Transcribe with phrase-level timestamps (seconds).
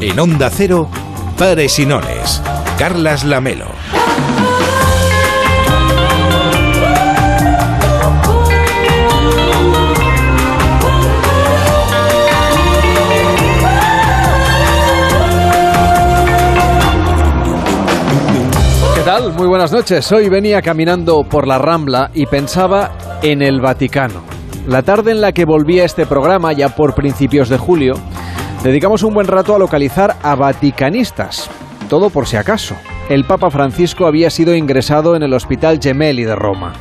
[0.00, 0.88] En Onda Cero,
[1.36, 2.40] Pares y Nones.
[2.78, 3.66] Carlas Lamelo.
[18.94, 19.32] ¿Qué tal?
[19.32, 20.12] Muy buenas noches.
[20.12, 24.22] Hoy venía caminando por la Rambla y pensaba en el Vaticano.
[24.68, 27.94] La tarde en la que volví a este programa, ya por principios de julio,
[28.62, 31.50] dedicamos un buen rato a localizar a vaticanistas.
[31.88, 32.74] Todo por si acaso.
[33.08, 36.74] El Papa Francisco había sido ingresado en el Hospital Gemelli de Roma.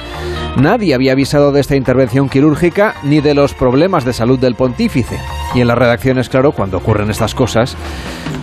[0.58, 5.18] Nadie había avisado de esta intervención quirúrgica ni de los problemas de salud del pontífice.
[5.54, 7.78] Y en las redacciones, claro, cuando ocurren estas cosas,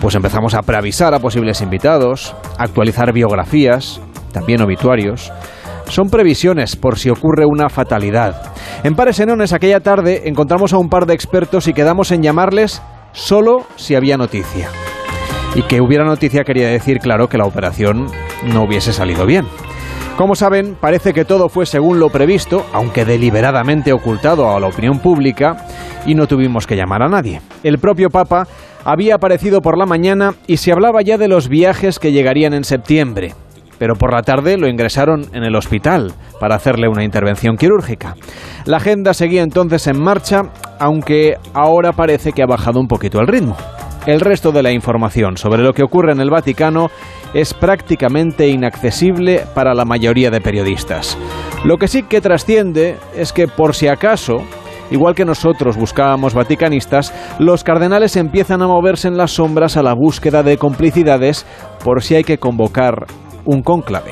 [0.01, 3.99] pues empezamos a preavisar a posibles invitados, actualizar biografías,
[4.31, 5.31] también obituarios.
[5.89, 8.53] Son previsiones por si ocurre una fatalidad.
[8.83, 12.81] En Pares Enones aquella tarde encontramos a un par de expertos y quedamos en llamarles
[13.15, 14.69] solo si había noticia.
[15.55, 18.07] Y que hubiera noticia quería decir, claro, que la operación
[18.43, 19.45] no hubiese salido bien.
[20.17, 24.99] Como saben, parece que todo fue según lo previsto, aunque deliberadamente ocultado a la opinión
[24.99, 25.65] pública,
[26.05, 27.41] y no tuvimos que llamar a nadie.
[27.63, 28.47] El propio Papa
[28.85, 32.63] había aparecido por la mañana y se hablaba ya de los viajes que llegarían en
[32.63, 33.33] septiembre.
[33.77, 38.15] Pero por la tarde lo ingresaron en el hospital para hacerle una intervención quirúrgica.
[38.65, 40.43] La agenda seguía entonces en marcha,
[40.79, 43.55] aunque ahora parece que ha bajado un poquito el ritmo.
[44.05, 46.89] El resto de la información sobre lo que ocurre en el Vaticano
[47.33, 51.17] es prácticamente inaccesible para la mayoría de periodistas.
[51.63, 54.43] Lo que sí que trasciende es que por si acaso,
[54.91, 59.95] igual que nosotros buscábamos vaticanistas, los cardenales empiezan a moverse en las sombras a la
[59.95, 61.45] búsqueda de complicidades
[61.83, 63.07] por si hay que convocar
[63.45, 64.11] un cónclave.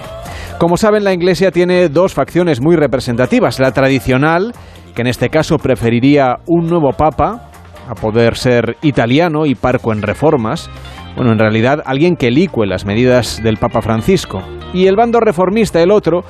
[0.58, 3.60] Como saben, la Iglesia tiene dos facciones muy representativas.
[3.60, 4.54] La tradicional,
[4.96, 7.50] que en este caso preferiría un nuevo papa,
[7.88, 10.70] a poder ser italiano y parco en reformas,
[11.16, 14.42] bueno, en realidad alguien que licue las medidas del Papa Francisco.
[14.74, 16.24] Y el bando reformista, el otro,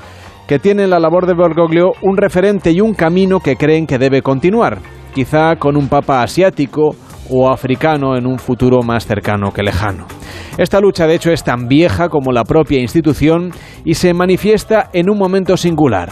[0.48, 3.98] que tiene en la labor de Bergoglio un referente y un camino que creen que
[3.98, 4.80] debe continuar,
[5.14, 6.96] quizá con un Papa asiático
[7.34, 10.06] o africano en un futuro más cercano que lejano.
[10.58, 13.52] Esta lucha, de hecho, es tan vieja como la propia institución
[13.84, 16.12] y se manifiesta en un momento singular.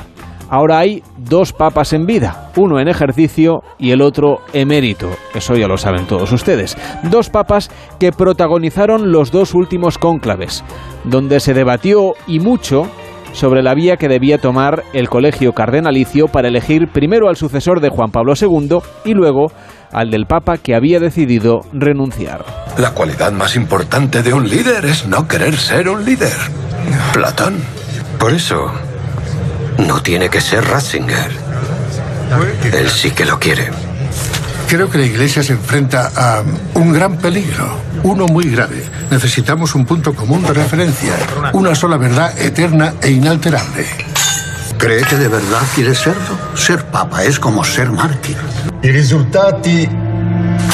[0.49, 5.09] Ahora hay dos papas en vida, uno en ejercicio y el otro emérito.
[5.33, 6.77] Eso ya lo saben todos ustedes.
[7.03, 10.65] Dos papas que protagonizaron los dos últimos cónclaves,
[11.05, 12.89] donde se debatió y mucho
[13.31, 17.89] sobre la vía que debía tomar el colegio cardenalicio para elegir primero al sucesor de
[17.89, 19.53] Juan Pablo II y luego
[19.91, 22.45] al del Papa que había decidido renunciar.
[22.77, 26.35] La cualidad más importante de un líder es no querer ser un líder.
[27.13, 27.57] Platón.
[28.17, 28.71] Por eso,
[29.77, 31.31] no tiene que ser Ratzinger.
[32.73, 33.69] Él sí que lo quiere.
[34.67, 36.43] Creo que la Iglesia se enfrenta a
[36.75, 38.85] un gran peligro, uno muy grave.
[39.09, 41.13] Necesitamos un punto común de referencia,
[41.51, 43.85] una sola verdad eterna e inalterable.
[44.81, 46.35] ¿Cree que de verdad quiere serlo?
[46.55, 48.35] Ser papa es como ser mártir.
[48.81, 49.87] I risultati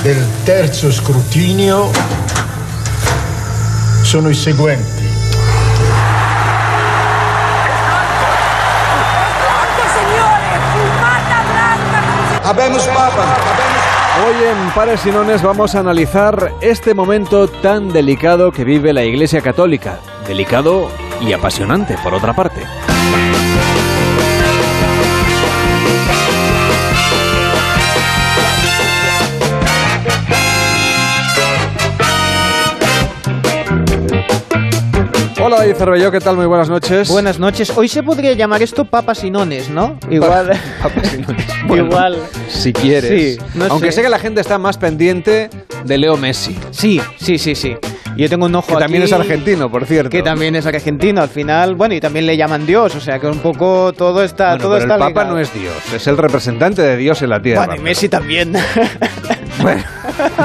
[0.01, 1.91] del terzo scrutinio
[4.03, 5.03] sono i seguenti.
[14.25, 19.03] Hoy en Pares y Nones vamos a analizar este momento tan delicado que vive la
[19.03, 19.99] Iglesia Católica.
[20.25, 22.63] Delicado y apasionante, por otra parte.
[35.47, 36.35] Hola, David Cervelló, ¿qué tal?
[36.35, 37.07] Muy buenas noches.
[37.07, 37.71] Buenas noches.
[37.77, 39.97] Hoy se podría llamar esto papas y nones, ¿no?
[40.09, 40.47] Igual.
[40.83, 41.45] Papas y Nones.
[41.67, 42.17] Bueno, Igual.
[42.49, 43.37] Si quieres.
[43.39, 43.97] Sí, no Aunque sé.
[43.97, 45.49] sé que la gente está más pendiente
[45.85, 46.53] de Leo Messi.
[46.71, 47.77] Sí, sí, sí, sí.
[48.17, 50.09] Yo tengo un ojo Que también aquí es argentino, por cierto.
[50.09, 53.27] Que también es argentino, al final, bueno, y también le llaman Dios, o sea que
[53.27, 55.35] un poco todo está, Bueno, todo pero está el Papa ligado.
[55.35, 57.67] no es Dios, es el representante de Dios en la tierra.
[57.67, 58.51] Bueno, y Messi también.
[59.61, 59.81] Bueno.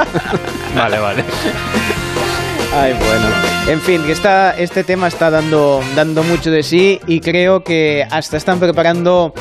[0.76, 1.24] vale, vale.
[2.74, 3.26] Ay, bueno.
[3.68, 8.36] En fin, que este tema está dando, dando mucho de sí y creo que hasta
[8.36, 9.34] están preparando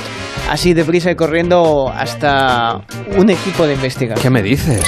[0.49, 2.81] así deprisa y corriendo hasta
[3.15, 4.21] un equipo de investigación.
[4.21, 4.83] ¿Qué me dices?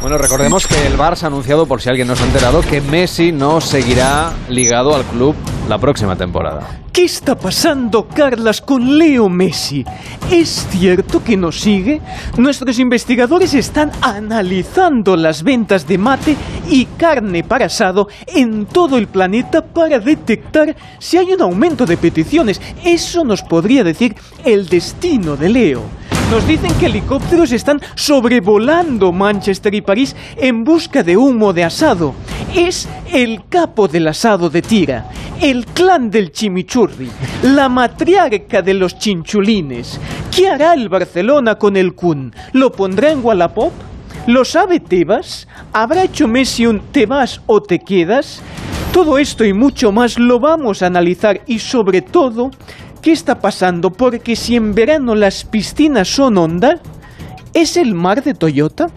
[0.00, 2.80] Bueno, recordemos que el Barça ha anunciado, por si alguien no se ha enterado, que
[2.80, 5.34] Messi no seguirá ligado al club
[5.70, 6.80] la próxima temporada.
[6.92, 9.84] ¿Qué está pasando, Carlas, con Leo Messi?
[10.28, 12.00] ¿Es cierto que no sigue?
[12.36, 16.36] Nuestros investigadores están analizando las ventas de mate
[16.68, 21.96] y carne para asado en todo el planeta para detectar si hay un aumento de
[21.96, 22.60] peticiones.
[22.84, 25.82] Eso nos podría decir el destino de Leo.
[26.30, 32.14] Nos dicen que helicópteros están sobrevolando Manchester y París en busca de humo de asado.
[32.54, 35.10] Es el capo del asado de tira,
[35.40, 37.10] el clan del chimichurri,
[37.42, 39.98] la matriarca de los chinchulines.
[40.34, 42.32] ¿Qué hará el Barcelona con el Kun?
[42.52, 43.72] ¿Lo pondrá en Wallapop?
[44.28, 45.48] ¿Lo sabe Tebas?
[45.72, 48.40] ¿Habrá hecho Messi un te vas o te quedas?
[48.92, 52.50] Todo esto y mucho más lo vamos a analizar y sobre todo
[53.02, 53.90] ¿Qué está pasando?
[53.90, 56.80] Porque si en verano las piscinas son hondas,
[57.54, 58.88] ¿es el mar de Toyota?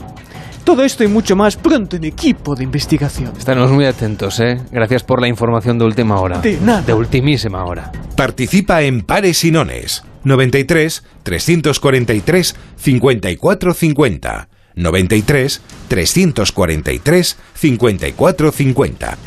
[0.65, 3.31] Todo esto y mucho más pronto en equipo de investigación.
[3.37, 4.59] Estaremos muy atentos, ¿eh?
[4.71, 6.39] Gracias por la información de última hora.
[6.39, 6.81] De nada.
[6.81, 7.91] De ultimísima hora.
[8.15, 10.03] Participa en Pares y Nones.
[10.23, 14.47] 93 343 5450.
[14.75, 19.17] 93 343 5450.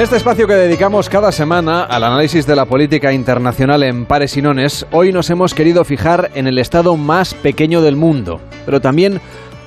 [0.00, 4.34] En este espacio que dedicamos cada semana al análisis de la política internacional en pares
[4.38, 8.80] y nones, hoy nos hemos querido fijar en el estado más pequeño del mundo, pero
[8.80, 9.20] también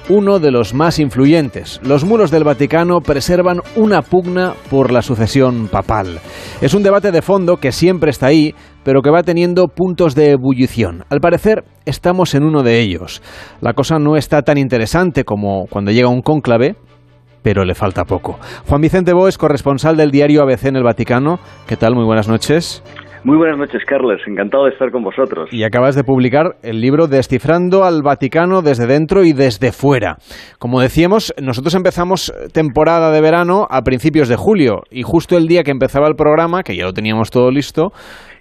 [0.10, 1.80] uno de los más influyentes.
[1.84, 6.20] Los muros del Vaticano preservan una pugna por la sucesión papal.
[6.62, 10.32] Es un debate de fondo que siempre está ahí, pero que va teniendo puntos de
[10.32, 11.04] ebullición.
[11.12, 13.22] Al parecer, estamos en uno de ellos.
[13.62, 16.76] La cosa no está tan interesante como cuando llega un cónclave,
[17.44, 18.40] pero le falta poco.
[18.68, 21.40] Juan Vicente Bo es corresponsal del diario ABC en el Vaticano.
[21.68, 21.94] ¿Qué tal?
[21.94, 22.84] Muy buenas noches.
[23.26, 24.20] Muy buenas noches, Carles.
[24.28, 25.48] Encantado de estar con vosotros.
[25.54, 30.18] Y acabas de publicar el libro Descifrando al Vaticano desde dentro y desde fuera.
[30.60, 35.64] Como decíamos, nosotros empezamos temporada de verano a principios de julio y justo el día
[35.64, 37.94] que empezaba el programa, que ya lo teníamos todo listo,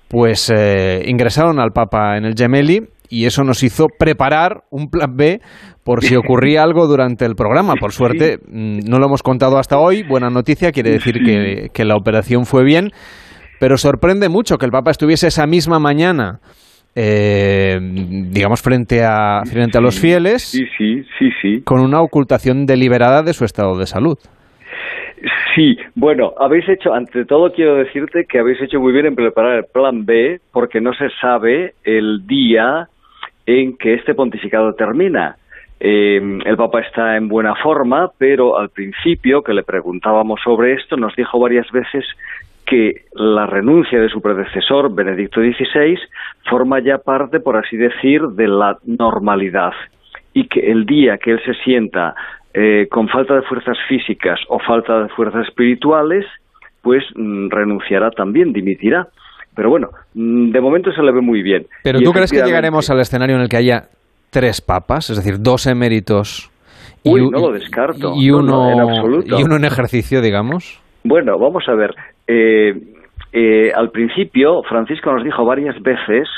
[0.08, 5.14] pues eh, ingresaron al Papa en el Gemelli y eso nos hizo preparar un plan
[5.14, 5.40] B
[5.84, 7.74] por si ocurría algo durante el programa.
[7.74, 10.02] Por suerte, mm, no lo hemos contado hasta hoy.
[10.02, 12.90] Buena noticia, quiere decir que, que la operación fue bien.
[13.60, 16.40] Pero sorprende mucho que el Papa estuviese esa misma mañana,
[16.96, 21.62] eh, digamos, frente a, frente a los fieles, Sí, sí, sí, sí.
[21.62, 24.18] con una ocultación deliberada de su estado de salud.
[25.54, 29.58] Sí, bueno, habéis hecho, ante todo quiero decirte que habéis hecho muy bien en preparar
[29.58, 32.88] el plan B, porque no se sabe el día
[33.46, 35.36] en que este pontificado termina.
[35.84, 40.96] Eh, el Papa está en buena forma, pero al principio que le preguntábamos sobre esto,
[40.96, 42.04] nos dijo varias veces
[42.64, 45.98] que la renuncia de su predecesor, Benedicto XVI,
[46.48, 49.72] forma ya parte, por así decir, de la normalidad
[50.32, 52.14] y que el día que él se sienta
[52.54, 56.24] eh, con falta de fuerzas físicas o falta de fuerzas espirituales,
[56.80, 59.08] pues mm, renunciará también, dimitirá.
[59.56, 61.66] Pero bueno, mm, de momento se le ve muy bien.
[61.82, 63.88] Pero Y ¿tú crees que llegaremos al escenario en el que haya
[64.32, 66.50] tres papas, es decir, dos eméritos
[67.04, 68.12] y, Uy, no lo descarto.
[68.16, 69.38] y No, uno, no, en absoluto.
[69.38, 70.80] y uno en ejercicio, digamos?
[71.04, 71.94] Bueno, vamos a ver.
[72.26, 72.74] Eh,
[73.32, 76.28] eh, al principio, Francisco nos dijo varias veces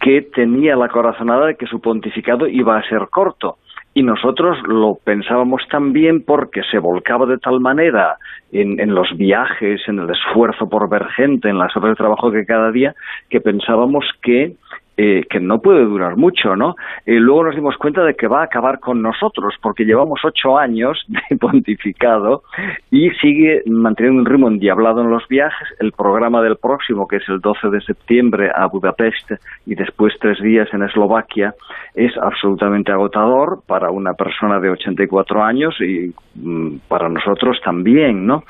[0.00, 3.56] que tenía la corazonada de que su pontificado iba a ser corto.
[3.92, 8.16] Y nosotros lo pensábamos también porque se volcaba de tal manera
[8.52, 12.30] en, en los viajes, en el esfuerzo por ver gente, en las horas de trabajo
[12.30, 12.94] que cada día,
[13.28, 14.54] que pensábamos que
[15.02, 16.76] eh, que no puede durar mucho, ¿no?
[17.06, 20.58] Eh, luego nos dimos cuenta de que va a acabar con nosotros, porque llevamos ocho
[20.58, 22.42] años de pontificado
[22.90, 25.68] y sigue manteniendo un ritmo endiablado en los viajes.
[25.78, 29.32] El programa del próximo, que es el 12 de septiembre a Budapest
[29.64, 31.54] y después tres días en Eslovaquia,
[31.94, 38.44] es absolutamente agotador para una persona de 84 años y mm, para nosotros también, ¿no?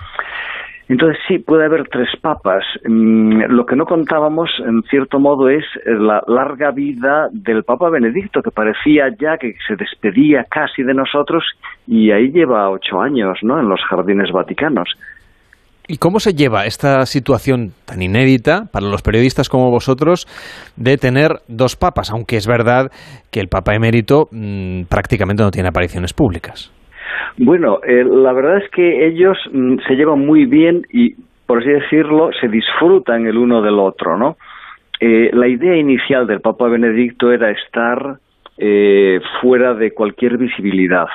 [0.91, 2.65] Entonces sí, puede haber tres papas.
[2.85, 8.43] Mm, Lo que no contábamos, en cierto modo, es la larga vida del Papa Benedicto,
[8.43, 11.45] que parecía ya que se despedía casi de nosotros
[11.87, 13.61] y ahí lleva ocho años, ¿no?
[13.61, 14.89] En los jardines vaticanos.
[15.87, 20.27] ¿Y cómo se lleva esta situación tan inédita para los periodistas como vosotros
[20.75, 22.11] de tener dos papas?
[22.11, 22.91] Aunque es verdad
[23.31, 26.73] que el Papa emérito mm, prácticamente no tiene apariciones públicas.
[27.39, 31.15] Bueno, eh, la verdad es que ellos mm, se llevan muy bien y,
[31.47, 34.37] por así decirlo, se disfrutan el uno del otro, ¿no?
[35.01, 38.19] Eh, la idea inicial del Papa Benedicto era estar
[38.59, 41.07] eh, fuera de cualquier visibilidad,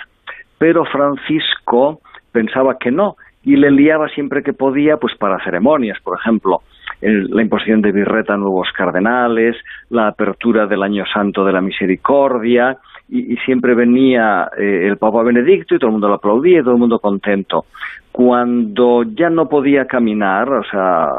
[0.58, 6.18] pero Francisco pensaba que no y le enviaba siempre que podía, pues para ceremonias, por
[6.18, 6.64] ejemplo,
[7.02, 9.56] la imposición de birreta a nuevos cardenales,
[9.90, 12.78] la apertura del Año Santo de la Misericordia,
[13.10, 16.64] y, y siempre venía eh, el Papa Benedicto y todo el mundo lo aplaudía y
[16.64, 17.66] todo el mundo contento.
[18.12, 21.10] Cuando ya no podía caminar, o sea,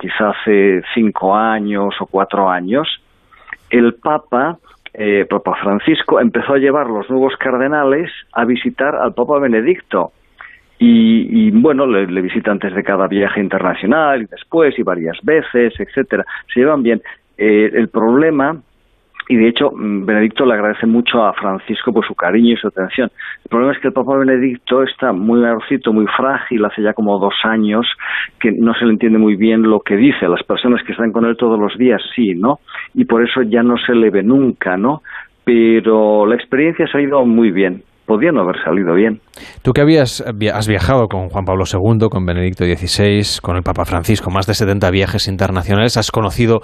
[0.00, 2.88] quizá hace cinco años o cuatro años,
[3.70, 4.58] el Papa
[4.98, 10.12] eh, Papa Francisco empezó a llevar los nuevos cardenales a visitar al Papa Benedicto.
[10.78, 15.72] Y, bueno, le, le, visita antes de cada viaje internacional y después y varias veces,
[15.78, 16.24] etcétera.
[16.52, 17.02] Se llevan bien.
[17.38, 18.60] Eh, el problema
[19.28, 22.68] y de hecho mm, Benedicto le agradece mucho a Francisco por su cariño y su
[22.68, 23.10] atención.
[23.44, 27.18] El problema es que el Papa Benedicto está muy mayorcito, muy frágil, hace ya como
[27.18, 27.86] dos años
[28.40, 30.28] que no se le entiende muy bien lo que dice.
[30.28, 32.58] Las personas que están con él todos los días sí, ¿no?
[32.94, 35.00] Y por eso ya no se le ve nunca, ¿no?
[35.44, 39.20] Pero la experiencia ha ido muy bien podía no haber salido bien.
[39.62, 43.84] Tú que habías, has viajado con Juan Pablo II, con Benedicto XVI, con el Papa
[43.84, 46.60] Francisco, más de 70 viajes internacionales, has conocido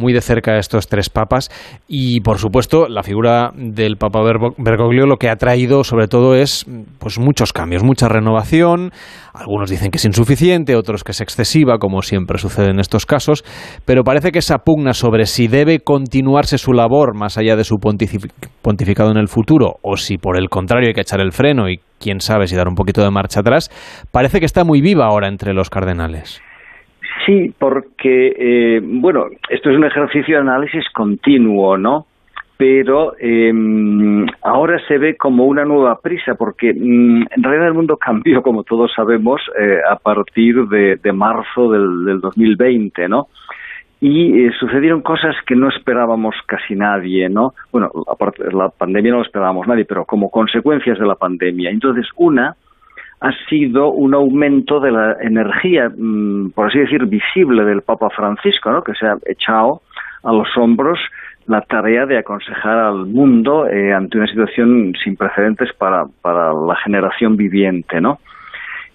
[0.00, 1.50] muy de cerca a estos tres papas
[1.86, 4.20] y, por supuesto, la figura del Papa
[4.58, 6.66] Bergoglio lo que ha traído sobre todo es
[6.98, 8.90] pues muchos cambios, mucha renovación.
[9.32, 13.44] Algunos dicen que es insuficiente, otros que es excesiva, como siempre sucede en estos casos,
[13.84, 17.76] pero parece que esa pugna sobre si debe continuarse su labor más allá de su
[17.78, 21.80] pontificado en el futuro o si por el contrario hay que echar el freno y
[22.00, 23.70] quién sabe si dar un poquito de marcha atrás,
[24.10, 26.40] parece que está muy viva ahora entre los cardenales.
[27.26, 32.06] Sí, porque, eh, bueno, esto es un ejercicio de análisis continuo, ¿no?
[32.56, 37.96] Pero em, ahora se ve como una nueva prisa, porque mm, en realidad el mundo
[37.96, 43.28] cambió, como todos sabemos, eh, a partir de, marzo del, del 2020, ¿no?
[44.00, 47.52] y eh, sucedieron cosas que no esperábamos casi nadie, ¿no?
[47.70, 51.70] Bueno, aparte la pandemia no lo esperábamos nadie, pero como consecuencias de la pandemia.
[51.70, 52.56] Entonces, una
[53.20, 58.70] ha sido un aumento de la energía, mm, por así decir, visible del Papa Francisco,
[58.70, 58.82] ¿no?
[58.82, 59.82] que se ha echado
[60.22, 60.98] a los hombros
[61.46, 66.76] la tarea de aconsejar al mundo eh, ante una situación sin precedentes para, para la
[66.76, 68.20] generación viviente, ¿no?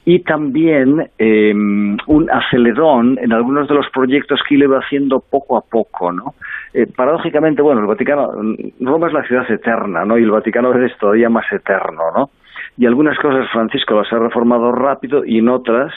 [0.07, 5.57] Y también em, un acelerón en algunos de los proyectos que él iba haciendo poco
[5.57, 6.35] a poco, ¿no?
[6.73, 8.31] Eh, paradójicamente, bueno, el Vaticano,
[8.79, 10.17] Roma es la ciudad eterna, ¿no?
[10.17, 12.29] Y el Vaticano es todavía más eterno, ¿no?
[12.77, 15.93] Y algunas cosas Francisco las ha reformado rápido y en otras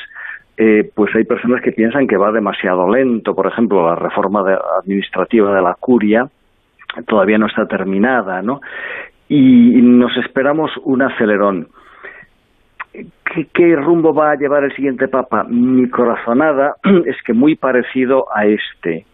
[0.56, 3.34] eh, pues hay personas que piensan que va demasiado lento.
[3.34, 4.42] Por ejemplo, la reforma
[4.80, 6.28] administrativa de la curia
[7.06, 8.60] todavía no está terminada, ¿no?
[9.28, 11.68] Y, nos esperamos un acelerón.
[12.92, 15.44] ¿Qué, ¿Qué, rumbo va a llevar el siguiente Papa?
[15.44, 16.74] Mi corazonada
[17.06, 19.04] es que muy parecido a este,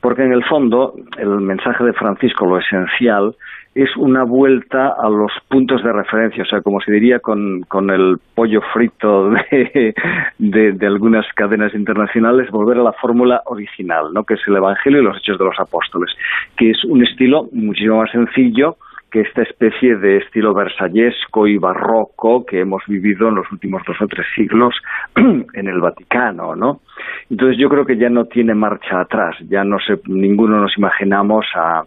[0.00, 3.36] porque en el fondo el mensaje de Francisco, lo esencial,
[3.74, 7.90] es una vuelta a los puntos de referencia, o sea, como se diría con, con
[7.90, 9.94] el pollo frito de,
[10.38, 14.24] de, algunas cadenas internacionales, volver a la fórmula original, ¿no?
[14.24, 16.10] que es el Evangelio y los Hechos de los Apóstoles,
[16.56, 18.76] que es un estilo muchísimo más sencillo
[19.10, 23.96] que esta especie de estilo versallesco y barroco que hemos vivido en los últimos dos
[24.00, 24.74] o tres siglos
[25.16, 26.80] en el Vaticano, ¿no?
[27.28, 31.44] Entonces yo creo que ya no tiene marcha atrás, ya no se, ninguno nos imaginamos
[31.56, 31.82] a,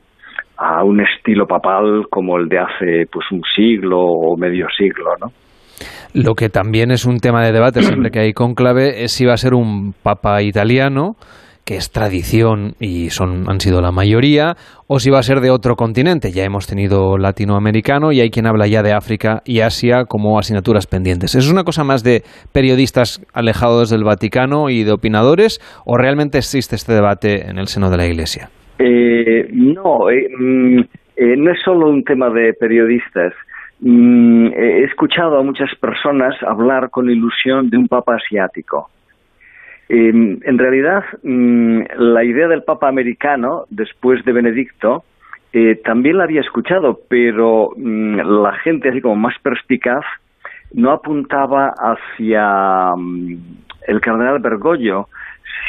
[0.57, 5.27] a un estilo papal como el de hace pues un siglo o medio siglo, ¿no?
[6.13, 9.33] Lo que también es un tema de debate siempre que hay conclave es si va
[9.33, 11.15] a ser un papa italiano
[11.65, 14.55] que es tradición y son han sido la mayoría
[14.87, 16.31] o si va a ser de otro continente.
[16.31, 20.87] Ya hemos tenido latinoamericano y hay quien habla ya de África y Asia como asignaturas
[20.87, 21.35] pendientes.
[21.35, 26.75] ¿Es una cosa más de periodistas alejados del Vaticano y de opinadores o realmente existe
[26.75, 28.49] este debate en el seno de la Iglesia?
[28.85, 30.79] Eh, no, eh, mm,
[31.15, 33.33] eh, no es solo un tema de periodistas.
[33.79, 38.89] Mm, he escuchado a muchas personas hablar con ilusión de un papa asiático.
[39.87, 45.05] Em, en realidad, mm, la idea del papa americano, después de Benedicto,
[45.83, 50.03] también la había escuchado, pero la gente, así como más perspicaz,
[50.73, 52.89] no apuntaba hacia
[53.87, 55.09] el cardenal Bergoglio,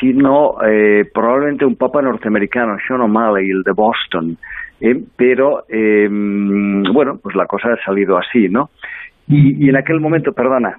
[0.01, 4.37] sino eh, probablemente un papa norteamericano, Sean O'Malley, el de Boston.
[4.81, 8.71] Eh, pero, em, bueno, pues la cosa ha salido así, ¿no?
[9.29, 10.79] Y, en aquel momento, perdona.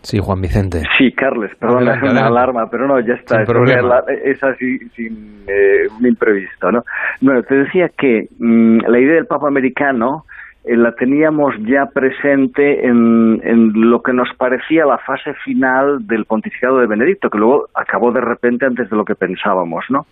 [0.00, 0.82] Sí, Juan Vicente.
[0.98, 3.42] Sí, Carles, perdona, es una alarma, pero no, ya está.
[3.42, 6.82] es así, sin eh, un imprevisto, ¿no?
[7.20, 10.31] Bueno, te decía que mm, la idea del Papa americano eh,
[10.64, 16.78] la teníamos ya presente en, en, lo que nos parecía la fase final del pontificado
[16.78, 20.06] de Benedicto, que luego acabó de repente antes de lo que pensábamos, ¿no?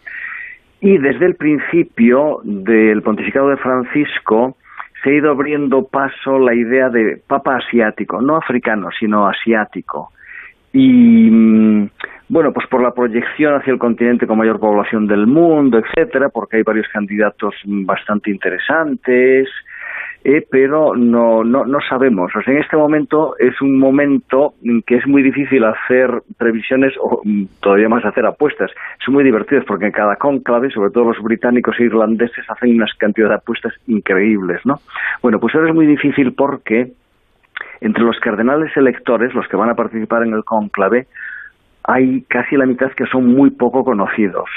[0.81, 4.57] Y desde el principio del pontificado de Francisco
[5.03, 10.11] se ha ido abriendo paso la idea de papa asiático, no africano, sino asiático.
[10.73, 11.91] Y mm,
[12.29, 16.59] bueno, pues por la proyección hacia el continente con mayor población del mundo, etcétera, porque
[16.59, 19.49] hay varios candidatos bastante interesantes,
[20.23, 22.31] eh, pero no, no, no sabemos.
[22.37, 26.93] O sea, en este momento es un momento en que es muy difícil hacer previsiones
[27.01, 28.71] o mm, todavía más hacer apuestas.
[29.05, 32.93] Son muy divertidos porque en cada conclave, sobre todo los británicos e irlandeses, hacen unas
[32.99, 34.81] cantidades de apuestas increíbles, ¿no?
[35.23, 36.93] Bueno, pues ahora es muy difícil porque
[37.81, 41.07] entre los cardenales electores, los que van a participar en el conclave,
[41.85, 44.51] hay casi la mitad que son muy poco conocidos.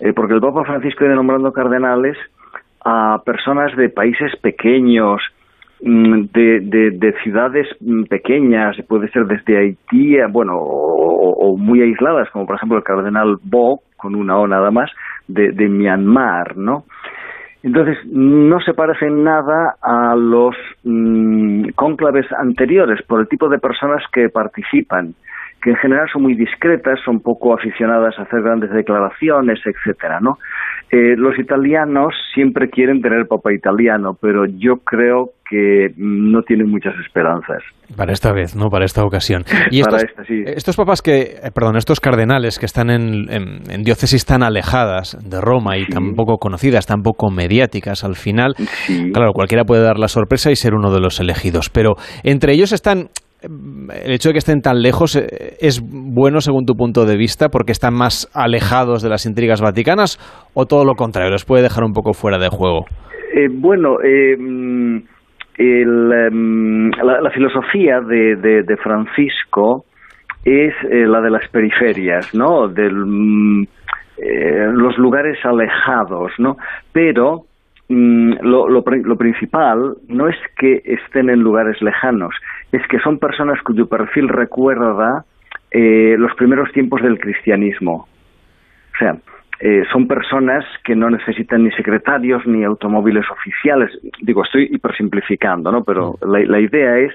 [0.00, 2.16] Eh, porque el Papa Francisco viene nombrando cardenales
[2.88, 5.20] a personas de países pequeños,
[5.82, 12.46] mm, de, de, ciudades mm, pequeñas, puede ser desde Haití, bueno, o, muy aisladas, como
[12.46, 14.90] por ejemplo el cardenal Bo, con una O nada más,
[15.26, 16.84] de, de Myanmar, ¿no?
[17.64, 24.04] Entonces, no se parecen nada a los mm, cónclaves anteriores por el tipo de personas
[24.12, 25.14] que participan
[25.62, 30.38] que en general son muy discretas, son poco aficionadas a hacer grandes declaraciones, etcétera, ¿no?
[30.90, 36.94] Eh, los italianos siempre quieren tener papa italiano, pero yo creo que no tienen muchas
[37.04, 37.62] esperanzas.
[37.96, 38.68] Para esta vez, ¿no?
[38.68, 39.42] Para esta ocasión.
[39.70, 45.18] Y estos, estos papas que, eh, perdón, estos cardenales que están en, diócesis tan alejadas
[45.28, 48.54] de Roma y tan poco conocidas, tan poco mediáticas, al final,
[49.12, 51.70] claro, cualquiera puede dar la sorpresa y ser uno de los elegidos.
[51.70, 53.08] Pero entre ellos están
[53.46, 57.48] el hecho de que estén tan lejos eh, es bueno según tu punto de vista
[57.48, 60.18] porque están más alejados de las intrigas vaticanas
[60.54, 62.84] o todo lo contrario, les puede dejar un poco fuera de juego?
[63.34, 64.96] Eh, bueno, eh, mm,
[65.58, 69.84] em, la, filosofía de, Francisco
[70.44, 72.68] es la de las periferias, ¿no?
[72.68, 73.64] De mm,
[74.72, 76.56] los lugares alejados, ¿no?
[76.92, 77.42] Pero
[77.88, 78.82] mm, lo,
[79.18, 82.34] principal no es que estén en lugares lejanos,
[82.72, 85.24] es que son personas cuyo perfil recuerda
[85.70, 88.06] eh, los primeros tiempos del cristianismo.
[88.94, 89.16] O sea,
[89.60, 93.90] eh, son personas que no necesitan ni secretarios ni automóviles oficiales.
[94.20, 95.82] Digo, estoy hipersimplificando, ¿no?
[95.82, 97.12] Pero la, idea es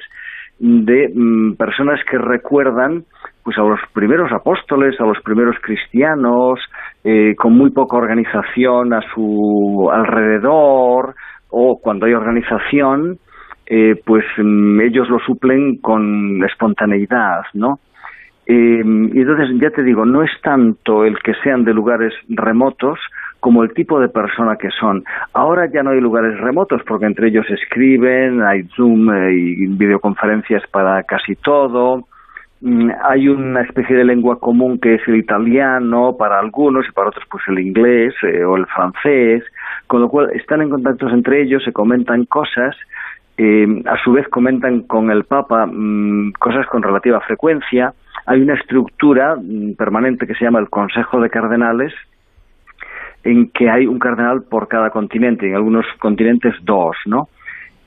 [0.60, 3.04] de mm, personas que recuerdan
[3.44, 6.60] pues a los primeros apóstoles, a los primeros cristianos,
[7.04, 11.16] eh, con muy poca organización a su alrededor,
[11.50, 13.18] o cuando hay organización,
[13.74, 17.80] eh, pues mm, ellos lo suplen con espontaneidad, ¿no?
[18.46, 23.00] Eh, y entonces, ya te digo, no es tanto el que sean de lugares remotos
[23.40, 25.06] como el tipo de persona que son.
[25.34, 30.64] Ahora ya no hay lugares remotos porque entre ellos escriben, hay Zoom eh, y videoconferencias
[30.70, 32.10] para casi todo.
[32.60, 37.08] Mm, hay una especie de lengua común que es el italiano para algunos y para
[37.08, 38.16] otros pues el inglés
[38.46, 39.46] o el francés,
[39.88, 42.76] con lo cual están en contacto entre ellos, se comentan cosas
[43.44, 47.92] eh, a su vez comentan con el Papa mm, cosas con relativa frecuencia.
[48.28, 51.92] Hay una estructura mm, permanente que se llama el Consejo de Cardenales,
[53.24, 57.30] en que hay un cardenal por cada continente, en algunos continentes dos, ¿no?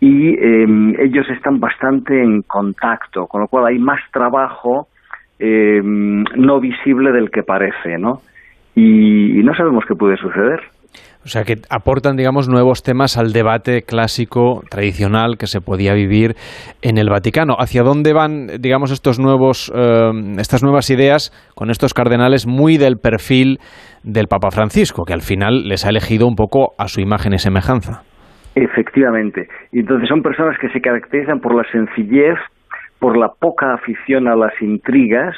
[0.00, 4.88] Y em, ellos están bastante en contacto, con lo cual hay más trabajo
[5.38, 8.22] em, no visible del que parece, ¿no?
[8.76, 10.60] y no sabemos qué puede suceder.
[11.24, 16.34] O sea que aportan, digamos, nuevos temas al debate clásico, tradicional que se podía vivir
[16.82, 17.56] en el Vaticano.
[17.58, 22.98] ¿Hacia dónde van, digamos, estos nuevos, eh, estas nuevas ideas con estos cardenales muy del
[22.98, 23.58] perfil
[24.02, 27.38] del Papa Francisco, que al final les ha elegido un poco a su imagen y
[27.38, 28.02] semejanza?
[28.54, 29.48] Efectivamente.
[29.72, 32.38] Y entonces son personas que se caracterizan por la sencillez,
[32.98, 35.34] por la poca afición a las intrigas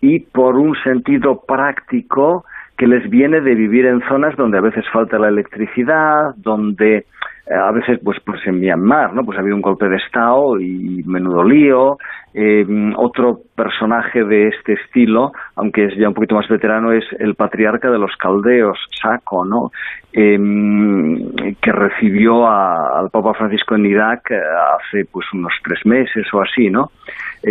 [0.00, 2.44] y por un sentido práctico
[2.76, 7.06] que les viene de vivir en zonas donde a veces falta la electricidad, donde
[7.46, 10.58] eh, a veces pues pues en Myanmar no pues ha habido un golpe de estado
[10.58, 11.98] y menudo lío.
[12.32, 17.36] Eh, otro personaje de este estilo aunque es ya un poquito más veterano es el
[17.36, 19.70] patriarca de los caldeos Saco no
[20.12, 24.40] em, que recibió al Papa Francisco en Irak eh,
[24.80, 26.90] hace pues unos tres meses o así no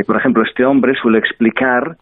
[0.05, 1.95] por ejemplo este hombre suele explicar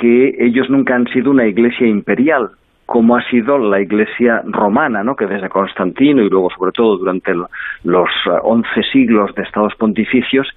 [0.00, 2.50] que ellos nunca han sido una iglesia imperial,
[2.86, 5.14] como ha sido la iglesia romana, ¿no?
[5.14, 10.48] que desde Constantino y luego sobre todo durante los eh, once siglos de estados pontificios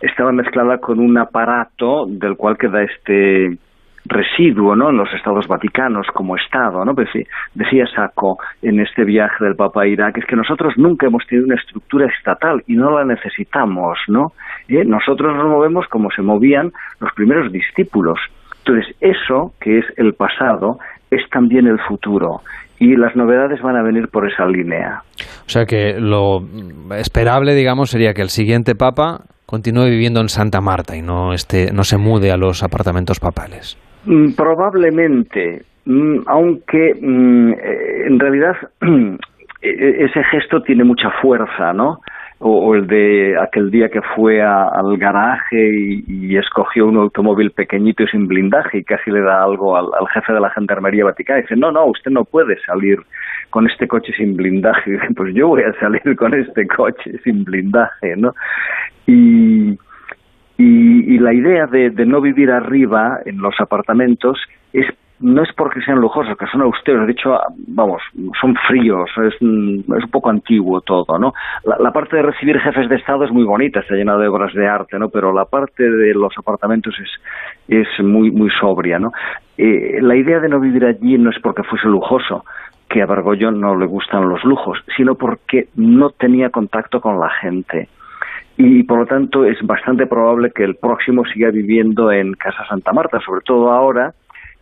[0.00, 3.58] estaba mezclada con un aparato del cual queda este
[4.06, 4.90] residuo ¿no?
[4.90, 6.94] en los estados vaticanos como estado ¿no?
[6.94, 7.10] Pues
[7.54, 11.46] decía Saco en este viaje del Papa a Irak es que nosotros nunca hemos tenido
[11.46, 14.32] una estructura estatal y no la necesitamos ¿no?
[14.68, 14.84] ¿Eh?
[14.84, 18.18] nosotros nos movemos como se movían los primeros discípulos
[18.68, 20.78] entonces, eso, que es el pasado,
[21.10, 22.40] es también el futuro.
[22.78, 25.02] Y las novedades van a venir por esa línea.
[25.46, 26.40] O sea que lo
[26.96, 31.72] esperable, digamos, sería que el siguiente Papa continúe viviendo en Santa Marta y no, esté,
[31.72, 33.76] no se mude a los apartamentos papales.
[34.04, 38.52] Mm, probablemente, mm, aunque mm, eh, en realidad
[39.62, 41.98] e-, ese gesto tiene mucha fuerza, ¿no?
[42.40, 45.70] O, el de aquel día que fue al garaje
[46.06, 50.32] y, escogió un automóvil pequeñito y sin blindaje y casi le da algo al, jefe
[50.32, 51.40] de la Gendarmería Vaticana.
[51.40, 53.00] Y dice, no, no, usted no puede salir
[53.50, 54.90] con este coche sin blindaje.
[54.90, 58.34] Y dice, pues yo voy a salir con este coche sin blindaje, ¿no?
[59.06, 59.76] Y,
[60.58, 64.38] y, la idea de, de no vivir arriba en los apartamentos
[64.72, 64.86] es
[65.20, 68.02] no es porque sean lujosos, que son austeros, de hecho, vamos,
[68.40, 71.32] son fríos, es, un poco antiguo todo, ¿no?
[71.64, 74.68] La, parte de recibir jefes de Estado es muy bonita, está llena de obras de
[74.68, 75.08] arte, ¿no?
[75.08, 77.10] Pero la parte de los apartamentos es,
[77.68, 79.12] es muy, muy sobria, ¿no?
[79.56, 82.44] Eh, la idea de no vivir allí no es porque fuese lujoso,
[82.88, 87.28] que a Bergoglio no le gustan los lujos, sino porque no tenía contacto con la
[87.30, 87.88] gente
[88.60, 92.92] y por lo tanto es bastante probable que el próximo siga viviendo en Casa Santa
[92.92, 94.14] Marta, sobre todo ahora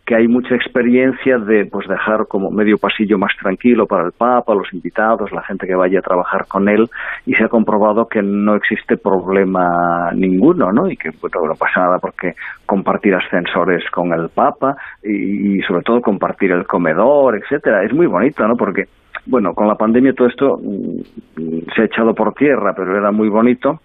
[0.07, 4.55] que hay mucha experiencia de pues dejar como medio pasillo más tranquilo para el Papa,
[4.55, 6.87] los invitados, la gente que vaya a trabajar con él
[7.25, 10.89] y se ha comprobado que no existe problema ninguno, ¿no?
[10.89, 15.99] Y que no pasa nada porque compartir ascensores con el Papa y, y sobre todo
[15.99, 18.55] compartir el comedor, etcétera, es muy bonito, ¿no?
[18.55, 18.85] Porque
[19.25, 23.27] bueno, con la pandemia todo esto mm, se ha echado por tierra, pero era muy
[23.27, 23.81] bonito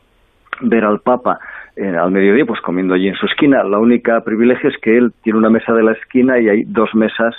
[0.60, 1.38] ver al Papa
[1.76, 3.62] eh, al mediodía, pues comiendo allí en su esquina.
[3.64, 6.90] La única privilegio es que él tiene una mesa de la esquina y hay dos
[6.94, 7.34] mesas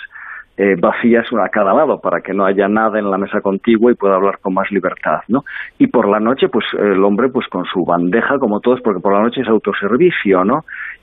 [0.57, 3.91] eh, vacías una a cada lado para que no haya nada en la mesa contigua
[3.91, 5.43] y pueda hablar con más libertad, ¿no?
[5.79, 9.13] Y por la noche, pues el hombre, pues con su bandeja, como todos, porque por
[9.13, 10.61] la noche es autoservicio, ¿no?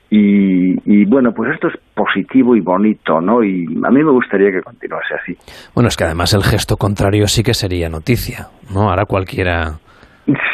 [0.08, 3.44] Y, y, bueno, pues esto es positivo y bonito, ¿no?
[3.44, 5.36] Y a mí me gustaría que continuase así.
[5.72, 8.90] Bueno, es que además el gesto contrario sí que sería noticia, ¿no?
[8.90, 9.78] Ahora cualquiera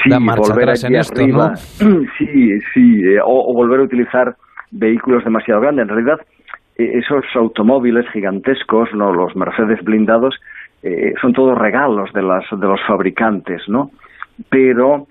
[0.02, 1.22] sí, volver en esto,
[2.18, 4.34] Sí, sí, eh, o, volver a utilizar
[4.70, 5.84] vehículos demasiado grandes.
[5.84, 6.18] En realidad,
[6.76, 10.34] eh, esos automóviles gigantescos, no los Mercedes blindados,
[10.82, 13.90] eh, son todos regalos de, las, de los fabricantes, ¿no?
[14.50, 15.06] Pero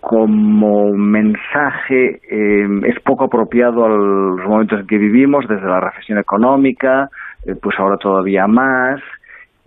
[0.00, 7.08] como mensaje es poco apropiado a los momentos en que vivimos, desde la recesión económica,
[7.60, 9.00] pues ahora todavía más,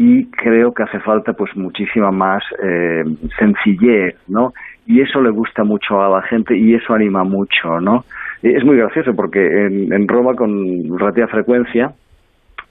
[0.01, 3.03] y creo que hace falta pues muchísima más eh,
[3.37, 4.53] sencillez, ¿no?
[4.87, 8.05] Y eso le gusta mucho a la gente y eso anima mucho, ¿no?
[8.41, 11.91] Es muy gracioso porque en, en Roma con relativa frecuencia,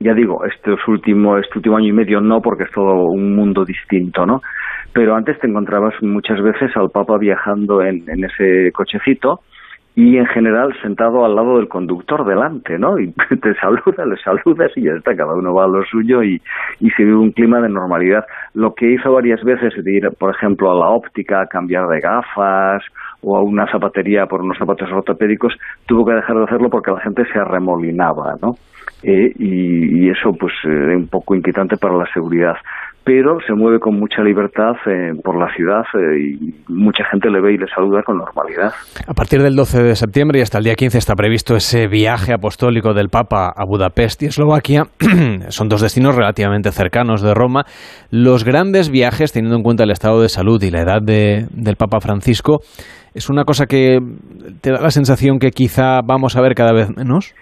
[0.00, 3.62] ya digo, este último, este último año y medio no porque es todo un mundo
[3.66, 4.40] distinto, ¿no?
[4.94, 9.40] Pero antes te encontrabas muchas veces al Papa viajando en ese cochecito
[9.98, 13.00] y en general sentado al lado del conductor delante, ¿no?
[13.00, 13.10] Y
[13.42, 16.40] te saluda, le saludas y ya está, cada uno va a lo suyo y,
[16.78, 18.24] y se vive un clima de normalidad.
[18.54, 21.98] Lo que hizo varias veces de ir, por ejemplo, a la óptica a cambiar de
[21.98, 22.84] gafas
[23.22, 25.52] o a una zapatería por unos zapatos ortopédicos,
[25.86, 28.54] tuvo que dejar de hacerlo porque la gente se arremolinaba, ¿no?
[29.02, 32.54] Eh, y, eso pues eh, es un poco inquietante para la seguridad
[33.08, 37.40] pero se mueve con mucha libertad eh, por la ciudad eh, y mucha gente le
[37.40, 38.70] ve y le saluda con normalidad.
[39.06, 42.34] A partir del 12 de septiembre y hasta el día 15 está previsto ese viaje
[42.34, 44.82] apostólico del Papa a Budapest y Eslovaquia.
[45.48, 47.62] Son dos destinos relativamente cercanos de Roma.
[48.10, 52.00] Los grandes viajes, teniendo en cuenta el estado de salud y la edad del Papa
[52.00, 52.58] Francisco,
[53.14, 54.00] ¿es una cosa que
[54.60, 57.34] te da la sensación que quizá vamos a ver cada vez menos?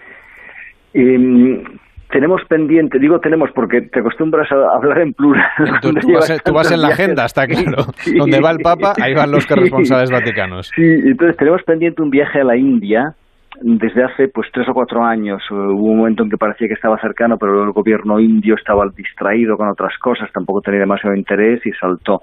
[0.94, 1.64] Em,
[2.10, 5.44] tenemos pendiente, digo tenemos porque te acostumbras a hablar en plural.
[5.82, 7.84] Tú, vas, en la agenda, está claro.
[8.18, 10.70] Donde va el Papa, ahí van los corresponsales vaticanos.
[10.74, 13.14] Sí, entonces tenemos pendiente un viaje a la India
[13.62, 15.42] desde hace pues tres o cuatro años.
[15.50, 19.56] Hubo un momento en que parecía que estaba cercano, pero el gobierno indio estaba distraído
[19.56, 22.20] con otras cosas, tampoco tenía demasiado interés y saltó.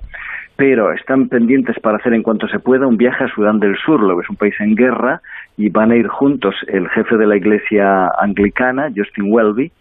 [0.56, 4.02] Pero están pendientes para hacer en cuanto se pueda un viaje a Sudán del Sur,
[4.02, 5.22] lo que es un país en guerra,
[5.57, 9.71] y van a ir juntos el jefe de la iglesia anglicana, Justin Welby,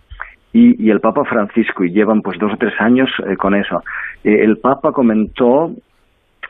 [0.53, 3.83] y, el Papa Francisco, y llevan pues dos o tres años eh, con eso.
[4.23, 5.73] Eh, el Papa comentó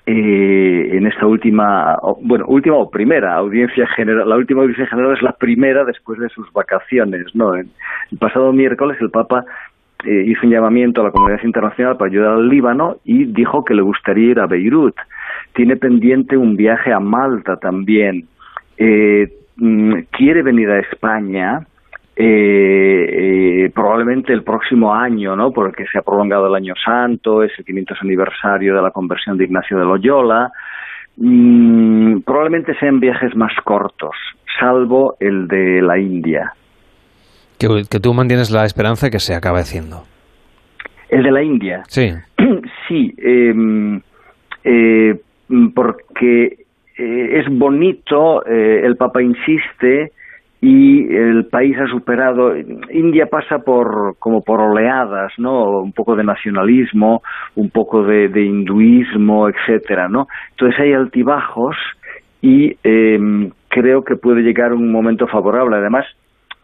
[0.06, 5.22] eh, en esta última, bueno, última o primera audiencia general, la última audiencia general es
[5.22, 7.54] la primera después de sus vacaciones, ¿no?
[7.54, 7.68] El
[8.18, 9.44] pasado miércoles el Papa
[10.04, 13.82] hizo un llamamiento a la comunidad internacional para ayudar al Líbano y dijo que le
[13.82, 14.96] gustaría ir a Beirut.
[15.54, 18.26] Tiene pendiente un viaje a Malta también.
[18.78, 21.66] Mm, quiere venir a España
[22.16, 25.50] eh, eh, probablemente el próximo año, ¿no?
[25.50, 29.44] Porque se ha prolongado el año santo, es el 500 aniversario de la conversión de
[29.44, 30.50] Ignacio de Loyola.
[31.16, 34.16] Mm, probablemente sean viajes más cortos,
[34.58, 36.52] salvo el de la India.
[37.58, 40.04] Que, tú mantienes la esperanza que se acabe haciendo.
[41.08, 41.82] El de la India.
[41.87, 42.11] Sí.
[42.88, 44.00] sí, em,
[44.64, 45.20] eh,
[45.74, 46.62] porque
[47.03, 50.12] eh, es bonito, el Papa insiste,
[50.61, 56.23] y el país ha superado India pasa por como por oleadas no un poco de
[56.23, 57.21] nacionalismo
[57.57, 61.75] un poco de, hinduismo etcétera no entonces hay altibajos
[62.43, 65.77] y em, creo que puede llegar un momento favorable.
[65.77, 66.05] Además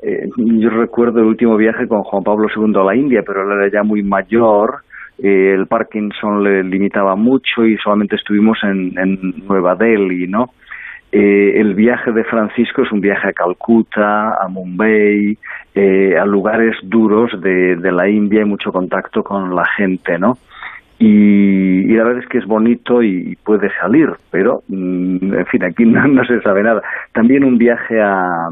[0.03, 3.59] eh, yo recuerdo el último viaje con Juan Pablo II a la India pero él
[3.59, 4.83] era ya muy mayor
[5.19, 8.95] eh, el Parkinson le limitaba mucho y solamente estuvimos en,
[9.47, 10.51] Nueva Delhi no
[11.11, 15.39] eh, el viaje de Francisco es un viaje a Calcuta, a Mumbai,
[15.75, 20.37] eh, a lugares duros de, la India y mucho contacto con la gente, ¿no?
[20.99, 25.85] Y, la verdad es que es bonito y puede salir, pero, mm, en fin, aquí
[25.87, 26.83] no se sabe nada.
[27.13, 28.49] También un viaje a,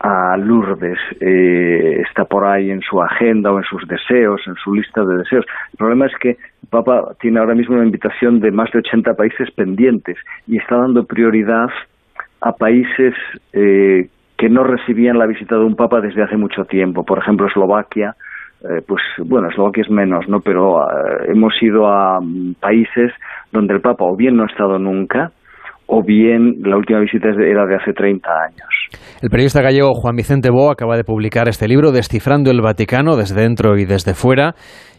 [0.00, 4.74] a Lourdes eh, está por ahí en su agenda o en sus deseos, en su
[4.74, 5.44] lista de deseos.
[5.72, 9.12] El problema es que el Papa tiene ahora mismo una invitación de más de 80
[9.14, 11.68] países pendientes y está dando prioridad
[12.40, 13.14] a países
[13.52, 14.08] eh,
[14.38, 17.04] que no recibían la visita de un Papa desde hace mucho tiempo.
[17.04, 18.16] Por ejemplo, Eslovaquia,
[18.62, 20.40] eh, pues bueno, Eslovaquia es menos, ¿no?
[20.40, 20.86] Pero
[21.28, 23.12] hemos ido a mm, países
[23.52, 25.30] donde el Papa o bien no ha estado nunca,
[25.84, 28.79] o bien la última visita era de hace 30 años.
[29.22, 33.40] El periodista gallego Juan Vicente Bo acaba de publicar este libro, Descifrando el Vaticano, desde
[33.40, 34.54] dentro y desde fuera,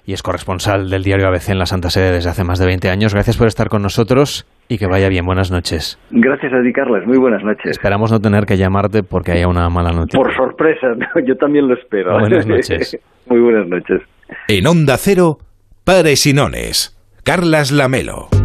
[0.06, 2.89] y es corresponsal del diario ABC en la Santa Sede desde hace más de 20
[2.89, 3.13] años.
[3.13, 5.25] Gracias por estar con nosotros y que vaya bien.
[5.25, 5.99] Buenas noches.
[6.12, 7.06] Gracias a ti, Carles.
[7.06, 7.71] Muy buenas noches.
[7.71, 10.19] Esperamos no tener que llamarte porque haya una mala noticia.
[10.19, 10.88] Por sorpresa,
[11.27, 12.17] yo también lo espero.
[12.19, 12.97] Buenas noches.
[13.27, 14.01] Muy buenas noches.
[14.47, 15.38] En Onda Cero,
[15.84, 16.97] Pares y Nones.
[17.23, 18.40] Carlas Lamelo.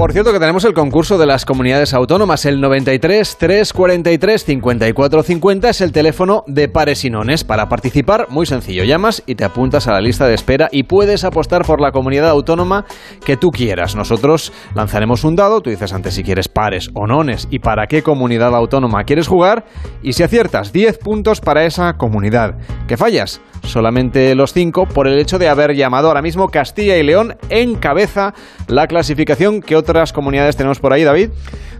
[0.00, 2.46] Por cierto que tenemos el concurso de las comunidades autónomas.
[2.46, 7.44] El 93 343 54 50 es el teléfono de Pares y Nones.
[7.44, 11.22] Para participar, muy sencillo, llamas y te apuntas a la lista de espera y puedes
[11.24, 12.86] apostar por la comunidad autónoma
[13.26, 13.94] que tú quieras.
[13.94, 18.02] Nosotros lanzaremos un dado, tú dices antes si quieres pares o nones y para qué
[18.02, 19.66] comunidad autónoma quieres jugar
[20.02, 22.54] y si aciertas 10 puntos para esa comunidad.
[22.88, 23.42] ¿Qué fallas?
[23.62, 28.34] Solamente los cinco por el hecho de haber llamado ahora mismo Castilla y León encabeza
[28.68, 29.60] la clasificación.
[29.60, 31.30] ¿Qué otras comunidades tenemos por ahí, David?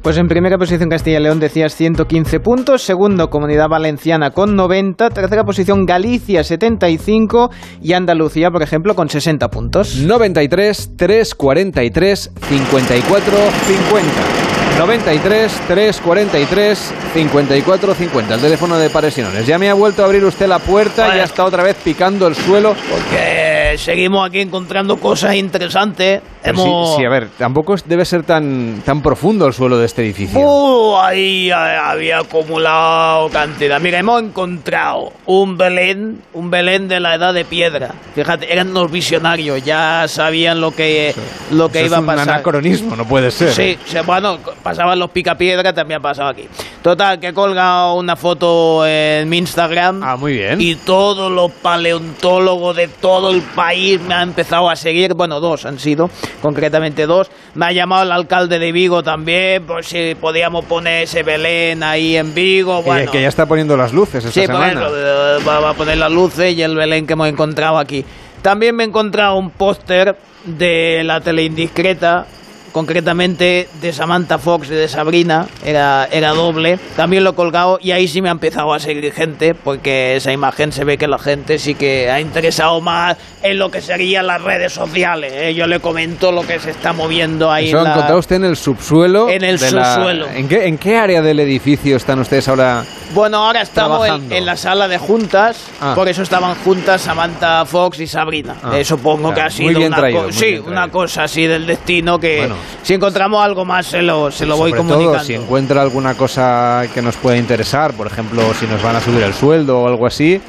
[0.02, 5.10] Pues en primera posición Castilla y León decías 115 puntos, segundo Comunidad Valenciana con 90,
[5.10, 7.50] tercera posición Galicia 75
[7.82, 9.96] y Andalucía, por ejemplo, con 60 puntos.
[9.96, 13.32] 93 343 54
[13.66, 14.39] 50.
[14.80, 19.46] 93 343 54 50, el teléfono de Paresinones.
[19.46, 22.26] Ya me ha vuelto a abrir usted la puerta y ya está otra vez picando
[22.26, 22.74] el suelo.
[22.90, 23.39] Porque
[23.78, 26.22] seguimos aquí encontrando cosas interesantes.
[26.42, 30.40] Sí, a ver, tampoco debe ser tan, tan profundo el suelo de este edificio.
[30.40, 33.80] Uh, ahí había acumulado cantidad.
[33.80, 37.94] Mira, hemos encontrado un Belén, un Belén de la edad de piedra.
[38.14, 41.14] Fíjate, eran los visionarios, ya sabían lo que,
[41.50, 42.18] lo que iba a pasar.
[42.18, 43.52] Es un anacronismo, no puede ser.
[43.52, 46.48] Sí, bueno, pasaban los picapiedras, también ha pasado aquí.
[46.82, 50.02] Total, que he colgado una foto en mi Instagram.
[50.02, 50.58] Ah, muy bien.
[50.60, 53.59] Y todos los paleontólogos de todo el país
[54.06, 55.14] me han empezado a seguir.
[55.14, 56.10] Bueno, dos han sido,
[56.42, 57.30] concretamente dos.
[57.54, 62.16] Me ha llamado el alcalde de Vigo también, por si podíamos poner ese Belén ahí
[62.16, 62.82] en Vigo.
[62.82, 64.88] Bueno, que ya está poniendo las luces esta sí, semana.
[64.88, 68.04] Sí, va a poner las luces y el Belén que hemos encontrado aquí.
[68.42, 72.26] También me he encontrado un póster de la tele indiscreta
[72.72, 76.78] concretamente de Samantha Fox y de Sabrina, era, era doble.
[76.96, 80.32] También lo he colgado y ahí sí me ha empezado a seguir gente, porque esa
[80.32, 84.26] imagen se ve que la gente sí que ha interesado más en lo que serían
[84.26, 85.32] las redes sociales.
[85.34, 85.54] ¿eh?
[85.54, 87.68] Yo le comento lo que se está moviendo ahí.
[87.68, 89.28] ¿Eso lo encontrado usted en el subsuelo?
[89.28, 90.28] En el subsuelo.
[90.28, 92.84] ¿En, qué, ¿En qué área del edificio están ustedes ahora?
[93.12, 95.94] Bueno, ahora estamos en, la sala de juntas, ah.
[95.96, 98.56] por eso estaban juntas Samantha Fox y Sabrina.
[98.62, 102.48] Ah, eh, supongo que ha sido una, sí, una cosa así del destino que
[102.82, 105.12] si encontramos algo más se lo, se lo voy comunicando.
[105.12, 109.00] Todo, si encuentra alguna cosa que nos pueda interesar, por ejemplo, si nos van a
[109.00, 110.40] subir el sueldo o algo así,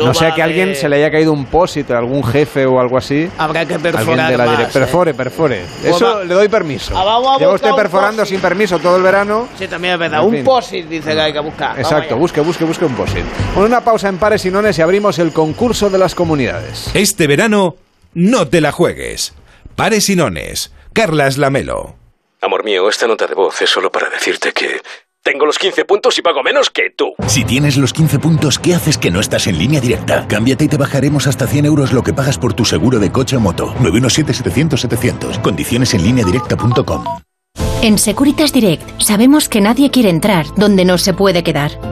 [0.00, 2.98] no sea que a alguien se le haya caído un posit, algún jefe o algo
[2.98, 3.28] así.
[3.38, 4.68] Habrá que perforar más, ¿eh?
[4.72, 5.64] Perfore, perfore.
[5.80, 6.94] Pues Eso le doy permiso.
[6.96, 9.48] Ah, Lleva usted perforando sin permiso todo el verano.
[9.58, 10.24] Sí, también es verdad.
[10.24, 11.78] un posit dice que hay que buscar.
[11.78, 13.24] Exacto, busque, busque, busque un posit.
[13.54, 16.90] Con una pausa en pares y nones y abrimos el concurso de las comunidades.
[16.94, 17.76] Este verano,
[18.14, 19.34] no te la juegues.
[19.74, 20.72] Pares y nones.
[20.92, 21.96] Carlas Lamelo.
[22.42, 24.82] Amor mío, esta nota de voz es solo para decirte que
[25.22, 27.14] tengo los 15 puntos y pago menos que tú.
[27.28, 30.26] Si tienes los 15 puntos, ¿qué haces que no estás en línea directa?
[30.28, 33.36] Cámbiate y te bajaremos hasta 100 euros lo que pagas por tu seguro de coche
[33.36, 33.74] o moto.
[33.80, 35.40] 917-700-700.
[35.40, 36.24] Condiciones en línea
[37.80, 41.91] En Securitas Direct sabemos que nadie quiere entrar donde no se puede quedar.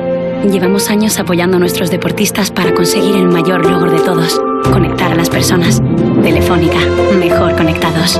[0.49, 5.15] Llevamos años apoyando a nuestros deportistas para conseguir el mayor logro de todos, conectar a
[5.15, 5.81] las personas.
[6.23, 6.79] Telefónica,
[7.19, 8.19] mejor conectados.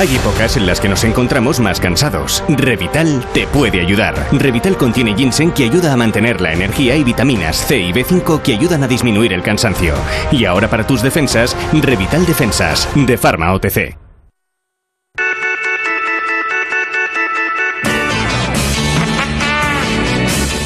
[0.00, 2.42] Hay épocas en las que nos encontramos más cansados.
[2.48, 4.14] Revital te puede ayudar.
[4.32, 8.54] Revital contiene ginseng que ayuda a mantener la energía y vitaminas C y B5 que
[8.54, 9.92] ayudan a disminuir el cansancio.
[10.32, 13.98] Y ahora para tus defensas, Revital Defensas, de Pharma OTC.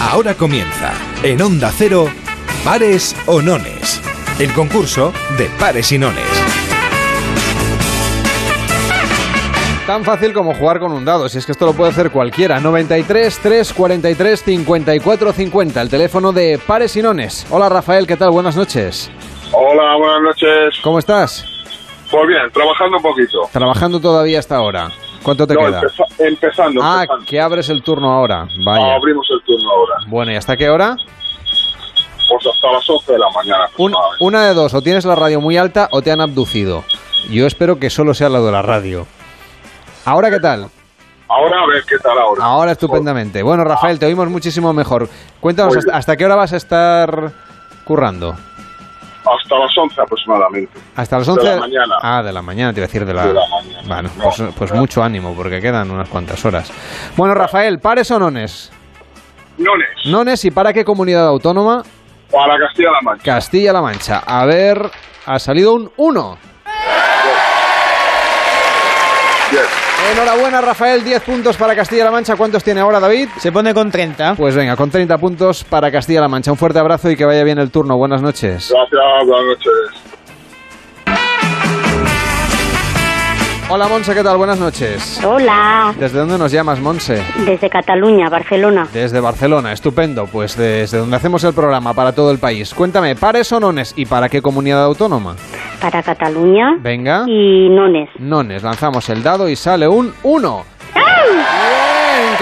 [0.01, 0.93] Ahora comienza,
[1.25, 2.07] en Onda Cero,
[2.63, 4.01] Pares o Nones.
[4.39, 6.64] El concurso de pares y nones.
[9.87, 12.59] Tan fácil como jugar con un dado, si es que esto lo puede hacer cualquiera.
[12.59, 17.47] 93 343 54 50, el teléfono de Pares y Nones.
[17.51, 18.31] Hola Rafael, ¿qué tal?
[18.31, 19.11] Buenas noches.
[19.53, 20.81] Hola, buenas noches.
[20.83, 21.45] ¿Cómo estás?
[22.11, 23.41] Pues bien, trabajando un poquito.
[23.53, 24.89] Trabajando todavía hasta ahora.
[25.23, 25.81] ¿Cuánto te No, queda?
[25.83, 26.81] empeza- empezando.
[26.83, 27.27] Ah, empezando.
[27.27, 28.49] que abres el turno ahora.
[28.65, 28.95] Vaya.
[28.95, 29.95] Abrimos el turno ahora.
[30.07, 30.97] Bueno, ¿y hasta qué hora?
[30.97, 33.69] Pues hasta las 11 de la mañana.
[33.77, 36.85] Un- una de dos, o tienes la radio muy alta o te han abducido.
[37.31, 39.07] Yo espero que solo sea lo de la radio.
[40.05, 40.69] ¿Ahora qué tal?
[41.29, 42.45] Ahora a ver qué tal ahora.
[42.45, 43.43] Ahora estupendamente.
[43.43, 45.09] Bueno, Rafael, te oímos muchísimo mejor.
[45.41, 47.33] Cuéntanos, hasta, qué hora vas a estar
[47.85, 48.37] currando?
[49.25, 50.79] Hasta las 11 aproximadamente.
[50.95, 51.95] Hasta las De 11 la mañana.
[52.03, 53.27] Ah, de la mañana, te iba a decir de la...
[53.27, 53.83] De la mañana.
[53.87, 56.71] Bueno, pues, pues mucho ánimo, porque quedan unas cuantas horas.
[57.17, 58.71] Bueno, Rafael, ¿pares o nones?
[59.57, 59.89] Nones.
[60.07, 61.83] Nones, ¿y para qué comunidad autónoma?
[62.31, 63.25] Para Castilla-La Mancha.
[63.25, 64.23] Castilla-La Mancha.
[64.27, 64.91] A ver,
[65.25, 66.39] ha salido un 1.
[69.51, 69.84] Bien.
[70.13, 71.03] Enhorabuena, Rafael.
[71.03, 72.37] 10 puntos para Castilla-La Mancha.
[72.37, 73.29] ¿Cuántos tiene ahora, David?
[73.39, 74.35] Se pone con 30.
[74.37, 76.51] Pues venga, con 30 puntos para Castilla-La Mancha.
[76.53, 77.97] Un fuerte abrazo y que vaya bien el turno.
[77.97, 78.73] Buenas noches.
[78.73, 80.14] Gracias, buenas noches.
[83.71, 84.37] Hola, Monse, ¿qué tal?
[84.37, 85.21] Buenas noches.
[85.25, 87.23] Hola, ¿Desde dónde nos llamas, Monse?
[87.47, 88.87] desde Cataluña, Barcelona.
[88.93, 90.27] Desde Barcelona, estupendo.
[90.27, 92.75] Pues desde donde hacemos el programa para todo el país.
[92.75, 93.95] Cuéntame, ¿pares o nones?
[93.97, 95.35] ¿Y para qué comunidad autónoma?
[95.81, 97.25] Para Cataluña Venga.
[97.27, 98.11] y Nones.
[98.19, 100.65] Nones, lanzamos el dado y sale un 1.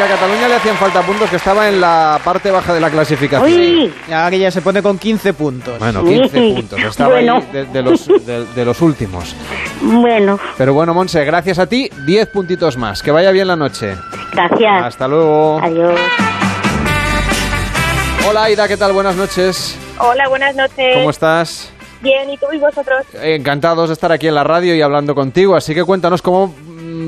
[0.04, 2.90] Que a Cataluña le hacían falta puntos, que estaba en la parte baja de la
[2.90, 3.48] clasificación.
[3.48, 3.94] Sí.
[4.12, 5.78] Ahora que ya se pone con 15 puntos.
[5.78, 6.80] Bueno, 15 puntos.
[6.80, 7.36] Estaba Bueno.
[7.36, 9.36] ahí de, de los, de- de los últimos.
[9.80, 13.00] Bueno, Pero bueno, Monse, gracias a ti, 10 puntitos más.
[13.02, 13.94] Que vaya bien la noche.
[14.32, 14.84] gracias.
[14.86, 15.60] Hasta luego.
[15.62, 15.94] Adiós.
[18.28, 18.92] Hola, Aida, ¿qué tal?
[18.92, 19.76] Buenas noches.
[19.98, 20.96] Hola, buenas noches.
[20.96, 21.70] ¿Cómo estás?
[22.00, 23.04] Bien, ¿y tú y vosotros?
[23.22, 25.54] Encantados de estar aquí en la radio y hablando contigo.
[25.54, 26.52] Así que cuéntanos cómo,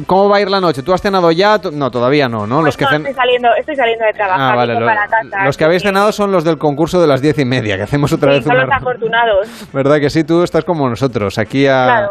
[0.07, 0.83] cómo va a ir la noche.
[0.83, 1.59] ¿Tú has cenado ya?
[1.73, 2.63] No, todavía no, ¿no?
[2.63, 4.53] Los que No, cen- estoy, saliendo, estoy saliendo de trabajar.
[4.53, 4.75] Ah, vale.
[4.81, 5.45] lo- para casa.
[5.45, 8.13] los que habéis cenado son los del concurso de las diez y media, que hacemos
[8.13, 8.65] otra Sí, vez son una...
[8.65, 9.49] los afortunados.
[9.73, 10.25] ¿Verdad que sí?
[10.25, 12.11] Tú estás como nosotros, aquí a, Claro.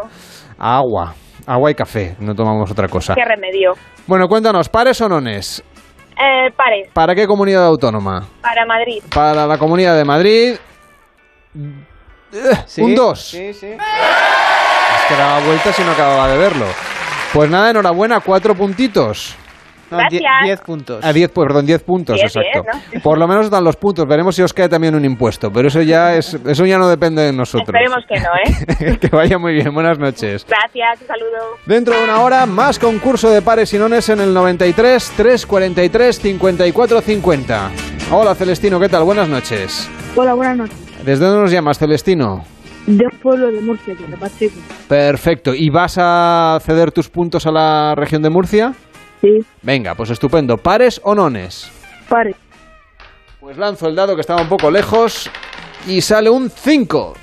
[0.58, 1.14] a agua.
[1.46, 3.14] Agua y café, no tomamos otra cosa.
[3.14, 3.72] Qué remedio.
[4.06, 5.62] Bueno, cuéntanos, ¿pares o nones?
[6.16, 8.22] Eh, pares, ¿Para qué comunidad autónoma?
[8.40, 9.02] para Madrid.
[9.12, 10.54] Para la Comunidad de Madrid...
[12.32, 13.20] Eh, un 2.
[13.20, 13.66] Sí, sí.
[13.66, 16.66] Es que daba vueltas y no acababa de verlo.
[17.34, 19.34] Pues nada, enhorabuena, cuatro puntitos.
[19.90, 20.22] No, Gracias.
[20.44, 21.04] 10 puntos.
[21.04, 22.62] A 10, pues, perdón, 10 puntos, exacto.
[23.02, 24.06] Por lo menos dan los puntos.
[24.06, 27.22] Veremos si os cae también un impuesto, pero eso ya es eso ya no depende
[27.22, 27.68] de nosotros.
[27.68, 28.98] Esperemos que no, ¿eh?
[29.00, 29.74] que vaya muy bien.
[29.74, 30.46] Buenas noches.
[30.48, 31.56] Gracias, un saludo.
[31.66, 37.00] Dentro de una hora, más concurso de pares y nones en el 93 343 54
[37.00, 37.70] 50.
[38.12, 39.02] Hola, Celestino, ¿qué tal?
[39.02, 39.90] Buenas noches.
[40.14, 41.04] Hola, buenas noches.
[41.04, 42.53] ¿Desde dónde nos llamas, Celestino?
[42.86, 44.56] De un pueblo de Murcia, de Pacheco.
[44.88, 45.54] Perfecto.
[45.54, 48.74] ¿Y vas a ceder tus puntos a la región de Murcia?
[49.20, 49.38] Sí.
[49.62, 50.58] Venga, pues estupendo.
[50.58, 51.70] ¿Pares o nones?
[52.08, 52.34] Pare.
[53.40, 55.30] Pues lanzo el dado que estaba un poco lejos
[55.86, 57.14] y sale un 5.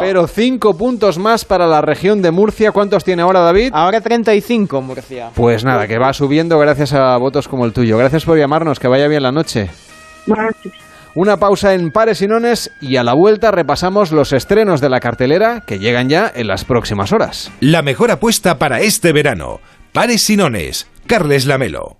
[0.00, 2.72] Pero 5 puntos más para la región de Murcia.
[2.72, 3.70] ¿Cuántos tiene ahora David?
[3.74, 5.30] Ahora 35, Murcia.
[5.34, 7.96] Pues nada, que va subiendo gracias a votos como el tuyo.
[7.98, 9.70] Gracias por llamarnos, que vaya bien la noche.
[10.26, 10.72] Noches.
[11.14, 15.00] Una pausa en pares y nones y a la vuelta repasamos los estrenos de la
[15.00, 17.50] cartelera que llegan ya en las próximas horas.
[17.60, 19.60] La mejor apuesta para este verano.
[19.92, 20.86] Pares y nones.
[21.06, 21.99] Carles Lamelo.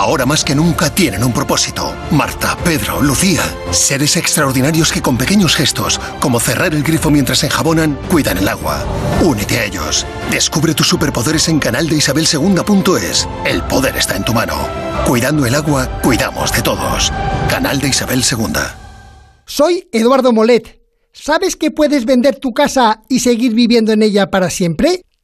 [0.00, 1.94] Ahora más que nunca tienen un propósito.
[2.10, 3.42] Marta, Pedro, Lucía.
[3.70, 8.82] Seres extraordinarios que con pequeños gestos, como cerrar el grifo mientras enjabonan, cuidan el agua.
[9.22, 10.06] Únete a ellos.
[10.30, 13.28] Descubre tus superpoderes en canaldeisabelsegunda.es.
[13.44, 14.54] El poder está en tu mano.
[15.06, 17.12] Cuidando el agua, cuidamos de todos.
[17.50, 18.78] Canal de Isabel Segunda.
[19.44, 20.80] Soy Eduardo Molet.
[21.12, 25.02] ¿Sabes que puedes vender tu casa y seguir viviendo en ella para siempre?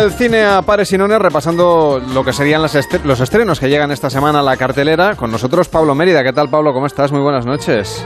[0.00, 3.90] del cine a pares y nones, repasando lo que serían las los estrenos que llegan
[3.90, 5.14] esta semana a la cartelera.
[5.14, 6.24] Con nosotros Pablo Mérida.
[6.24, 6.72] ¿Qué tal, Pablo?
[6.72, 7.12] ¿Cómo estás?
[7.12, 8.04] Muy buenas noches.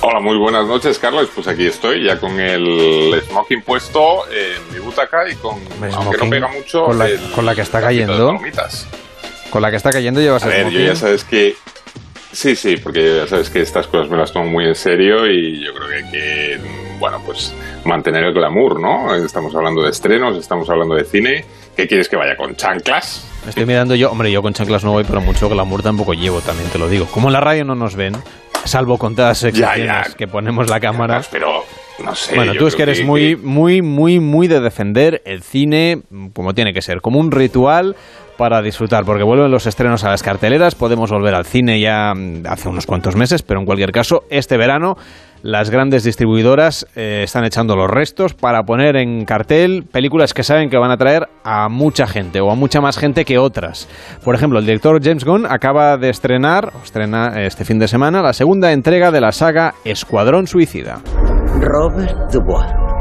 [0.00, 1.28] Hola, muy buenas noches, Carlos.
[1.34, 6.02] Pues aquí estoy, ya con el smoking puesto en mi butaca y con, aunque no
[6.02, 8.38] smoking, pega mucho, con la- el con la que está cayendo.
[9.50, 10.86] Con la que está cayendo llevas A el ver, yo smoking.
[10.86, 11.54] ya sabes que...
[12.32, 15.62] Sí, sí, porque ya sabes que estas cosas me las tomo muy en serio y
[15.64, 16.58] yo creo que hay que,
[16.98, 17.54] bueno, pues
[17.84, 19.14] mantener el glamour, ¿no?
[19.14, 21.44] Estamos hablando de estrenos, estamos hablando de cine.
[21.76, 23.26] ¿Qué quieres que vaya con chanclas?
[23.44, 26.40] Me Estoy mirando yo, hombre, yo con chanclas no voy, pero mucho glamour tampoco llevo,
[26.40, 27.06] también te lo digo.
[27.06, 28.14] Como en la radio no nos ven,
[28.64, 30.04] salvo contadas Ya, ya.
[30.16, 31.22] que ponemos la cámara.
[31.30, 31.64] Pero,
[32.02, 32.34] no sé.
[32.34, 36.02] bueno, tú es que eres muy, muy, muy, muy de defender el cine
[36.34, 37.96] como tiene que ser, como un ritual
[38.36, 42.46] para disfrutar, porque vuelven los estrenos a las carteleras, podemos volver al cine ya mm,
[42.46, 44.96] hace unos cuantos meses, pero en cualquier caso, este verano
[45.42, 50.70] las grandes distribuidoras eh, están echando los restos para poner en cartel películas que saben
[50.70, 53.88] que van a traer a mucha gente o a mucha más gente que otras.
[54.24, 58.32] Por ejemplo, el director James Gunn acaba de estrenar, estrena este fin de semana, la
[58.32, 61.00] segunda entrega de la saga Escuadrón Suicida.
[61.60, 62.91] Robert Dubois.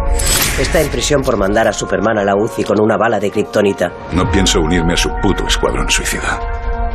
[0.60, 3.91] Está en prisión por mandar a Superman a la UCI con una bala de kriptonita.
[4.12, 6.39] No pienso unirme a su puto escuadrón suicida.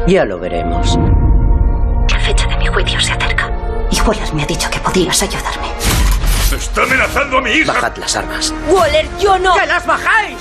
[0.06, 0.96] Ya lo veremos.
[2.10, 3.50] La fecha de mi juicio se acerca.
[3.90, 5.68] Y Waller me ha dicho que podías ayudarme.
[6.54, 7.72] ¡Está amenazando a mi hija!
[7.72, 8.54] Bajad las armas.
[8.68, 9.54] Waller, yo no.
[9.54, 10.38] ¡Que las bajáis!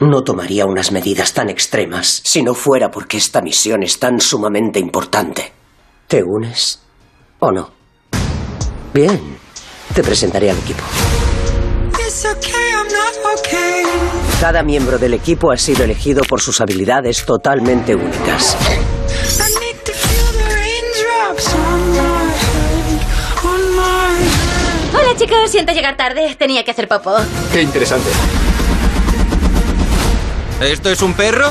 [0.00, 4.78] No tomaría unas medidas tan extremas si no fuera porque esta misión es tan sumamente
[4.78, 5.52] importante.
[6.06, 6.82] ¿Te unes
[7.38, 7.75] o no?
[8.96, 9.20] Bien,
[9.94, 10.82] te presentaré al equipo.
[14.40, 18.56] Cada miembro del equipo ha sido elegido por sus habilidades totalmente únicas.
[24.94, 26.34] Hola chicos, siento llegar tarde.
[26.38, 27.16] Tenía que hacer popó.
[27.52, 28.08] Qué interesante.
[30.62, 31.50] ¿Esto es un perro?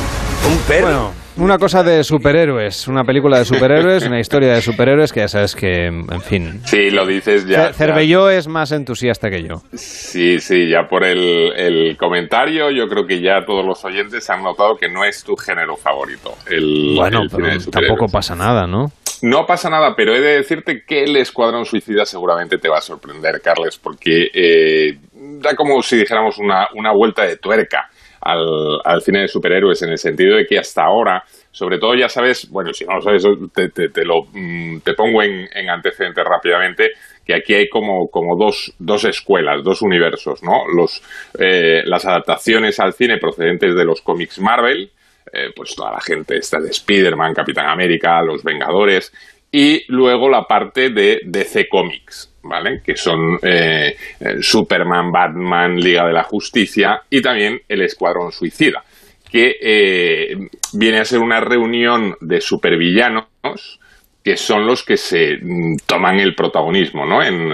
[0.50, 0.88] ¿Un perro?
[0.88, 5.27] Bueno, una cosa de superhéroes, una película de superhéroes, una historia de superhéroes que ya
[5.27, 6.61] sabes que, en fin.
[6.65, 7.69] Sí, lo dices ya.
[7.69, 9.55] Cer- Cervelló es más entusiasta que yo.
[9.73, 14.43] Sí, sí, ya por el, el comentario, yo creo que ya todos los oyentes han
[14.43, 16.31] notado que no es tu género favorito.
[16.49, 18.88] El, Bueno, el pero de tampoco pasa nada, ¿no?
[19.21, 22.81] no pasa nada, pero he de decirte que el Escuadrón Suicida seguramente te va a
[22.81, 24.97] sorprender, Carles, porque eh,
[25.41, 27.89] da como si dijéramos una, una vuelta de tuerca
[28.26, 32.09] al, al cine de superhéroes, en el sentido de que hasta ahora, sobre todo ya
[32.09, 33.23] sabes, bueno, si no lo sabes,
[33.53, 36.89] te, te, lo, mm, te pongo en, en antecedentes rápidamente,
[37.23, 40.63] que aquí hay como, como dos, dos escuelas, dos universos, ¿no?
[40.76, 41.01] Los,
[41.39, 44.91] eh, las adaptaciones al cine procedentes de los cómics Marvel,
[45.32, 49.11] eh, pues toda la gente está de Spider-Man, Capitán América, Los Vengadores,
[49.58, 52.82] y luego la parte de DC Comics, ¿vale?
[52.84, 53.95] Que son eh,
[54.41, 58.84] Superman, Batman, Liga de la Justicia y también el Escuadrón Suicida,
[59.32, 63.80] que eh, viene a ser una reunión de supervillanos
[64.22, 67.24] que son los que se mm, toman el protagonismo ¿no?
[67.24, 67.53] en,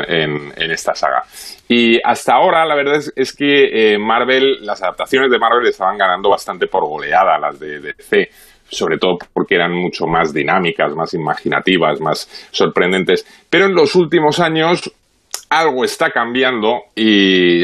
[0.57, 1.21] esta saga.
[1.67, 5.99] Y hasta ahora, la verdad es, es que eh, Marvel, las adaptaciones de Marvel estaban
[5.99, 8.31] ganando bastante por goleada las de DC,
[8.71, 13.25] sobre todo porque eran mucho más dinámicas, más imaginativas, más sorprendentes.
[13.49, 14.91] Pero en los últimos años
[15.49, 17.63] algo está cambiando y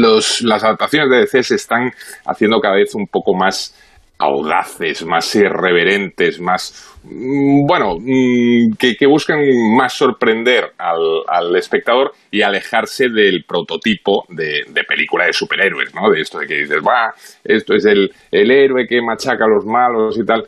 [0.00, 1.92] los, las adaptaciones de DC se están
[2.26, 3.74] haciendo cada vez un poco más
[4.22, 9.40] audaces, más irreverentes, más, mm, bueno, mm, que, que buscan
[9.76, 16.10] más sorprender al, espectador y alejarse del prototipo de, de película de superhéroes, ¿no?
[16.10, 17.12] De esto de que dices, va,
[17.44, 20.44] esto es el, el héroe que machaca a los malos y tal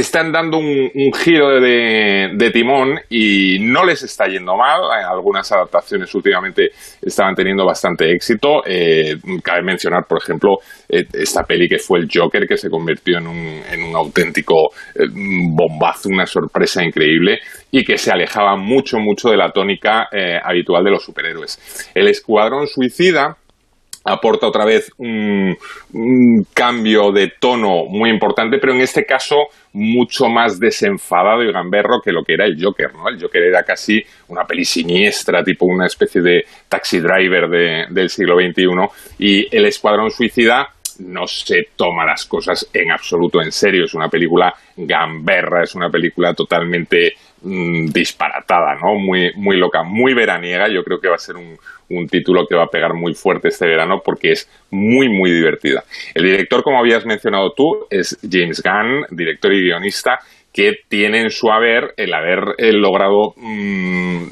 [0.00, 4.80] están dando un, giro de, timón y no les está yendo mal.
[5.08, 6.70] Algunas adaptaciones últimamente
[7.00, 8.62] estaban teniendo bastante éxito.
[8.66, 13.18] Eh, cabe mencionar, por ejemplo, eh, esta peli que fue el Joker, que se convirtió
[13.18, 17.38] en un, auténtico eh, bombazo, una sorpresa increíble
[17.70, 21.90] y que se alejaba mucho, mucho de la tónica eh, habitual de los superhéroes.
[21.94, 23.36] El Escuadrón Suicida
[24.10, 25.56] aporta otra vez un,
[26.54, 29.36] cambio de tono muy importante, pero en este caso
[29.72, 33.08] mucho más desenfadado y gamberro que lo que era el Joker, ¿no?
[33.08, 38.08] El Joker era casi una peli siniestra, tipo una especie de taxi driver de- del
[38.08, 38.64] siglo XXI,
[39.18, 40.68] y El Escuadrón Suicida
[41.00, 45.88] no se toma las cosas en absoluto en serio, es una película gamberra, es una
[45.88, 48.94] película totalmente mm, disparatada, ¿no?
[48.94, 51.58] Muy, muy loca, muy veraniega, yo creo que va a ser un,
[52.08, 55.82] título que va a pegar muy fuerte este verano porque es muy, muy divertida.
[56.14, 60.20] El director, como habías mencionado tú, es James Gunn, director y guionista,
[60.52, 64.24] que tiene en su haber el haber eh, logrado mm,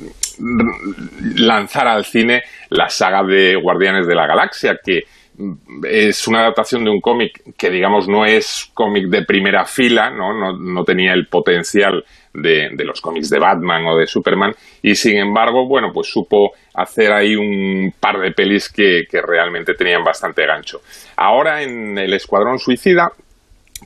[1.37, 5.05] lanzar al cine la saga de Guardianes de la Galaxia, que
[5.37, 10.11] mm, es una adaptación de un cómic que digamos no es cómic de primera fila,
[10.11, 12.05] no, no, no tenía el potencial
[12.43, 17.13] de, los cómics de Batman o de Superman y sin embargo, bueno, pues supo hacer
[17.13, 20.81] ahí un par de pelis que, realmente tenían bastante gancho.
[21.17, 23.11] Ahora en El Escuadrón Suicida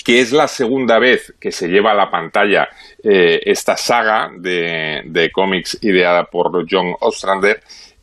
[0.05, 2.69] que es la segunda vez que se lleva a la pantalla
[3.05, 7.61] eh, esta saga de, de cómics ideada por John Ostrander.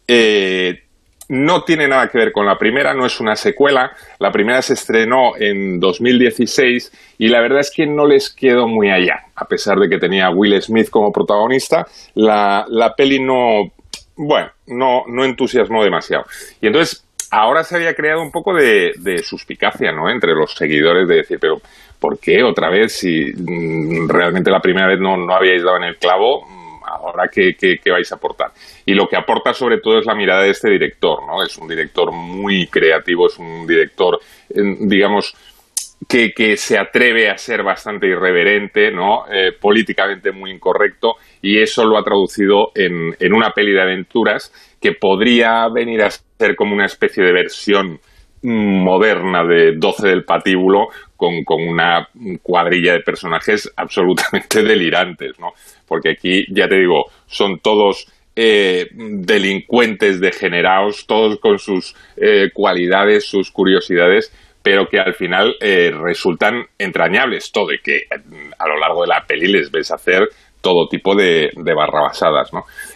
[0.08, 0.89] Eh,
[1.30, 3.92] no tiene nada que ver con la primera, no es una secuela.
[4.20, 8.90] La primera se estrenó en 2016 y la verdad es que no les quedó muy
[8.90, 9.26] allá.
[9.36, 13.72] A pesar de que tenía a Will Smith como protagonista, la, la peli no,
[14.18, 16.26] bueno, no, no entusiasmó demasiado.
[16.62, 20.10] Y entonces ahora se había creado un poco de, de suspicacia, ¿no?
[20.10, 21.58] Entre los seguidores de decir, pero
[22.00, 25.84] ¿por qué otra vez si mm, realmente la primera vez no, no habíais dado en
[25.84, 26.59] el clavo?
[27.00, 28.52] Ahora, ¿qué, qué, qué vais a aportar?
[28.86, 31.42] Y lo que aporta sobre todo es la mirada de este director, ¿no?
[31.44, 34.20] Es un director muy creativo, es un director,
[34.50, 35.34] eh, digamos,
[36.08, 39.26] que, que se atreve a ser bastante irreverente, ¿no?
[39.32, 44.52] Eh, políticamente muy incorrecto, y eso lo ha traducido en, en una peli de aventuras
[44.82, 48.00] que podría venir a ser como una especie de versión
[48.44, 50.88] moderna de 12 del patíbulo
[51.18, 52.08] con, con una
[52.42, 55.52] cuadrilla de personajes absolutamente delirantes, ¿no?
[55.88, 58.08] Porque aquí, ya te digo, son todos
[58.42, 64.32] eh, delincuentes degenerados, todos con sus eh, cualidades, sus curiosidades,
[64.64, 67.52] pero que al final eh, resultan entrañables.
[67.52, 68.04] Todo y que
[68.58, 70.30] a lo largo de la peli les ves hacer
[70.62, 72.52] todo tipo de, de barrabasadas.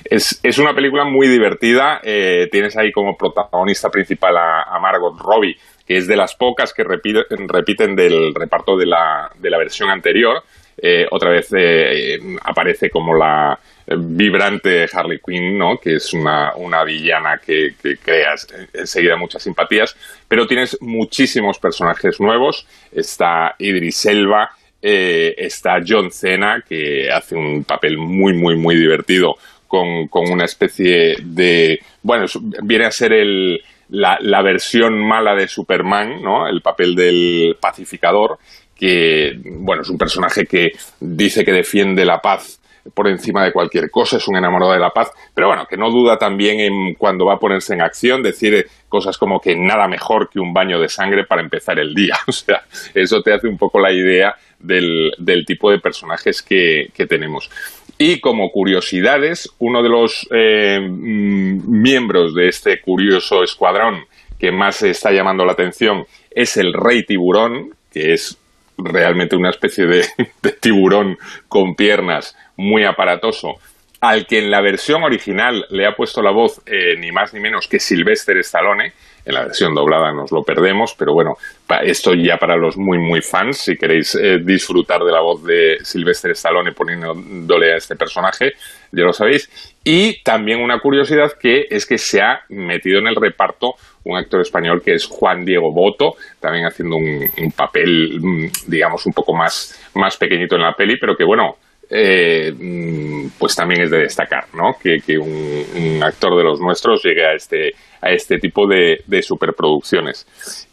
[0.05, 1.99] Es, es una película muy divertida.
[2.03, 5.57] eh, tienes ahí como protagonista principal a, Margot Robbie,
[5.87, 10.43] que es de las pocas que repiten, del reparto de la, de la versión anterior.
[10.77, 15.77] Eh, otra vez eh, aparece como la vibrante Harley Quinn, ¿no?
[15.77, 19.95] que es una, una villana que, que creas enseguida muchas simpatías,
[20.27, 22.65] pero tienes muchísimos personajes nuevos.
[22.91, 24.49] Está Idris Elba,
[24.85, 30.43] eh, está John Cena, que hace un papel muy, muy, muy divertido con, con una
[30.43, 31.79] especie de...
[32.01, 32.25] Bueno,
[32.63, 36.47] viene a ser el, la, la versión mala de Superman, ¿no?
[36.47, 38.37] El papel del pacificador,
[38.75, 42.59] que, bueno, es un personaje que dice que defiende la paz
[42.93, 45.89] por encima de cualquier cosa, es un enamorado de la paz, pero bueno, que no
[45.89, 50.29] duda también en cuando va a ponerse en acción, decir cosas como que nada mejor
[50.29, 52.17] que un baño de sangre para empezar el día.
[52.27, 52.63] O sea,
[52.93, 57.49] eso te hace un poco la idea del, del tipo de personajes que, que tenemos.
[57.97, 64.05] Y como curiosidades, uno de los eh, mm, miembros de este curioso escuadrón
[64.39, 68.37] que más está llamando la atención es el rey tiburón, que es
[68.77, 70.05] realmente una especie de,
[70.41, 71.17] de tiburón
[71.47, 73.55] con piernas muy aparatoso,
[74.03, 77.39] al que en la versión original le ha puesto la voz eh, ni más ni
[77.39, 78.91] menos que Sylvester Stallone.
[79.25, 81.37] En la versión doblada nos lo perdemos, pero bueno,
[81.83, 85.77] esto ya para los muy, muy fans, si queréis eh, disfrutar de la voz de
[85.81, 88.51] Sylvester Stallone poniéndole a este personaje,
[88.91, 89.49] ya lo sabéis.
[89.85, 94.41] Y también una curiosidad que es que se ha metido en el reparto un actor
[94.41, 99.33] español que es Juan Diego Boto, también haciendo un, un papel, mm, digamos, un poco
[99.33, 101.55] más, más pequeñito en la peli, pero que bueno,
[101.95, 104.73] eh, mm, pues también es de destacar, ¿no?
[104.81, 110.25] Que, un, actor de los nuestros llegue a este, a este tipo de, superproducciones.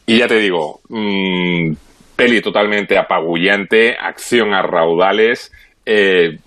[0.07, 1.73] Y ya te digo, mm,
[2.17, 5.53] peli totalmente apabullante, acción a raudales,
[5.85, 6.39] eh,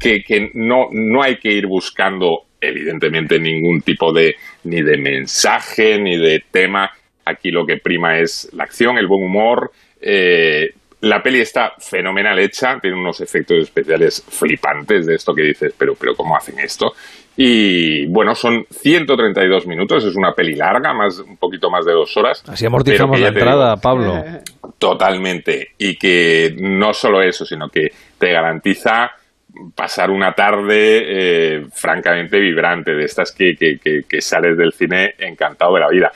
[0.00, 5.98] que, que no, no hay que ir buscando, evidentemente, ningún tipo de ni de mensaje
[6.00, 6.88] ni de tema.
[7.24, 9.72] Aquí lo que prima es la acción, el buen humor.
[10.00, 10.68] eh,
[11.04, 15.94] la peli está fenomenal hecha, tiene unos efectos especiales flipantes de esto que dices, pero,
[15.94, 16.92] pero ¿cómo hacen esto?
[17.36, 22.16] Y bueno, son 132 minutos, es una peli larga, más, un poquito más de dos
[22.16, 22.44] horas.
[22.48, 24.24] Así amortizamos la entrada, digo, Pablo.
[24.78, 25.68] Totalmente.
[25.78, 27.88] Y que no solo eso, sino que
[28.18, 29.10] te garantiza
[29.74, 31.02] pasar una tarde
[31.56, 35.88] eh, francamente vibrante, de estas que, que, que- que sales del cine encantado de la
[35.88, 36.12] vida.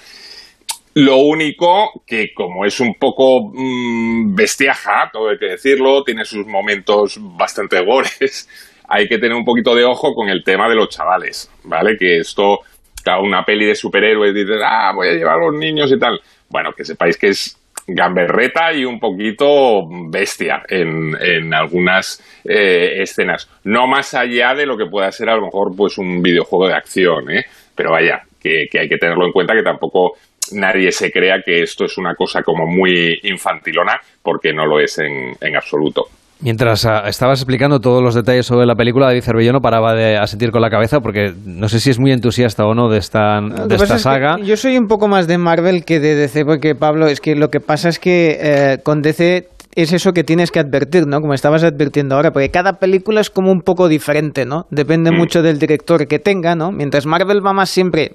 [1.01, 6.45] Lo único que como es un poco mm, bestiaja, todo hay que decirlo, tiene sus
[6.45, 8.49] momentos bastante gores,
[8.89, 11.97] hay que tener un poquito de ojo con el tema de los chavales, ¿vale?
[11.97, 12.63] Que esto,
[13.05, 16.19] claro, una peli de superhéroes, dices, ah, voy a llevar a los niños y tal.
[16.49, 23.49] Bueno, que sepáis que es gamberreta y un poquito bestia en, en algunas eh, escenas.
[23.63, 26.75] No más allá de lo que pueda ser a lo mejor pues un videojuego de
[26.75, 27.45] acción, ¿eh?
[27.77, 30.15] Pero vaya, que hay que tenerlo en cuenta que tampoco
[30.53, 34.99] nadie se crea que esto es una cosa como muy infantilona, porque no lo es
[34.99, 36.09] en, en absoluto.
[36.41, 40.17] Mientras ah, estabas explicando todos los detalles sobre la película, David Cervelló no paraba de
[40.17, 43.41] asentir con la cabeza porque no sé si es muy entusiasta o no de esta,
[43.41, 44.39] de esta pasa es que saga.
[44.45, 47.51] yo soy un poco más de Marvel que de DC, porque Pablo, es que lo
[47.51, 51.21] que pasa es que eh, con DC es eso que tienes que advertir, ¿no?
[51.21, 54.67] Como estabas advirtiendo ahora, porque cada película es como un poco diferente, ¿no?
[54.71, 56.71] Depende mucho del director que tenga, ¿no?
[56.71, 58.15] Mientras Marvel va más siempre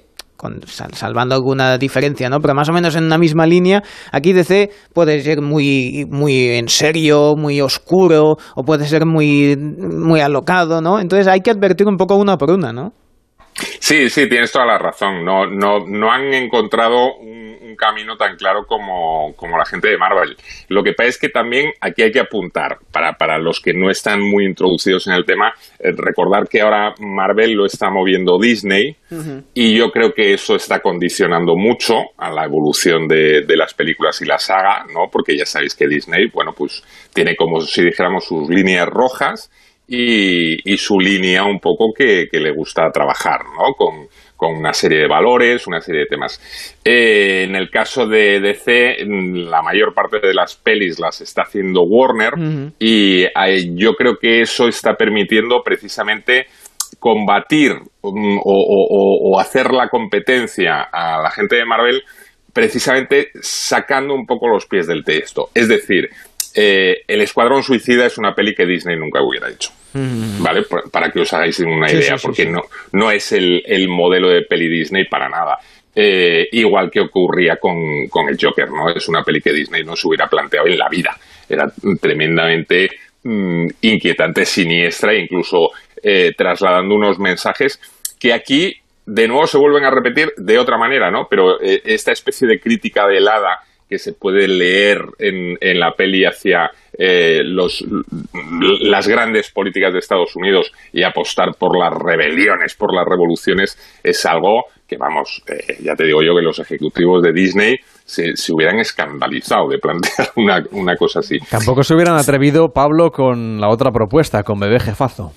[0.92, 2.40] salvando alguna diferencia, ¿no?
[2.40, 3.82] Pero más o menos en una misma línea.
[4.12, 10.20] Aquí DC puede ser muy, muy en serio, muy oscuro, o puede ser muy, muy
[10.20, 11.00] alocado, ¿no?
[11.00, 12.92] Entonces hay que advertir un poco una por una, ¿no?
[13.80, 15.24] Sí, sí, tienes toda la razón.
[15.24, 17.44] No, no, no han encontrado un,
[17.74, 20.36] un camino tan claro como, como la gente de Marvel.
[20.68, 23.90] Lo que pasa es que también aquí hay que apuntar, para, para los que no
[23.90, 28.96] están muy introducidos en el tema, eh, recordar que ahora Marvel lo está moviendo Disney
[29.54, 34.20] y yo creo que eso está condicionando mucho a la evolución de, de las películas
[34.22, 35.08] y la saga, ¿no?
[35.10, 39.50] Porque ya sabéis que Disney, bueno, pues tiene como si dijéramos sus líneas rojas
[39.86, 43.74] y, y su línea un poco que, que le gusta trabajar, ¿no?
[43.76, 44.06] Con,
[44.36, 46.40] con una serie de valores, una serie de temas.
[46.84, 51.82] Eh, en el caso de DC, la mayor parte de las pelis las está haciendo
[51.82, 52.32] Warner
[52.78, 53.30] y eh,
[53.74, 56.46] yo creo que eso está permitiendo precisamente
[56.98, 57.72] combatir
[58.02, 62.02] mm, o- o hacer la competencia a la gente de Marvel
[62.52, 65.48] precisamente sacando un poco los pies del texto.
[65.54, 66.08] Es decir,
[66.54, 69.70] eh, El Escuadrón Suicida es una peli que Disney nunca hubiera hecho.
[70.40, 70.62] ¿Vale?
[70.62, 72.48] Por- Para que os hagáis una Sí, idea, sí, porque sí.
[72.50, 75.56] No, no es el, el modelo de peli Disney para nada.
[75.94, 78.88] Eh, igual que ocurría con, con el Joker, ¿no?
[78.92, 81.16] Es una peli que Disney no se hubiera planteado en la vida.
[81.48, 82.90] Era tremendamente
[83.22, 85.70] mm, inquietante, siniestra e incluso
[86.02, 87.80] eh, trasladando unos mensajes
[88.18, 88.76] que aquí
[89.06, 91.28] de nuevo se vuelven a repetir de otra manera, ¿no?
[91.30, 93.60] Pero eh, esta especie de crítica velada
[93.94, 96.68] que se puede leer en, en la peli hacia
[96.98, 97.84] eh, los,
[98.80, 104.26] las grandes políticas de Estados Unidos y apostar por las rebeliones, por las revoluciones, es
[104.26, 108.52] algo que, vamos, eh, ya te digo yo que los ejecutivos de Disney se, se
[108.52, 111.38] hubieran escandalizado de plantear una, una cosa así.
[111.48, 115.30] Tampoco se hubieran atrevido, Pablo, con la otra propuesta, con Bebé Jefazo.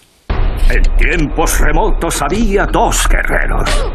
[0.72, 3.91] En tiempos remotos había dos guerreros.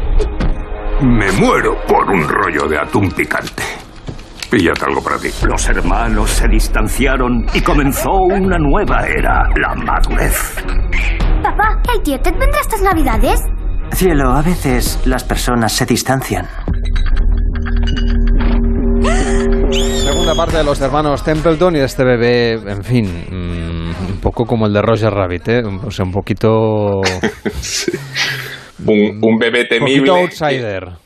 [1.01, 3.82] Me muero por un rollo de atún picante.
[4.53, 5.29] Píllate algo para ti.
[5.47, 10.53] Los hermanos se distanciaron y comenzó una nueva era, la madurez.
[11.41, 13.41] Papá, ¿el tío Ted vendrá estas navidades?
[13.93, 16.45] Cielo, a veces las personas se distancian.
[19.71, 24.45] Segunda parte de los hermanos Templeton y de este bebé, en fin, mm, un poco
[24.45, 25.63] como el de Roger Rabbit, ¿eh?
[25.83, 27.01] O sea, un poquito...
[28.85, 29.97] Un, un bebé un temible.
[29.99, 31.02] poquito outsider.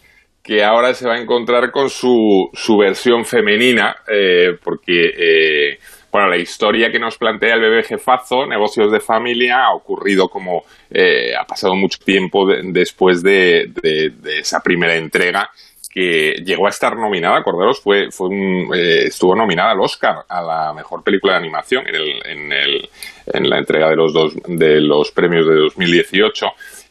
[0.47, 5.79] Que ahora se va a encontrar con su, su versión femenina, eh, porque, eh,
[6.09, 10.63] bueno, la historia que nos plantea el bebé jefazo, Negocios de Familia, ha ocurrido como
[10.89, 15.49] eh, ha pasado mucho tiempo de- después de, de- de esa primera entrega
[15.91, 20.41] que llegó a estar nominada, acordaros, fue, fue un, eh, estuvo nominada al Oscar a
[20.41, 22.89] la mejor película de animación en, el, en, el,
[23.33, 26.45] en la entrega de los, dos, de los premios de 2018.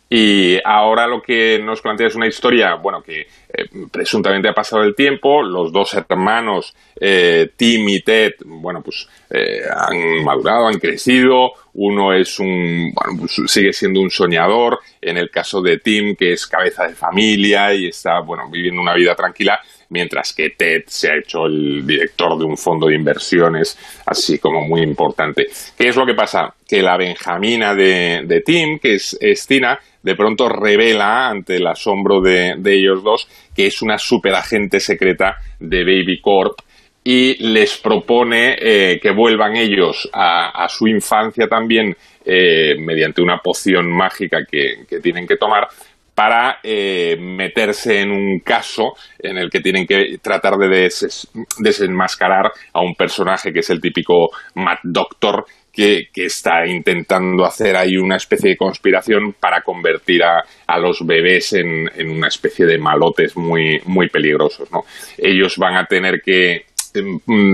[0.09, 4.83] Y ahora lo que nos plantea es una historia, bueno, que eh, presuntamente ha pasado
[4.85, 10.79] el tiempo, los dos hermanos, eh, Tim y Ted, bueno, pues eh, han madurado, han
[10.79, 16.17] crecido, uno es un, bueno, pues sigue siendo un soñador, en el caso de Tim,
[16.17, 20.85] que es cabeza de familia y está, bueno, viviendo una vida tranquila, mientras que Ted
[20.87, 25.47] se ha hecho el director de un fondo de inversiones, así como muy importante.
[25.77, 26.55] ¿Qué es lo que pasa?
[26.67, 32.21] Que la Benjamina de, Tim, que es, es Tina, de pronto revela ante el asombro
[32.21, 36.61] de, de ellos dos que es una superagente secreta de Baby Corp
[37.09, 41.95] y les propone eh, que vuelvan ellos a, a su infancia también
[42.25, 45.69] eh, mediante una poción mágica que, tienen que tomar
[46.17, 51.29] para eh, meterse en un caso en el que tienen que tratar de des-
[51.61, 57.97] desenmascarar a un personaje que es el típico Mad Doctor que, está intentando hacer ahí
[57.99, 62.79] una especie de conspiración para convertir a, a los bebés en, en una especie de
[62.79, 64.73] malotes muy, muy peligrosos.
[64.73, 64.81] ¿no?
[65.19, 66.65] Ellos van a tener que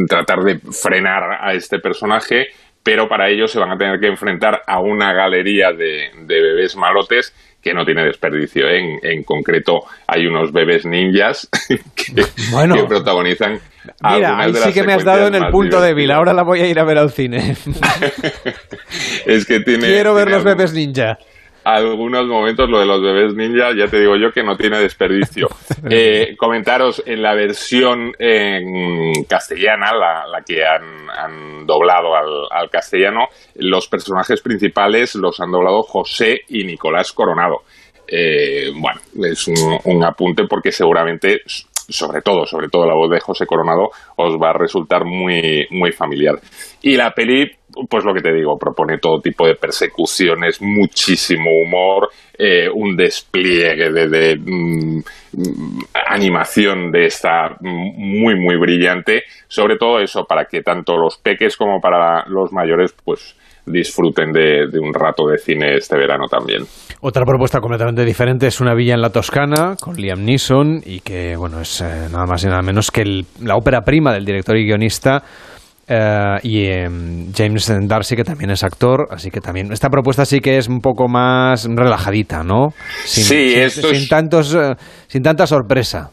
[0.09, 2.47] tratar de frenar a este personaje,
[2.83, 6.77] pero para ello se van a tener que enfrentar a una galería de, de bebés
[6.77, 7.33] malotes
[7.63, 8.67] que no tiene desperdicio.
[8.67, 8.81] ¿eh?
[8.81, 11.49] En, en concreto, hay unos bebés ninjas
[11.95, 12.75] que, Bueno.
[12.75, 13.61] que protagonizan.
[14.03, 16.11] Mira, ahí de sí las que me has dado en el punto débil.
[16.11, 17.55] Ahora la voy a ir a ver al cine.
[19.27, 19.87] Es que tiene.
[19.87, 21.19] Quiero ver tiene los bebés ninja.
[21.65, 25.49] Algunos momentos lo de los bebés ninja, ya te digo yo que no tiene desperdicio.
[25.91, 32.71] Eh, comentaros en la versión en castellana, la, la que han, han doblado al, al
[32.71, 37.63] castellano, los personajes principales los han doblado José y Nicolás Coronado.
[38.07, 43.21] Eh, bueno, es un, un apunte porque seguramente, sobre todo, sobre todo la voz de
[43.21, 46.39] José Coronado, os va a resultar muy, muy familiar.
[46.83, 47.51] Y la peli,
[47.89, 52.09] pues lo que te digo, propone todo tipo de persecuciones, muchísimo humor,
[52.39, 55.01] eh, un despliegue de, mm,
[56.11, 59.23] animación de esta muy, muy brillante.
[59.49, 64.67] Sobre todo eso, para que tanto los peques como para los mayores, pues disfruten de,
[64.79, 66.63] un rato de cine este verano también.
[67.01, 71.37] Otra propuesta completamente diferente es Una villa en la Toscana con Liam Neeson y que,
[71.37, 73.05] bueno, es eh, nada más y nada menos que
[73.41, 75.23] la ópera prima del director y guionista
[75.89, 76.89] eh, y eh,
[77.37, 80.81] James Darcy, que también es actor, así que también esta propuesta sí que es un
[80.81, 82.69] poco más relajadita, ¿no?
[83.05, 84.75] Sin, Sí, sin- esto sin es- tantos, eh,
[85.09, 86.11] sin tanta sorpresa.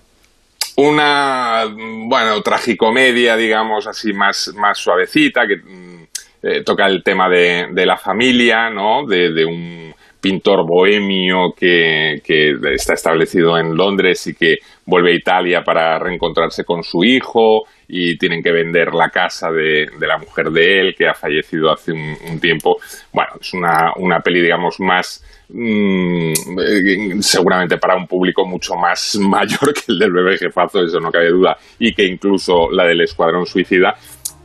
[0.78, 1.66] una
[2.08, 6.04] bueno tragicomedia digamos así más más suavecita que mm,
[6.44, 12.22] eh, toca el tema de, de la familia no de, de un pintor bohemio que,
[12.24, 17.64] que está establecido en Londres y que vuelve a Italia para reencontrarse con su hijo
[17.88, 21.72] y tienen que vender la casa de, de la mujer de él que ha fallecido
[21.72, 22.78] hace un, tiempo.
[23.14, 29.74] Bueno es una, una peli digamos más mm, seguramente para un público mucho más mayor
[29.74, 33.46] que el del bebé jefazo, eso no cabe duda, y que incluso la del Escuadrón
[33.46, 33.96] Suicida,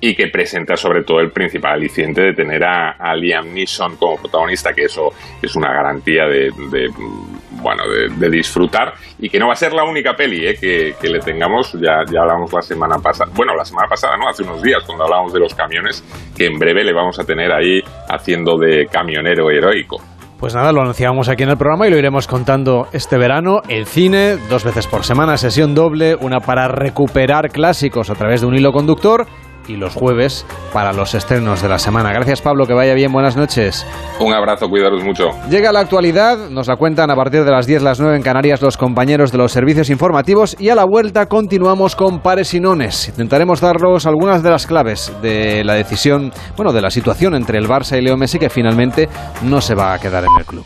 [0.01, 4.73] y que presenta sobre todo el principal aliciente de tener a, Liam Neeson como protagonista,
[4.73, 9.57] que eso es una garantía de, mm, bueno, de, disfrutar, y que no va a
[9.57, 13.55] ser la única peli eh, que, le tengamos, ya, ya hablamos la semana pasada, bueno,
[13.55, 14.29] la semana pasada, ¿no?
[14.29, 16.05] Hace unos días, cuando hablábamos de los camiones,
[16.37, 20.03] que en breve le vamos a tener ahí haciendo de camionero heroico.
[20.39, 23.63] Pues nada, lo anunciamos aquí en el programa y lo iremos contando este verano.
[23.69, 28.49] El cine, dos veces por semana, sesión doble, una para recuperar clásicos a través de
[28.49, 29.27] un hilo conductor
[29.69, 32.13] y los jueves para los estrenos de la semana.
[32.13, 33.87] Gracias Pablo, que vaya bien, buenas noches.
[34.21, 35.31] Un abrazo, cuidaros mucho.
[35.51, 38.63] Llega la actualidad, nos la cuentan a partir de las 10, las 9 en Canarias
[38.63, 43.09] los compañeros de los servicios informativos y a la vuelta continuamos con pares y nones.
[43.09, 47.69] Intentaremos daros algunas de las claves de la decisión, bueno, de la situación entre el
[47.69, 49.09] Barça y Leo Messi que finalmente
[49.43, 50.65] no se va a quedar en el club.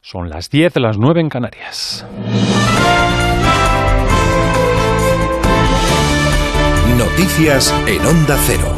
[0.00, 2.06] Son las 10, las 9 en Canarias.
[7.18, 8.72] Noticias en Onda Cero.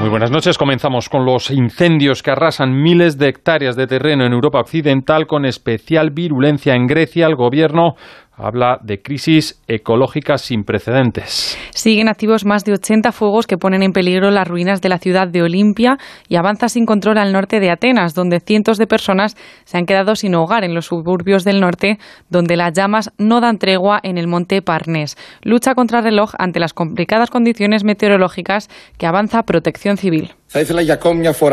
[0.00, 0.58] Muy buenas noches.
[0.58, 5.44] Comenzamos con los incendios que arrasan miles de hectáreas de terreno en Europa Occidental con
[5.44, 7.26] especial virulencia en Grecia.
[7.26, 7.94] El gobierno
[8.40, 11.58] habla de crisis ecológicas sin precedentes.
[11.70, 15.28] Siguen activos más de 80 fuegos que ponen en peligro las ruinas de la ciudad
[15.28, 19.78] de Olimpia y avanza sin control al norte de Atenas, donde cientos de personas se
[19.78, 24.00] han quedado sin hogar en los suburbios del norte, donde las llamas no dan tregua
[24.02, 25.16] en el monte Parnés.
[25.42, 28.68] Lucha contra reloj ante las complicadas condiciones meteorológicas
[28.98, 30.32] que avanza Protección Civil.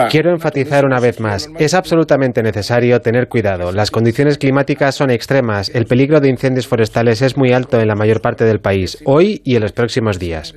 [0.09, 3.71] Quiero enfatizar una vez más, es absolutamente necesario tener cuidado.
[3.71, 7.93] Las condiciones climáticas son extremas, el peligro de incendios forestales es muy alto en la
[7.93, 10.55] mayor parte del país, hoy y en los próximos días.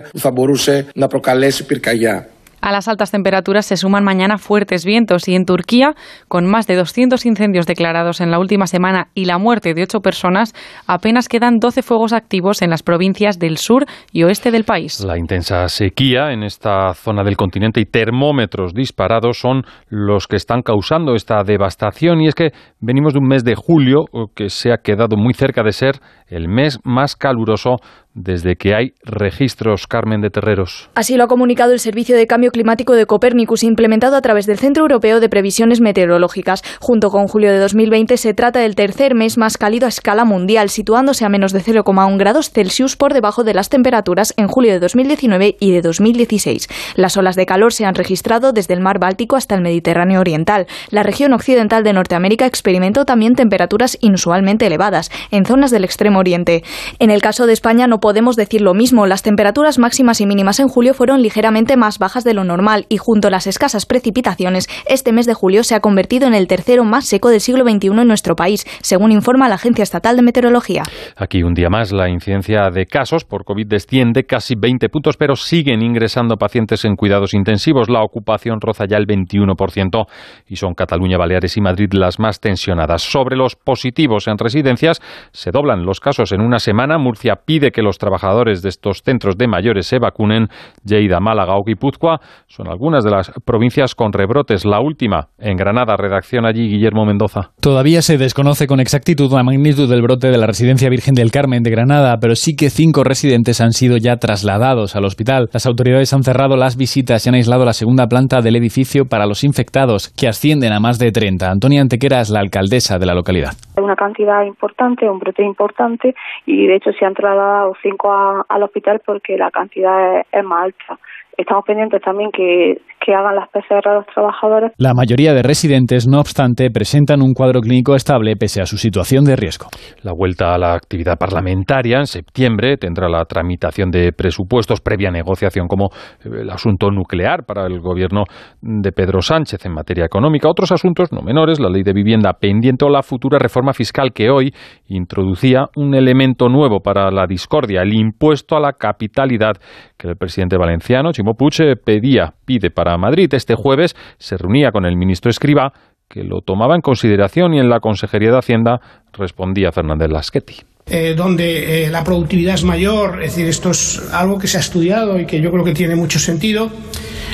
[2.61, 5.95] A las altas temperaturas se suman mañana fuertes vientos y en Turquía,
[6.29, 10.01] con más de 200 incendios declarados en la última semana y la muerte de ocho
[10.01, 10.53] personas,
[10.87, 15.01] apenas quedan 12 fuegos activos en las provincias del sur y oeste del país.
[15.01, 20.61] La intensa sequía en esta zona del continente y termómetros disparados son los que están
[20.61, 24.05] causando esta devastación y es que venimos de un mes de julio
[24.35, 25.95] que se ha quedado muy cerca de ser
[26.29, 27.77] el mes más caluroso
[28.15, 30.91] desde que hay registros, Carmen de Terreros.
[30.95, 34.59] Así lo ha comunicado el Servicio de Cambio Climático de Copérnicus, implementado a través del
[34.59, 36.63] Centro Europeo de Previsiones Meteorológicas.
[36.81, 40.71] Junto con julio de 2020, se trata del tercer mes más cálido a escala mundial,
[40.71, 44.81] situándose a menos de 0,1 grados Celsius por debajo de las temperaturas en julio de
[44.81, 46.69] 2019 y de 2016.
[46.97, 50.67] Las olas de calor se han registrado desde el mar Báltico hasta el Mediterráneo Oriental.
[50.91, 56.65] La región occidental de Norteamérica experimentó también temperaturas inusualmente elevadas, en zonas del extremo oriente.
[56.99, 59.07] En el caso de España no podemos decir lo mismo.
[59.07, 62.97] Las temperaturas máximas y mínimas en julio fueron ligeramente más bajas de lo normal y
[62.97, 66.85] junto a las escasas precipitaciones, este mes de julio se ha convertido en el tercero
[66.85, 70.83] más seco del siglo XXI en nuestro país, según informa la Agencia Estatal de Meteorología.
[71.17, 75.37] Aquí un día más la incidencia de casos por COVID desciende casi 20 puntos, pero
[75.37, 77.89] siguen ingresando pacientes en cuidados intensivos.
[77.89, 80.07] La ocupación roza ya el 21%
[80.47, 83.03] y son Cataluña, Baleares y Madrid las más tensionadas.
[83.03, 85.01] Sobre los positivos en residencias,
[85.33, 86.99] se doblan los casos en una semana.
[86.99, 90.49] Murcia pide que los trabajadores de estos centros de mayores se vacunen.
[90.85, 94.65] Lleida, Málaga o Guipúzcoa son algunas de las provincias con rebrotes.
[94.65, 97.51] La última, en Granada, redacción allí Guillermo Mendoza.
[97.61, 101.63] Todavía se desconoce con exactitud la magnitud del brote de la residencia Virgen del Carmen
[101.63, 105.49] de Granada, pero sí que cinco residentes han sido ya trasladados al hospital.
[105.53, 109.27] Las autoridades han cerrado las visitas y han aislado la segunda planta del edificio para
[109.27, 111.51] los infectados, que ascienden a más de 30.
[111.51, 113.53] Antonia Antequera es la alcaldesa de la localidad.
[113.77, 116.15] Una cantidad importante, un brote importante,
[116.47, 120.45] y de hecho se han trasladado cinco a, al hospital porque la cantidad es, es
[120.45, 120.99] más alta.
[121.41, 124.73] Estamos pendientes también que, que hagan las PCR a los trabajadores.
[124.77, 129.25] La mayoría de residentes, no obstante, presentan un cuadro clínico estable pese a su situación
[129.25, 129.69] de riesgo.
[130.03, 135.67] La vuelta a la actividad parlamentaria en septiembre tendrá la tramitación de presupuestos previa negociación
[135.67, 135.89] como
[136.23, 138.25] el asunto nuclear para el gobierno
[138.61, 140.51] de Pedro Sánchez en materia económica.
[140.51, 144.29] Otros asuntos no menores, la ley de vivienda pendiente o la futura reforma fiscal que
[144.29, 144.53] hoy
[144.89, 149.55] introducía un elemento nuevo para la discordia, el impuesto a la capitalidad
[149.97, 153.33] que el presidente valenciano, Chimo Puig, pedía, pide para Madrid.
[153.33, 155.73] Este jueves se reunía con el ministro Escriba,
[156.09, 158.81] que lo tomaba en consideración y en la Consejería de Hacienda
[159.13, 160.70] respondía Fernández Lasqueti.
[160.87, 164.61] Eh, donde eh, la productividad es mayor, es decir, esto es algo que se ha
[164.61, 166.71] estudiado y que yo creo que tiene mucho sentido.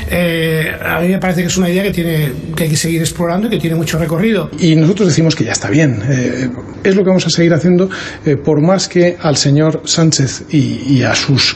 [0.09, 3.01] Eh, a mí me parece que es una idea que, tiene, que hay que seguir
[3.01, 4.49] explorando y que tiene mucho recorrido.
[4.59, 6.01] Y nosotros decimos que ya está bien.
[6.09, 6.49] Eh,
[6.83, 7.89] es lo que vamos a seguir haciendo,
[8.25, 11.55] eh, por más que al señor Sánchez y, y a sus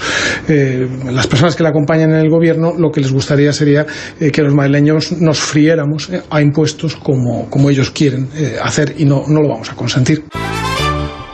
[1.05, 3.85] las personas que le acompañan en el gobierno, lo que les gustaría sería
[4.19, 8.29] que los madrileños nos friéramos a impuestos como, como ellos quieren
[8.61, 10.23] hacer y no, no lo vamos a consentir.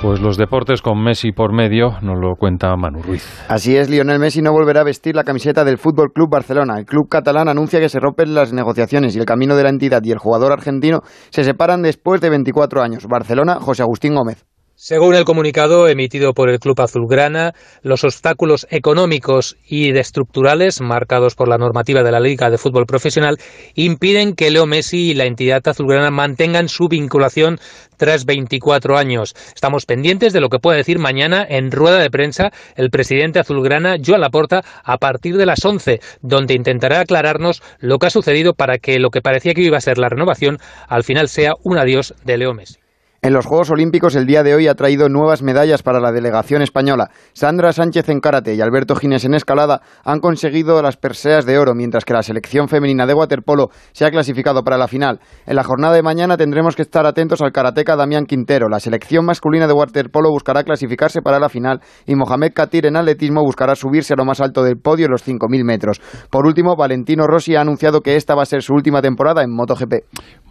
[0.07, 3.27] Pues los deportes con Messi por medio nos lo cuenta Manu Ruiz.
[3.49, 6.79] Así es, Lionel Messi no volverá a vestir la camiseta del Fútbol Club Barcelona.
[6.79, 10.01] El club catalán anuncia que se rompen las negociaciones y el camino de la entidad
[10.05, 13.05] y el jugador argentino se separan después de 24 años.
[13.05, 14.45] Barcelona, José Agustín Gómez.
[14.79, 21.47] Según el comunicado emitido por el club azulgrana, los obstáculos económicos y estructurales marcados por
[21.47, 23.39] la normativa de la Liga de Fútbol Profesional
[23.73, 27.59] impiden que Leo Messi y la entidad azulgrana mantengan su vinculación
[27.97, 29.35] tras 24 años.
[29.55, 33.95] Estamos pendientes de lo que pueda decir mañana en rueda de prensa el presidente azulgrana
[34.05, 38.77] Joan Laporta a partir de las 11, donde intentará aclararnos lo que ha sucedido para
[38.77, 42.13] que lo que parecía que iba a ser la renovación al final sea un adiós
[42.23, 42.77] de Leo Messi.
[43.23, 46.61] En los Juegos Olímpicos el día de hoy ha traído nuevas medallas para la delegación
[46.61, 47.09] española.
[47.33, 51.73] Sandra Sánchez en karate y Alberto Gines en escalada han conseguido las perseas de oro,
[51.73, 55.19] mientras que la selección femenina de waterpolo se ha clasificado para la final.
[55.47, 58.69] En la jornada de mañana tendremos que estar atentos al karateca Damián Quintero.
[58.69, 63.41] La selección masculina de waterpolo buscará clasificarse para la final y Mohamed Katir en atletismo
[63.41, 66.01] buscará subirse a lo más alto del podio, los 5.000 metros.
[66.29, 69.51] Por último, Valentino Rossi ha anunciado que esta va a ser su última temporada en
[69.55, 69.93] MotoGP.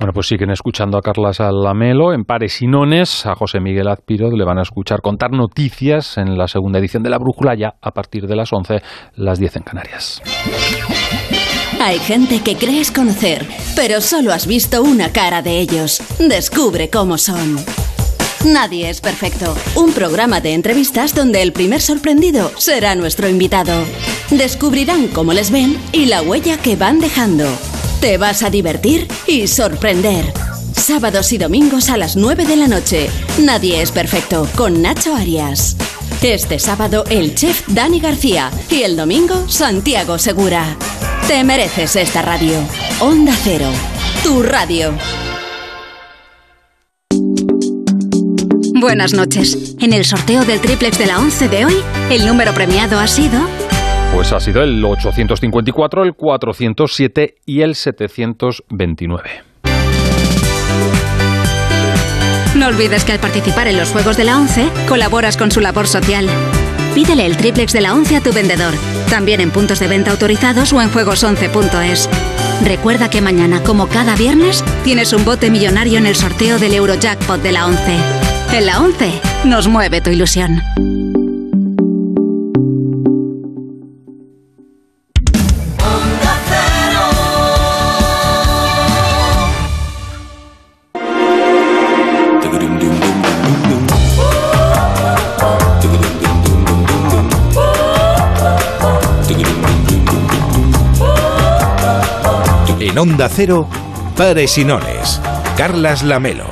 [0.01, 2.57] Bueno, pues siguen escuchando a Carlas Alamelo en Pares
[3.25, 7.11] A José Miguel Azpiro le van a escuchar contar noticias en la segunda edición de
[7.11, 8.83] La Brújula ya a partir de las 11,
[9.15, 10.21] las 10 en Canarias.
[11.81, 13.47] Hay gente que crees conocer,
[13.77, 16.03] pero solo has visto una cara de ellos.
[16.19, 17.57] Descubre cómo son.
[18.45, 19.55] Nadie es perfecto.
[19.77, 23.85] Un programa de entrevistas donde el primer sorprendido será nuestro invitado.
[24.31, 27.47] Descubrirán cómo les ven y la huella que van dejando.
[28.01, 30.56] Te vas a divertir y sorprender.
[30.77, 33.09] Sábados y domingos a las 9 de la noche.
[33.43, 35.77] Nadie es perfecto con Nacho Arias.
[36.23, 40.77] Este sábado el chef Dani García y el domingo Santiago Segura.
[41.27, 42.59] Te mereces esta radio.
[43.01, 43.69] Onda Cero.
[44.23, 44.95] Tu radio.
[48.81, 49.77] Buenas noches.
[49.81, 51.75] En el sorteo del triplex de la 11 de hoy,
[52.11, 53.41] el número premiado ha sido
[54.15, 59.56] Pues ha sido el 854, el 407 y el 729.
[62.67, 65.87] No olvides que al participar en los Juegos de la 11, colaboras con su labor
[65.87, 66.29] social.
[66.97, 68.75] Pídele el triplex de la 11 a tu vendedor,
[69.09, 72.09] también en puntos de venta autorizados o en juegos11.es.
[72.65, 77.41] Recuerda que mañana, como cada viernes, tienes un bote millonario en el sorteo del Eurojackpot
[77.41, 77.81] de la 11.
[78.55, 79.13] En la 11
[79.45, 80.61] nos mueve tu ilusión.
[103.17, 103.67] Onda Cero,
[104.15, 104.67] Pares y.
[105.57, 106.45] Carlas Lamelo.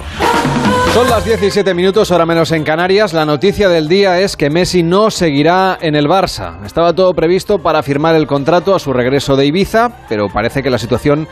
[0.95, 3.13] Son las 17 minutos, hora menos en Canarias.
[3.13, 6.65] La noticia del día es que Messi no seguirá en el Barça.
[6.65, 10.71] Estaba todo previsto para firmar el contrato a su regreso de Ibiza, pero parece que
[10.71, 11.29] la situación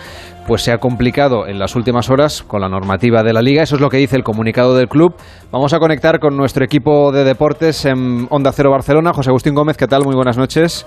[0.47, 3.63] pues se ha complicado en las últimas horas con la normativa de la liga.
[3.63, 5.15] Eso es lo que dice el comunicado del club.
[5.51, 9.15] Vamos a conectar con nuestro equipo de deportes en Onda Cero Barcelona.
[9.15, 10.05] José Agustín Gómez, ¿qué tal?
[10.05, 10.85] Muy buenas noches.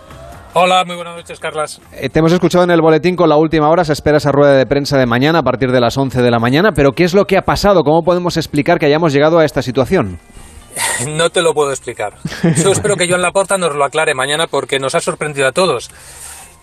[0.58, 1.82] Hola, muy buenas noches, Carlas.
[1.92, 3.84] Eh, te hemos escuchado en el boletín con la última hora.
[3.84, 6.40] Se espera esa rueda de prensa de mañana a partir de las 11 de la
[6.40, 6.72] mañana.
[6.74, 7.84] Pero ¿qué es lo que ha pasado?
[7.84, 10.18] ¿Cómo podemos explicar que hayamos llegado a esta situación?
[11.10, 12.14] No te lo puedo explicar.
[12.64, 15.92] Yo espero que Joan Laporta nos lo aclare mañana porque nos ha sorprendido a todos.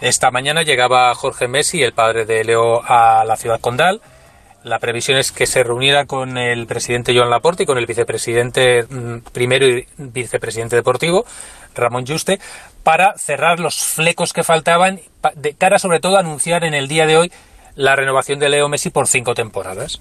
[0.01, 4.01] Esta mañana llegaba Jorge Messi, el padre de Leo, a la ciudad condal.
[4.65, 8.85] La previsión es que se reuniera con el presidente Joan Laporta y con el vicepresidente
[8.89, 11.25] mm, primero y vicepresidente deportivo,
[11.75, 12.39] Ramón Juste,
[12.83, 15.01] para cerrar los flecos que faltaban,
[15.35, 17.33] de cara sobre todo a anunciar en el día de hoy
[17.77, 20.01] la renovación de Leo Messi por cinco temporadas.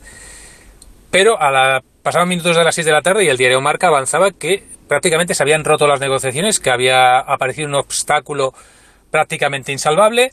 [1.12, 3.88] Pero a la, pasaban minutos de las 6 de la tarde y el diario Marca
[3.88, 8.54] avanzaba que prácticamente se habían roto las negociaciones, que había aparecido un obstáculo
[9.10, 10.32] prácticamente insalvable.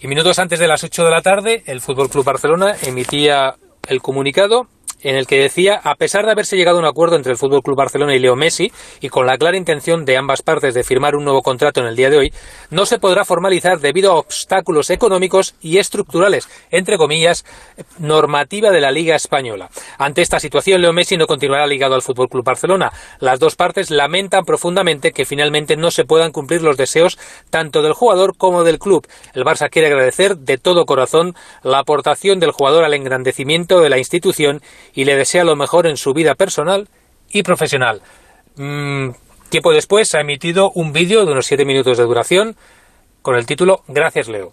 [0.00, 3.56] Y minutos antes de las 8 de la tarde, el Fútbol Club Barcelona emitía
[3.88, 4.68] el comunicado
[5.02, 7.62] en el que decía, a pesar de haberse llegado a un acuerdo entre el Fútbol
[7.62, 11.16] Club Barcelona y Leo Messi, y con la clara intención de ambas partes de firmar
[11.16, 12.32] un nuevo contrato en el día de hoy,
[12.70, 17.44] no se podrá formalizar debido a obstáculos económicos y estructurales, entre comillas,
[17.98, 19.70] normativa de la Liga Española.
[19.98, 22.92] Ante esta situación, Leo Messi no continuará ligado al Fútbol Club Barcelona.
[23.20, 27.18] Las dos partes lamentan profundamente que finalmente no se puedan cumplir los deseos
[27.50, 29.06] tanto del jugador como del club.
[29.34, 33.98] El Barça quiere agradecer de todo corazón la aportación del jugador al engrandecimiento de la
[33.98, 34.62] institución
[34.94, 36.88] y le desea lo mejor en su vida personal
[37.30, 38.02] y profesional.
[38.56, 39.10] Mm,
[39.48, 42.56] tiempo después ha emitido un vídeo de unos 7 minutos de duración
[43.22, 44.52] con el título Gracias Leo,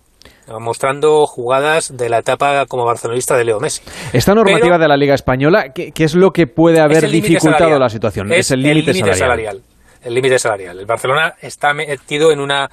[0.60, 3.82] mostrando jugadas de la etapa como barcelonista de Leo Messi.
[4.14, 7.58] Esta normativa Pero- de la Liga Española, ¿qué, qué es lo que puede haber dificultado
[7.58, 7.80] salarial.
[7.80, 8.32] la situación?
[8.32, 9.62] Es, el límite salarial.
[10.02, 10.80] El límite salarial.
[10.80, 12.70] El Barcelona está metido en una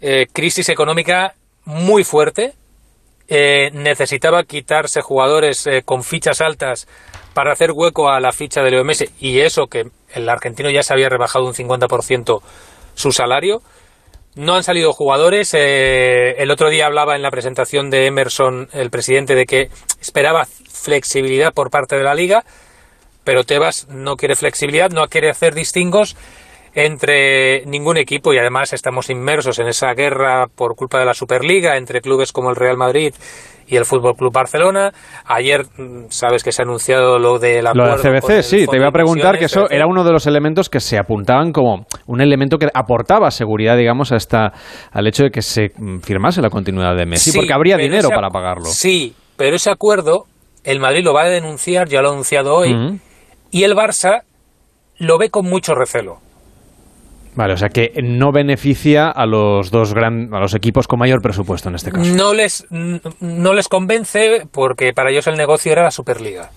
[0.00, 1.34] eh, crisis económica
[1.64, 2.54] muy fuerte.
[3.32, 6.88] Eh, necesitaba quitarse jugadores eh, con fichas altas
[7.32, 9.08] para hacer hueco a la ficha de Leo Messi.
[9.20, 12.42] Y eso que el argentino ya se había rebajado un 50%
[12.96, 13.62] su salario.
[14.34, 15.54] No han salido jugadores.
[15.54, 19.70] eh, el otro día hablaba en la presentación de Emerson, el presidente, de que
[20.00, 22.44] esperaba flexibilidad por parte de la liga,
[23.22, 26.16] pero Tebas no quiere flexibilidad, no quiere hacer distingos
[26.74, 31.76] entre ningún equipo y además estamos inmersos en esa guerra por culpa de la Superliga
[31.76, 33.12] entre clubes como el Real Madrid
[33.66, 34.92] y el Fútbol Club Barcelona.
[35.24, 38.76] Ayer mm, sabes que se ha anunciado lo de la Lo del CBC, sí, te
[38.76, 42.20] iba a preguntar que eso era uno de los elementos que se apuntaban como un
[42.20, 44.52] elemento que aportaba seguridad, digamos, a esta,
[44.92, 48.08] al hecho de que se mm, firmase la continuidad de Messi, Sí, porque habría dinero
[48.08, 48.66] ese- para pagarlo.
[48.66, 50.26] Sí, pero ese acuerdo
[50.64, 53.00] el Madrid lo va a denunciar, ya lo ha anunciado hoy,
[53.50, 54.22] y el Barça
[54.98, 56.18] lo ve con mucho recelo.
[57.40, 61.22] Vale, o sea que no beneficia a los dos gran, a los equipos con mayor
[61.22, 62.14] presupuesto en este caso.
[62.14, 66.50] No les, no les convence porque para ellos el negocio era la Superliga.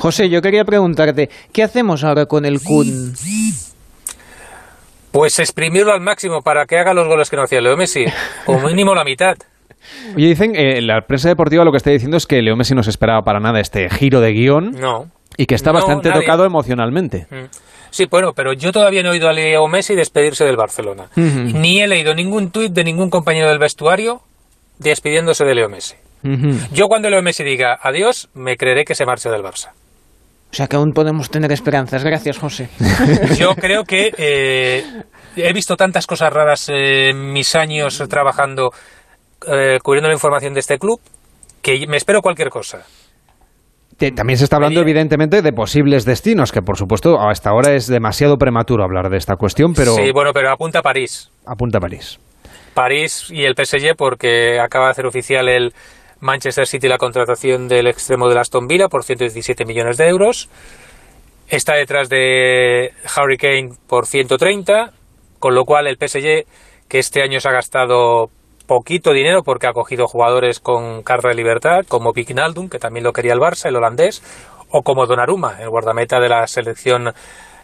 [0.00, 3.14] José, yo quería preguntarte, ¿qué hacemos ahora con el Kun?
[5.12, 8.04] Pues exprimirlo al máximo para que haga los goles que no hacía Leo Messi,
[8.46, 9.36] o mínimo la mitad.
[10.16, 12.82] Oye, dicen, eh, la prensa deportiva lo que está diciendo es que Leo Messi no
[12.82, 15.06] se esperaba para nada este giro de guion No.
[15.36, 16.22] y que está No, bastante nadie.
[16.22, 17.28] tocado emocionalmente.
[17.30, 17.44] Mm.
[17.90, 21.08] Sí, bueno, pero yo todavía no he oído a Leo Messi despedirse del Barcelona.
[21.16, 24.20] Ni he leído ningún tuit de ningún compañero del vestuario
[24.78, 25.96] despidiéndose de Leo Messi.
[26.72, 29.70] Yo cuando Leo Messi diga adiós, me creeré que se marche del Barça.
[30.50, 32.02] O sea que aún podemos tener esperanzas.
[32.02, 32.70] Gracias, José.
[33.38, 34.82] Yo creo que eh,
[35.36, 38.70] he visto tantas cosas raras eh, en mis años trabajando,
[39.46, 41.00] eh, cubriendo la información de este club,
[41.60, 42.82] que me espero cualquier cosa.
[43.98, 47.88] Te- También se está hablando, evidentemente, de posibles destinos, que por supuesto hasta ahora es
[47.88, 51.30] demasiado prematuro hablar de esta cuestión, pero Sí, bueno, pero apunta a París.
[51.44, 52.18] apunta a París.
[52.74, 55.74] París y el PSG porque acaba de hacer oficial el
[56.20, 60.48] Manchester City la contratación del extremo de Aston Villa por 117 millones de euros.
[61.48, 64.92] Está detrás de Harry Kane por 130,
[65.40, 66.44] con lo cual el PSG
[66.88, 68.30] que este año se ha gastado
[68.68, 73.12] poquito dinero porque ha cogido jugadores con carta de libertad como Wijnaldum, que también lo
[73.12, 74.22] quería el Barça, el holandés,
[74.70, 77.12] o como Donnarumma, el guardameta de la selección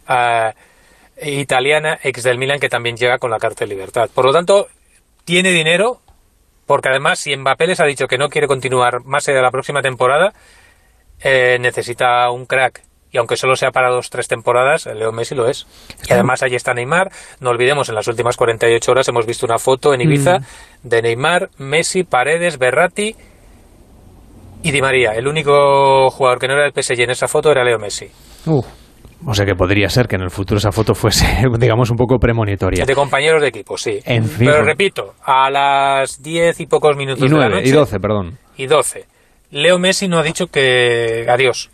[0.09, 0.53] ah,
[1.23, 4.09] italiana, ex del Milan, que también llega con la carta de libertad.
[4.13, 4.67] Por lo tanto,
[5.25, 6.01] tiene dinero,
[6.67, 9.51] porque además si Mbappé les ha dicho que no quiere continuar más allá de la
[9.51, 10.33] próxima temporada,
[11.21, 12.83] eh, necesita un crack.
[13.15, 15.69] Y aunque solo sea para dos tres temporadas, Leo Messi lo es.
[16.11, 17.13] Y además allí está Neymar.
[17.39, 20.39] No olvidemos, en las últimas 48 horas hemos visto una foto en Ibiza
[20.83, 23.15] de Neymar, Messi, Paredes, Berratti
[24.65, 25.13] y Di María.
[25.13, 28.09] El único jugador que no era del PSG en esa foto era Leo Messi.
[29.25, 31.25] O sea que podría ser que en el futuro esa foto fuese,
[31.61, 32.85] digamos, un poco premonitoria.
[32.85, 34.01] De compañeros de equipo, sí.
[34.05, 34.49] En fin.
[34.51, 37.69] Pero repito, a las 10 y pocos minutos Y de la noche...
[37.69, 38.39] y doce, perdón.
[38.57, 39.05] y 12.
[39.53, 41.71] Leo Messi no ha dicho que adiós.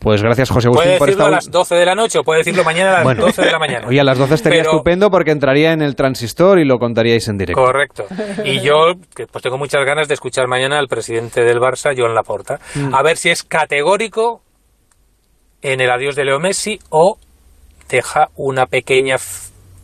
[0.00, 1.26] Pues gracias, José Agustín, por decirlo esta...
[1.26, 3.26] a las 12 de la noche o puede decirlo mañana a las Bueno.
[3.26, 3.86] 12 de la mañana.
[3.86, 7.28] Oye, a las 12 estaría Pero- estupendo porque entraría en el transistor y lo contaríais
[7.28, 7.62] en directo.
[7.62, 8.06] Correcto.
[8.44, 8.94] Y yo
[9.30, 12.94] pues tengo muchas ganas de escuchar mañana al presidente del Barça, Joan Laporta, Mm.
[12.94, 14.40] a ver si es categórico
[15.62, 17.18] en el adiós de Leo Messi o
[17.90, 19.16] deja una pequeña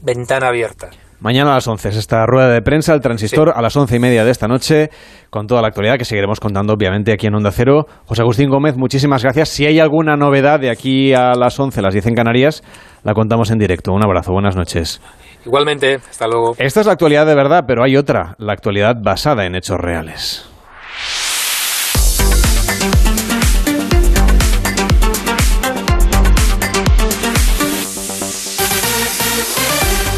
[0.03, 0.89] ventana abierta.
[1.27, 3.99] Mañana a las 11 es esta rueda de prensa, el transistor, a las once y
[3.99, 4.91] media de esta noche,
[5.29, 7.85] con toda la actualidad que seguiremos contando, obviamente, aquí en Onda Cero.
[8.05, 9.49] José Agustín Gómez, muchísimas gracias.
[9.49, 12.63] Si hay alguna novedad de aquí a las 11, las 10 en Canarias,
[13.03, 13.93] la contamos en directo.
[13.93, 15.03] Un abrazo, buenas noches.
[15.45, 16.55] Igualmente, hasta luego.
[16.59, 20.49] Esta es la actualidad de verdad, pero hay otra, la actualidad basada en hechos reales.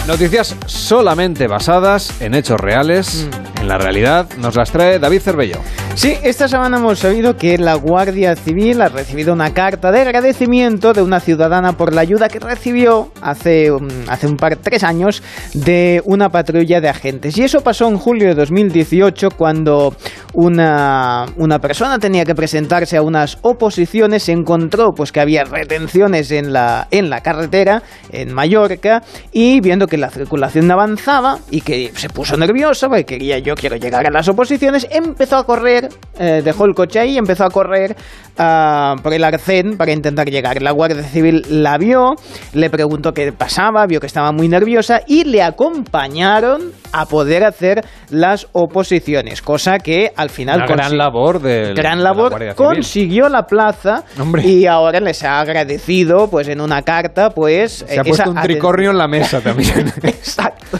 [0.09, 3.29] Noticias solamente basadas en hechos reales,
[3.61, 5.59] en la realidad, nos las trae David Cervello.
[5.99, 10.93] Sí, esta semana hemos sabido que la Guardia Civil ha recibido una carta de agradecimiento
[10.93, 15.25] de una ciudadana por la ayuda que recibió hace, um, hace un par, tres años
[15.55, 17.37] de una patrulla de agentes.
[17.37, 19.93] Y eso pasó en julio de 2018 cuando
[20.35, 26.31] una, una persona tenía que presentarse a unas oposiciones, se encontró pues que había retenciones
[26.31, 27.83] en la, en la carretera
[28.13, 33.41] en Mallorca y viendo que la circulación avanzaba y que se puso nerviosa porque quería
[33.41, 35.88] yo quiero llegar a las oposiciones, empezó a correr,
[36.19, 37.97] eh, dejó el coche ahí y empezó a correr
[38.39, 40.61] ah, por el arcén para intentar llegar.
[40.63, 42.15] La Guardia Civil la vio,
[42.55, 47.85] le preguntó qué pasaba, vio que estaba muy nerviosa y le acompañaron a poder hacer
[48.11, 53.29] las oposiciones, cosa que al final Una gran labor de gran de la labor consiguió
[53.29, 54.05] la plaza
[54.43, 58.91] y ahora les ha agradecido pues en una carta pues Se ha puesto un tricornio
[58.91, 59.93] en la mesa también.
[60.03, 60.79] exacto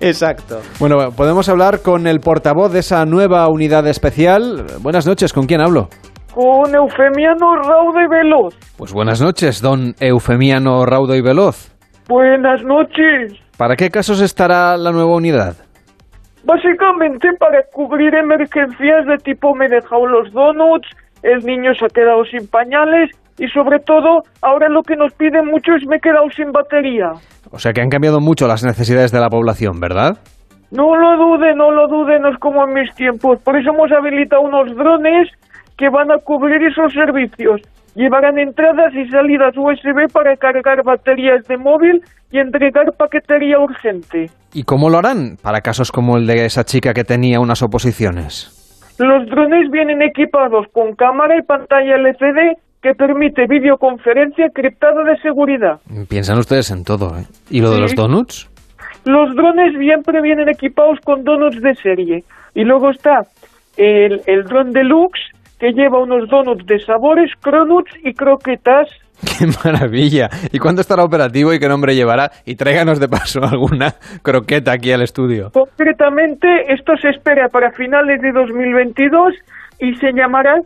[0.00, 4.43] exacto Bueno, podemos hablar con el portavoz de esa nueva unidad especial.
[4.80, 5.88] Buenas noches, ¿con quién hablo?
[6.34, 8.54] Con Eufemiano Raudo y Veloz.
[8.76, 11.72] Pues buenas noches, don Eufemiano Raudo y Veloz.
[12.08, 13.40] Buenas noches.
[13.56, 15.54] ¿Para qué casos estará la nueva unidad?
[16.44, 20.88] Básicamente para cubrir emergencias de tipo me he dejado los donuts,
[21.22, 25.46] el niño se ha quedado sin pañales y sobre todo ahora lo que nos piden
[25.46, 27.12] mucho es me he quedado sin batería.
[27.50, 30.18] O sea que han cambiado mucho las necesidades de la población, ¿verdad?
[30.74, 33.40] No lo dude, no lo dude, no es como en mis tiempos.
[33.44, 35.28] Por eso hemos habilitado unos drones
[35.78, 37.60] que van a cubrir esos servicios.
[37.94, 42.02] Llevarán entradas y salidas USB para cargar baterías de móvil
[42.32, 44.30] y entregar paquetería urgente.
[44.52, 48.50] ¿Y cómo lo harán para casos como el de esa chica que tenía unas oposiciones?
[48.98, 55.78] Los drones vienen equipados con cámara y pantalla LCD que permite videoconferencia criptada de seguridad.
[56.08, 57.26] Piensan ustedes en todo, ¿eh?
[57.48, 58.50] ¿Y lo de los donuts?
[59.04, 62.24] Los drones siempre vienen equipados con donuts de serie.
[62.54, 63.26] Y luego está
[63.76, 65.20] el, el dron deluxe
[65.58, 68.88] que lleva unos donuts de sabores, cronuts y croquetas.
[69.38, 70.28] ¡Qué maravilla!
[70.52, 72.30] ¿Y cuándo estará operativo y qué nombre llevará?
[72.44, 75.50] Y tráiganos de paso alguna croqueta aquí al estudio.
[75.52, 79.34] Concretamente, esto se espera para finales de 2022
[79.80, 80.60] y se llamará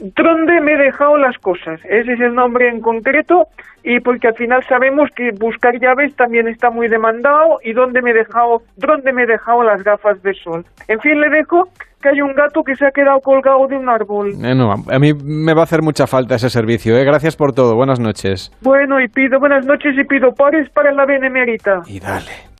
[0.00, 1.80] ¿Dónde me he dejado las cosas?
[1.84, 3.46] Ese es el nombre en concreto
[3.82, 8.10] y porque al final sabemos que buscar llaves también está muy demandado y dónde me
[8.10, 10.64] he dejado, dónde me he dejado las gafas de sol.
[10.88, 11.68] En fin, le dejo
[12.00, 14.32] que hay un gato que se ha quedado colgado de un árbol.
[14.36, 16.96] Bueno, a mí me va a hacer mucha falta ese servicio.
[16.96, 17.04] ¿eh?
[17.04, 17.74] Gracias por todo.
[17.76, 18.52] Buenas noches.
[18.62, 21.82] Bueno, y pido buenas noches y pido pares para la benemérita.
[21.86, 22.50] Y dale.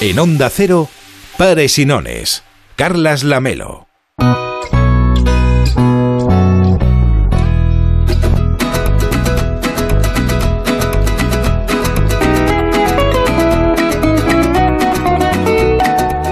[0.00, 0.88] En Onda Cero,
[1.38, 2.44] pares y nones.
[2.74, 3.89] Carlas Lamelo.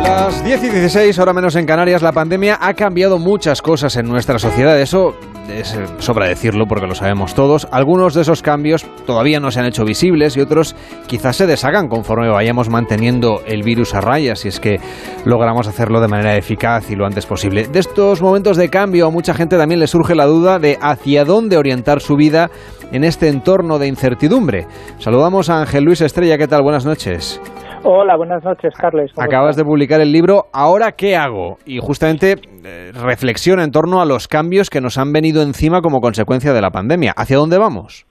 [0.03, 4.07] Las 10 y 16, ahora menos en Canarias, la pandemia ha cambiado muchas cosas en
[4.07, 4.79] nuestra sociedad.
[4.79, 5.17] Eso
[5.49, 7.69] es, eh, sobra decirlo porque lo sabemos todos.
[7.71, 10.77] Algunos de esos cambios todavía no se han hecho visibles y otros
[11.07, 14.81] quizás se deshagan conforme vayamos manteniendo el virus a raya, si es que
[15.25, 17.67] logramos hacerlo de manera eficaz y lo antes posible.
[17.69, 21.25] De estos momentos de cambio a mucha gente también le surge la duda de hacia
[21.25, 22.51] dónde orientar su vida
[22.93, 24.67] en este entorno de incertidumbre.
[24.99, 26.63] Saludamos a Ángel Luis Estrella, ¿qué tal?
[26.63, 27.41] Buenas noches.
[27.85, 29.13] Hola, buenas noches, Carles.
[29.13, 31.59] ¿Cómo Acabas de publicar el libro ¿Ahora qué hago?
[31.65, 32.33] Y justamente
[32.65, 36.61] eh, reflexiona en torno a los cambios que nos han venido encima como consecuencia de
[36.61, 37.13] la pandemia.
[37.17, 38.05] ¿Hacia dónde vamos?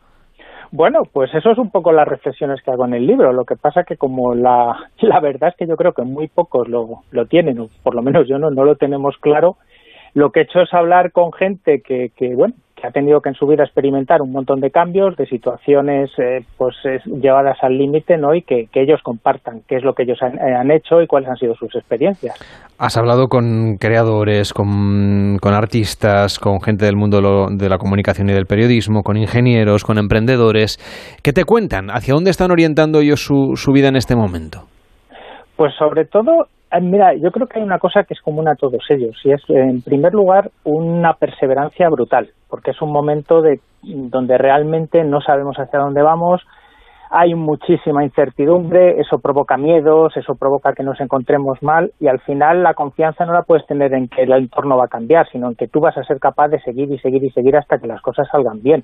[0.72, 3.34] Bueno, pues eso es un poco las reflexiones que hago en el libro.
[3.34, 6.70] Lo que pasa que como la, la verdad es que yo creo que muy pocos
[6.70, 9.58] lo, lo tienen, o por lo menos yo no, no lo tenemos claro,
[10.14, 13.30] lo que he hecho es hablar con gente que, que bueno, que ha tenido que
[13.30, 17.76] en su vida experimentar un montón de cambios, de situaciones eh, pues es- llevadas al
[17.76, 18.36] límite, ¿no?
[18.36, 21.08] Y que, que ellos compartan qué es lo que ellos han, eh, han hecho y
[21.08, 22.36] cuáles han sido sus experiencias.
[22.78, 28.30] Has hablado con creadores, con, con artistas, con gente del mundo lo- de la comunicación
[28.30, 30.78] y del periodismo, con ingenieros, con emprendedores.
[31.24, 31.90] ¿Qué te cuentan?
[31.90, 34.66] ¿Hacia dónde están orientando ellos su, su vida en este momento?
[35.56, 36.46] Pues sobre todo,
[36.82, 39.42] mira, yo creo que hay una cosa que es común a todos ellos y es,
[39.50, 45.58] en primer lugar, una perseverancia brutal, porque es un momento de donde realmente no sabemos
[45.58, 46.42] hacia dónde vamos,
[47.10, 52.64] hay muchísima incertidumbre, eso provoca miedos, eso provoca que nos encontremos mal y al final
[52.64, 55.56] la confianza no la puedes tener en que el entorno va a cambiar, sino en
[55.56, 58.02] que tú vas a ser capaz de seguir y seguir y seguir hasta que las
[58.02, 58.84] cosas salgan bien.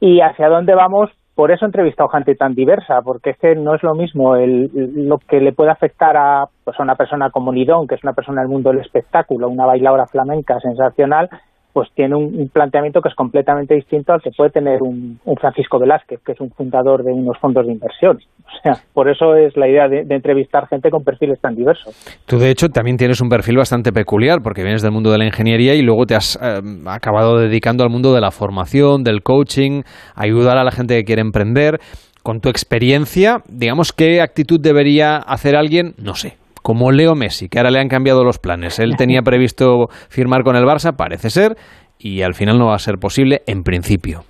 [0.00, 3.76] Y hacia dónde vamos, por eso he entrevistado gente tan diversa, porque es que no
[3.76, 7.52] es lo mismo el, lo que le puede afectar a, pues a una persona como
[7.52, 11.30] Nidón, que es una persona del mundo del espectáculo, una bailadora flamenca sensacional,
[11.78, 16.18] pues tiene un, planteamiento que es completamente distinto al que puede tener un, Francisco Velázquez,
[16.26, 18.18] que es un fundador de unos fondos de inversión.
[18.48, 21.94] O sea, por eso es la idea de, de entrevistar gente con perfiles tan diversos.
[22.26, 25.26] Tú, de hecho, también tienes un perfil bastante peculiar, porque vienes del mundo de la
[25.26, 29.82] ingeniería y luego te has eh, acabado dedicando al mundo de la formación, del coaching,
[30.16, 31.78] ayudar a la gente que quiere emprender.
[32.24, 36.38] Con tu experiencia, digamos, ¿qué actitud debería hacer alguien, no sé,
[36.68, 38.78] como Leo Messi, que ahora le han cambiado los planes?
[38.78, 41.56] Él tenía previsto firmar con el Barça, parece ser,
[41.98, 44.20] y al final no va a ser posible en principio.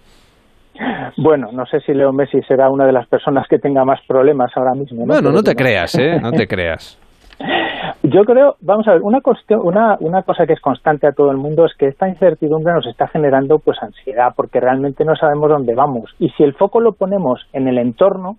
[1.17, 4.53] Bueno, no sé si Leo Messi será una de las personas que tenga más problemas
[4.55, 5.01] ahora mismo.
[5.01, 5.15] ¿no?
[5.15, 6.21] Bueno, no te creas, ¿eh?
[6.23, 6.97] No te creas.
[8.05, 11.33] Yo creo, vamos a ver, una, cuestión, una, una cosa que es constante a todo
[11.33, 15.51] el mundo es que esta incertidumbre nos está generando pues ansiedad, porque realmente no sabemos
[15.51, 16.15] dónde vamos.
[16.21, 18.37] Y si el foco lo ponemos en el entorno,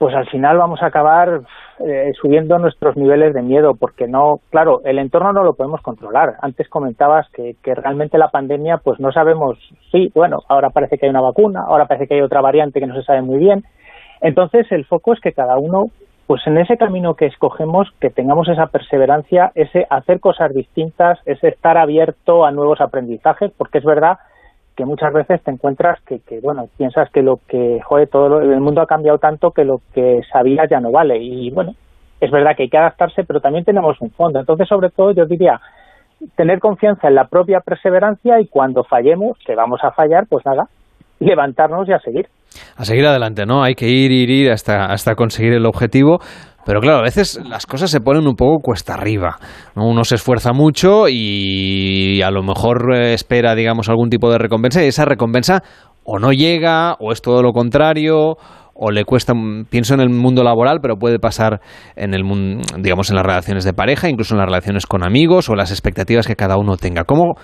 [0.00, 1.42] pues al final vamos a acabar
[1.78, 6.36] eh, subiendo nuestros niveles de miedo, porque no, claro, el entorno no lo podemos controlar.
[6.40, 9.58] Antes comentabas que, que realmente la pandemia, pues no sabemos,
[9.92, 12.86] sí, bueno, ahora parece que hay una vacuna, ahora parece que hay otra variante que
[12.86, 13.62] no se sabe muy bien.
[14.22, 15.88] Entonces el foco es que cada uno
[16.26, 21.48] pues en ese camino que escogemos, que tengamos esa perseverancia, ese hacer cosas distintas, ese
[21.48, 24.16] estar abierto a nuevos aprendizajes, porque es verdad
[24.76, 28.40] que muchas veces te encuentras que, que bueno, piensas que lo que, joder, todo lo-
[28.40, 31.18] el mundo ha cambiado tanto que lo que sabías ya no vale.
[31.18, 31.74] Y bueno,
[32.20, 34.40] es verdad que hay que adaptarse, pero también tenemos un fondo.
[34.40, 35.60] Entonces, sobre todo, yo diría,
[36.36, 40.68] tener confianza en la propia perseverancia y cuando fallemos, que vamos a fallar, pues nada,
[41.18, 42.28] levantarnos y a seguir.
[42.76, 43.62] A seguir adelante, ¿no?
[43.62, 46.18] Hay que ir, ir, ir hasta, hasta conseguir el objetivo.
[46.64, 49.38] Pero claro, a veces las cosas se ponen un poco cuesta arriba.
[49.74, 54.84] Uno se esfuerza mucho y a lo mejor eh, espera, digamos, algún tipo de recompensa
[54.84, 55.62] y esa recompensa
[56.04, 58.36] o no llega o es todo lo contrario
[58.82, 59.34] o le cuesta,
[59.68, 61.60] pienso en el mundo laboral, pero puede pasar
[61.96, 65.50] en el mundo, digamos, en las relaciones de pareja, incluso en las relaciones con amigos
[65.50, 67.04] o las expectativas que cada uno tenga.
[67.04, 67.34] ¿Cómo,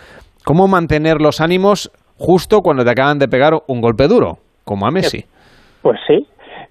[0.45, 4.91] cómo mantener los ánimos justo cuando te acaban de pegar un golpe duro, como a
[4.91, 5.27] Messi?
[5.83, 6.27] Pues sí,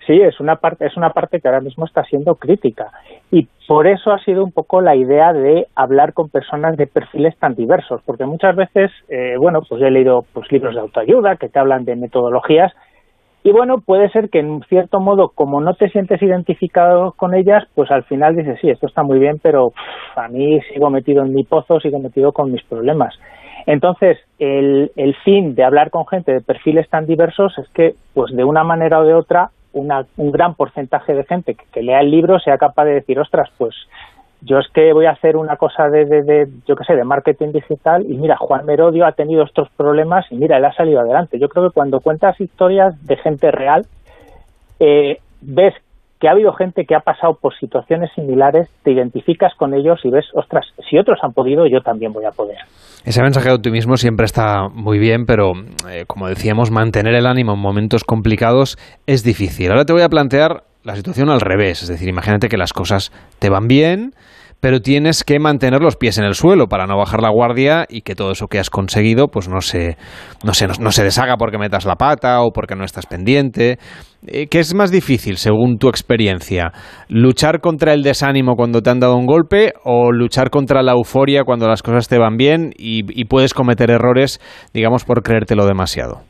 [0.06, 2.92] sí, es una parte, es una parte que ahora mismo está siendo crítica.
[3.32, 7.38] Y por eso ha sido un poco la idea de hablar con personas de perfiles
[7.38, 11.50] tan diversos, porque muchas veces, eh, bueno, pues he leído pues, libros de autoayuda que
[11.50, 12.74] te hablan de metodologías
[13.46, 17.64] y bueno, puede ser que en cierto modo, como no te sientes identificado con ellas,
[17.76, 19.72] pues al final dices, sí, esto está muy bien, pero
[20.16, 23.14] a mí sigo metido en mi pozo, sigo metido con mis problemas.
[23.68, 28.36] Entonces, el, el fin de hablar con gente de perfiles tan diversos es que, pues
[28.36, 32.10] de una manera o de otra, una, un gran porcentaje de gente que, lea el
[32.10, 33.76] libro sea capaz de decir, ostras, pues
[34.42, 37.04] yo es que voy a hacer una cosa de, de, de yo qué sé, de
[37.04, 41.00] marketing digital y mira, Juan Merodio ha tenido estos problemas y mira, él ha salido
[41.00, 41.40] adelante.
[41.40, 43.86] Yo creo que cuando cuentas historias de gente real,
[44.80, 45.74] eh, ves
[46.28, 50.26] ha habido gente que ha pasado por situaciones similares, te identificas con ellos y ves,
[50.34, 52.58] ostras, si otros han podido, yo también voy a poder.
[53.04, 55.54] Ese mensaje de optimismo siempre está muy bien, pero
[55.90, 59.72] eh, como decíamos, mantener el ánimo en momentos complicados es difícil.
[59.72, 63.12] Ahora te voy a plantear la situación al revés, es decir, imagínate que las cosas
[63.40, 64.14] te van bien,
[64.66, 68.02] pero tienes que mantener los pies en el suelo para no bajar la guardia y
[68.02, 69.96] que todo eso que has conseguido pues no se,
[70.44, 73.78] no se, no, se deshaga porque metas la pata o porque no estás pendiente.
[74.26, 76.72] Eh, ¿Qué es más difícil según tu experiencia?
[77.10, 81.44] ¿Luchar contra el desánimo cuando te han dado un golpe o luchar contra la euforia
[81.44, 84.42] cuando las cosas te van bien y, y puedes cometer errores,
[84.74, 86.24] digamos, por creértelo demasiado?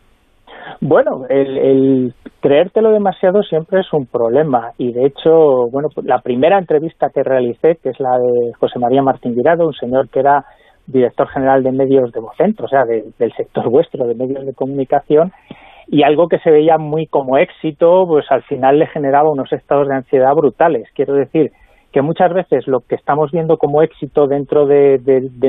[0.81, 6.57] Bueno, el, el, creértelo demasiado siempre es un problema y de hecho, bueno, la primera
[6.57, 10.45] entrevista que realicé, que es la de José María Martín Virado, un señor que era
[10.88, 14.53] director general de medios de Vocentro, o sea, de, del sector vuestro de medios de
[14.53, 15.31] comunicación,
[15.88, 19.88] y algo que se veía muy como éxito, pues al final le generaba unos estados
[19.88, 20.88] de ansiedad brutales.
[20.95, 21.52] Quiero decir
[21.91, 24.99] que muchas veces lo que estamos viendo como éxito dentro de,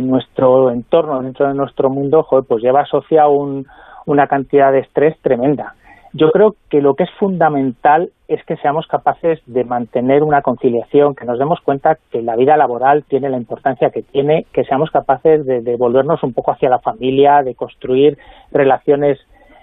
[0.03, 3.67] nuestro entorno, dentro de nuestro mundo, pues lleva asociado un,
[4.07, 5.75] una cantidad de estrés tremenda
[6.17, 11.15] yo creo que lo que es fundamental es que seamos capaces de mantener una conciliación,
[11.15, 14.91] que nos demos cuenta que la vida laboral tiene la importancia que tiene, que seamos
[14.91, 18.17] capaces de, de volvernos un poco hacia la familia, de construir
[18.51, 19.19] relaciones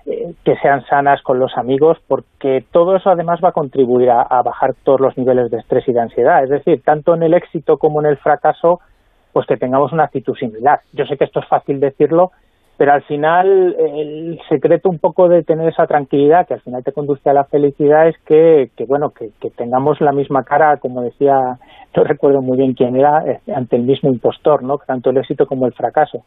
[0.06, 4.22] eh, que sean sanas con los amigos, porque todo eso además va a contribuir a,
[4.22, 6.44] a bajar todos los niveles de estrés y de ansiedad.
[6.44, 8.80] Es decir, tanto en el éxito como en el fracaso,
[9.32, 10.82] pues que tengamos una actitud similar.
[10.91, 12.32] Yo sé que esto es fácil decirlo,
[12.78, 16.91] pero al final el secreto un poco de tener esa tranquilidad que al final te
[16.91, 21.60] conduce a la felicidad es que, bueno que, que, tengamos la misma cara como decía
[21.95, 25.45] no recuerdo muy bien quién era eh, ante el mismo impostor no tanto el éxito
[25.45, 26.24] como el fracaso.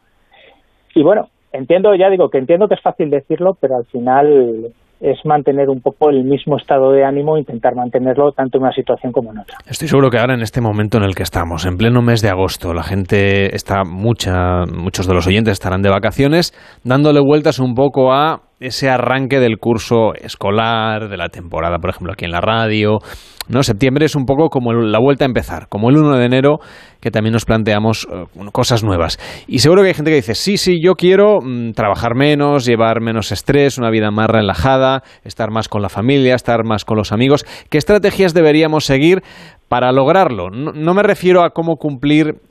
[0.95, 5.17] Y bueno entiendo ya digo que entiendo que es fácil decirlo pero al final es
[5.25, 9.31] mantener un poco el mismo estado de ánimo, intentar mantenerlo tanto en una situación como
[9.31, 9.57] en otra.
[9.67, 12.29] Estoy seguro que ahora en este momento en el que estamos, en pleno mes de
[12.29, 16.53] agosto, la gente está mucha, muchos de los oyentes estarán de vacaciones,
[16.83, 22.13] dándole vueltas un poco a ese arranque del curso escolar, de la temporada, por ejemplo,
[22.13, 22.99] aquí en la radio.
[23.47, 23.63] ¿no?
[23.63, 26.57] Septiembre es un poco como la vuelta a empezar, como el 1 de enero,
[26.99, 29.19] que también nos planteamos uh, cosas nuevas.
[29.47, 32.99] Y seguro que hay gente que dice, sí, sí, yo quiero mmm, trabajar menos, llevar
[33.01, 37.11] menos estrés, una vida más relajada, estar más con la familia, estar más con los
[37.11, 37.45] amigos.
[37.69, 39.21] ¿Qué estrategias deberíamos seguir
[39.69, 40.49] para lograrlo?
[40.49, 42.46] No, no me refiero a cómo cumplir eh,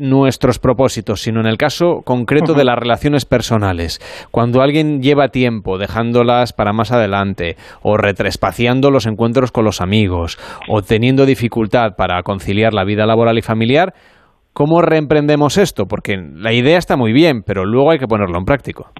[0.00, 4.00] nuestros propósitos, sino en el caso concreto de las relaciones personales.
[4.30, 10.38] Cuando alguien lleva tiempo dejándolas para más adelante, o retrespaciando los encuentros con los amigos,
[10.68, 13.94] o teniendo dificultad para conciliar la vida laboral y familiar,
[14.52, 15.86] ¿cómo reemprendemos esto?
[15.86, 18.90] Porque la idea está muy bien, pero luego hay que ponerlo en práctico.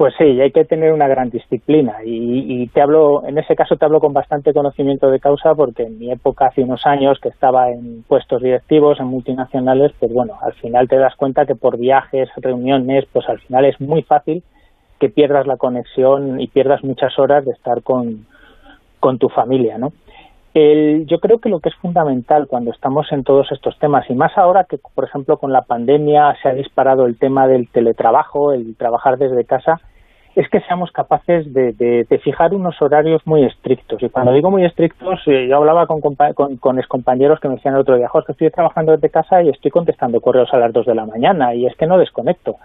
[0.00, 3.76] Pues sí, hay que tener una gran disciplina y, y, te hablo, en ese caso
[3.76, 7.28] te hablo con bastante conocimiento de causa porque en mi época hace unos años que
[7.28, 11.76] estaba en puestos directivos en multinacionales, pues bueno, al final te das cuenta que por
[11.76, 14.42] viajes, reuniones, pues al final es muy fácil
[14.98, 18.24] que pierdas la conexión y pierdas muchas horas de estar con,
[19.00, 19.92] con tu familia, ¿no?
[20.54, 24.14] El, yo creo que lo que es fundamental cuando estamos en todos estos temas, y
[24.14, 28.52] más ahora que, por ejemplo, con la pandemia se ha disparado el tema del teletrabajo,
[28.52, 29.78] el trabajar desde casa,
[30.36, 34.02] es que seamos capaces de, de, de, fijar unos horarios muy estrictos.
[34.02, 37.74] Y cuando digo muy estrictos, eh, yo hablaba con, con, con excompañeros que me decían
[37.74, 40.86] el otro día, que estoy trabajando desde casa y estoy contestando correos a las dos
[40.86, 42.56] de la mañana y es que no desconecto.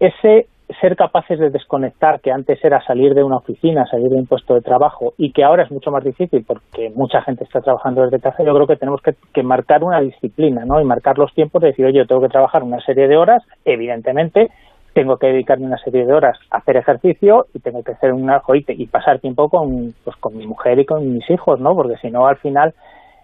[0.00, 0.46] Ese
[0.80, 4.54] ser capaces de desconectar, que antes era salir de una oficina, salir de un puesto
[4.54, 8.20] de trabajo, y que ahora es mucho más difícil porque mucha gente está trabajando desde
[8.20, 10.80] casa, yo creo que tenemos que, que marcar una disciplina, ¿no?
[10.80, 13.42] Y marcar los tiempos de decir, oye, yo tengo que trabajar una serie de horas,
[13.64, 14.50] evidentemente,
[14.92, 18.40] tengo que dedicarme una serie de horas a hacer ejercicio y tengo que hacer una
[18.40, 21.74] joite y pasar tiempo con, pues, con mi mujer y con mis hijos, ¿no?
[21.74, 22.74] Porque si no, al final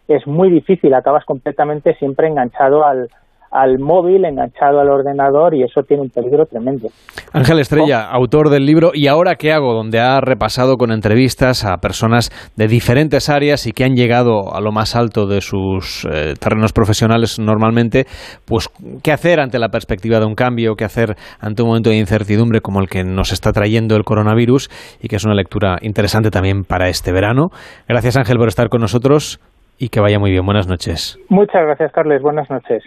[0.09, 3.11] es muy difícil, acabas completamente siempre enganchado al,
[3.51, 6.89] al móvil, enganchado al ordenador y eso tiene un peligro tremendo.
[7.33, 9.75] Ángel Estrella, autor del libro ¿Y ahora qué hago?
[9.75, 14.61] donde ha repasado con entrevistas a personas de diferentes áreas y que han llegado a
[14.61, 18.05] lo más alto de sus eh, terrenos profesionales normalmente,
[18.47, 18.69] pues
[19.03, 22.61] qué hacer ante la perspectiva de un cambio, qué hacer ante un momento de incertidumbre
[22.61, 24.69] como el que nos está trayendo el coronavirus
[25.03, 27.49] y que es una lectura interesante también para este verano.
[27.89, 29.41] Gracias Ángel por estar con nosotros
[29.79, 30.45] y que vaya muy bien.
[30.45, 31.19] Buenas noches.
[31.29, 32.21] Muchas gracias, Carles.
[32.23, 32.83] Buenas noches.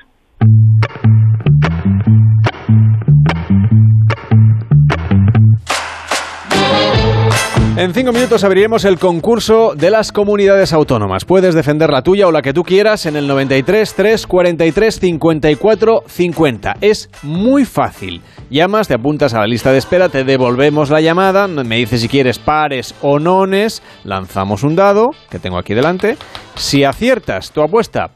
[7.78, 11.24] En cinco minutos abriremos el concurso de las comunidades autónomas.
[11.24, 16.76] Puedes defender la tuya o la que tú quieras en el 93 343 54 50.
[16.82, 18.22] Es muy fácil.
[18.50, 22.10] Llamas, te apuntas a la lista de espera, te devolvemos la llamada, me dices si
[22.10, 26.18] quieres pares o nones, lanzamos un dado que tengo aquí delante.
[26.56, 28.12] Si aciertas tu apuesta,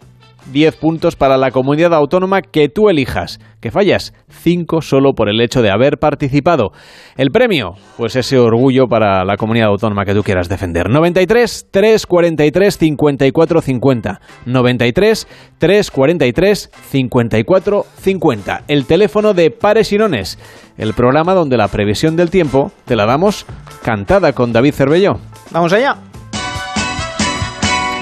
[0.52, 3.40] 10 puntos para la comunidad autónoma que tú elijas.
[3.62, 6.72] Que fallas, 5 solo por el hecho de haber participado.
[7.18, 10.90] El premio, pues ese orgullo para la comunidad autónoma que tú quieras defender.
[10.90, 14.22] 93 343 54 50.
[14.46, 15.28] 93
[15.58, 18.64] 343 54 50.
[18.68, 20.38] El teléfono de Pares y Nones.
[20.78, 23.46] El programa donde la previsión del tiempo te la damos
[23.84, 25.18] cantada con David Cervelló.
[25.52, 26.15] Vamos allá.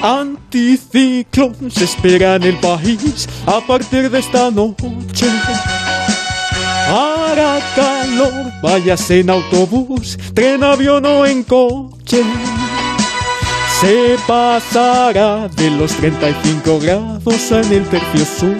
[0.03, 5.27] Anticiclón se espera en el país a partir de esta noche.
[6.89, 12.21] Hará calor, vayas en autobús, tren, avión o en coche.
[13.79, 18.57] Se pasará de los 35 grados en el tercio sur.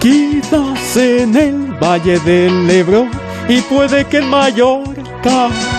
[0.00, 3.06] Quizás en el Valle del Ebro
[3.48, 5.77] y puede que en Mallorca.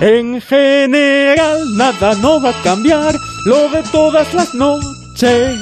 [0.00, 3.14] En general nada no va a cambiar,
[3.46, 5.60] lo de todas las noches.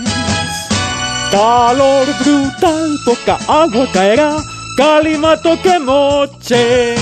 [1.30, 4.36] Calor brutal, poca agua caerá,
[4.76, 6.94] calimato que moche.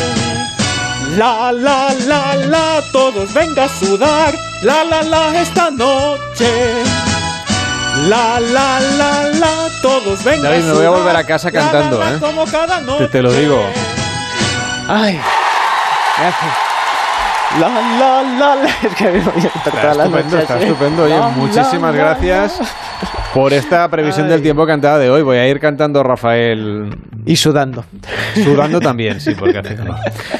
[1.16, 6.82] La la la la, todos venga a sudar, la la la esta noche.
[8.09, 11.61] La la la la, todos venga David, a me voy a volver a casa la,
[11.61, 12.19] la, cantando, la, ¿eh?
[12.20, 13.07] Como cada noche.
[13.07, 13.61] Te, te lo digo.
[14.89, 15.20] Ay,
[16.19, 16.70] gracias.
[17.59, 18.70] La, la, la, la.
[18.85, 20.62] Es que me voy a Está todas las estupendo, noches, está ¿eh?
[20.62, 21.02] estupendo.
[21.05, 22.60] Oye, La, muchísimas la, la, gracias
[23.35, 24.32] por esta previsión Ay.
[24.32, 25.22] del tiempo cantada de hoy.
[25.22, 26.97] Voy a ir cantando Rafael.
[27.27, 27.85] Y sudando.
[28.35, 29.97] Sudando también, sí, porque hace calor.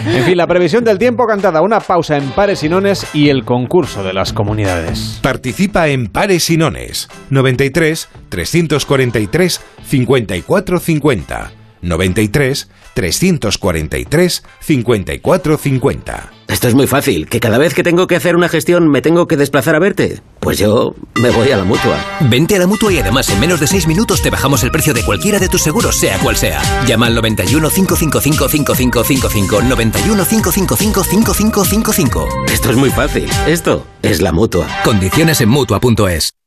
[0.06, 3.44] En fin, la previsión del tiempo cantada, una pausa en pares y nones y el
[3.44, 5.18] concurso de las comunidades.
[5.22, 7.08] Participa en Pares y Nones.
[7.30, 11.50] 93 343 54 50.
[11.82, 16.32] 93 343 54 50.
[16.48, 19.28] Esto es muy fácil, que cada vez que tengo que hacer una gestión me tengo
[19.28, 20.20] que desplazar a verte.
[20.40, 22.05] Pues yo me voy a la mutua.
[22.28, 24.93] Vente a la mutua y además en menos de 6 minutos te bajamos el precio
[24.93, 26.61] de cualquiera de tus seguros, sea cual sea.
[26.86, 29.62] Llama al 91 555 5555.
[29.62, 32.28] 91 555 5555.
[32.52, 33.28] Esto es muy fácil.
[33.47, 34.66] Esto es la mutua.
[34.85, 36.39] Condiciones en mutua.es.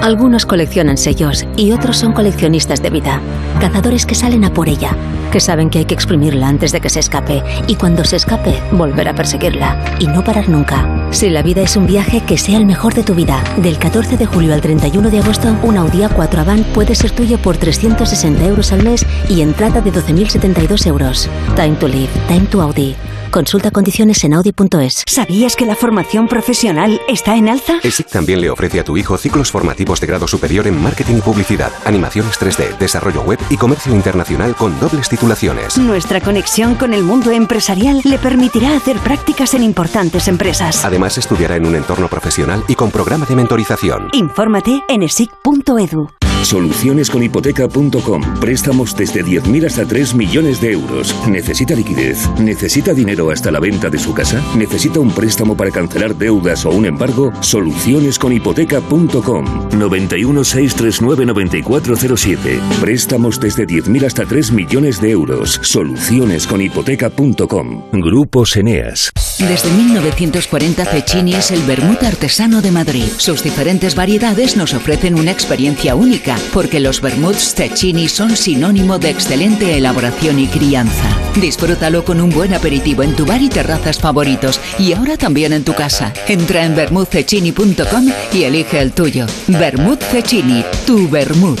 [0.00, 3.20] Algunos coleccionan sellos y otros son coleccionistas de vida.
[3.60, 4.96] Cazadores que salen a por ella,
[5.30, 8.58] que saben que hay que exprimirla antes de que se escape y cuando se escape,
[8.72, 11.08] volver a perseguirla y no parar nunca.
[11.10, 13.42] Si la vida es un viaje, que sea el mejor de tu vida.
[13.58, 17.36] Del 14 de julio al 31 de agosto, un Audi A4 Avant puede ser tuyo
[17.36, 21.28] por 360 euros al mes y entrada de 12.072 euros.
[21.56, 22.96] Time to live, time to Audi.
[23.30, 25.04] Consulta condiciones en audi.es.
[25.06, 27.78] ¿Sabías que la formación profesional está en alza?
[27.82, 31.20] ESIC también le ofrece a tu hijo ciclos formativos de grado superior en marketing y
[31.20, 35.78] publicidad, animaciones 3D, desarrollo web y comercio internacional con dobles titulaciones.
[35.78, 40.84] Nuestra conexión con el mundo empresarial le permitirá hacer prácticas en importantes empresas.
[40.84, 44.08] Además, estudiará en un entorno profesional y con programa de mentorización.
[44.12, 46.19] Infórmate en esic.edu.
[46.42, 48.40] Solucionesconhipoteca.com.
[48.40, 51.14] Préstamos desde 10.000 hasta 3 millones de euros.
[51.28, 52.18] ¿Necesita liquidez?
[52.38, 54.42] ¿Necesita dinero hasta la venta de su casa?
[54.56, 57.32] ¿Necesita un préstamo para cancelar deudas o un embargo?
[57.40, 59.68] Solucionesconhipoteca.com.
[59.78, 62.60] 91 639 9407.
[62.80, 65.58] Préstamos desde 10.000 hasta 3 millones de euros.
[65.62, 67.82] Solucionesconhipoteca.com.
[67.92, 69.10] Grupos Eneas.
[69.38, 73.06] Desde 1940 Cecchini es el vermut artesano de Madrid.
[73.16, 79.10] Sus diferentes variedades nos ofrecen una experiencia única, porque los vermuts Cecchini son sinónimo de
[79.10, 81.08] excelente elaboración y crianza.
[81.40, 85.64] Disfrútalo con un buen aperitivo en tu bar y terrazas favoritos y ahora también en
[85.64, 86.12] tu casa.
[86.28, 89.26] Entra en vermutcecchini.com y elige el tuyo.
[89.48, 91.60] Vermut Cecchini, tu vermut.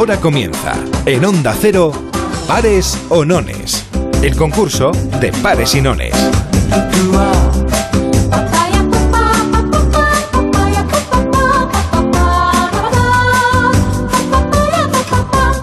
[0.00, 0.72] Ahora comienza,
[1.04, 1.92] en Onda Cero,
[2.48, 3.86] Pares o Nones.
[4.22, 6.14] El concurso de pares y nones.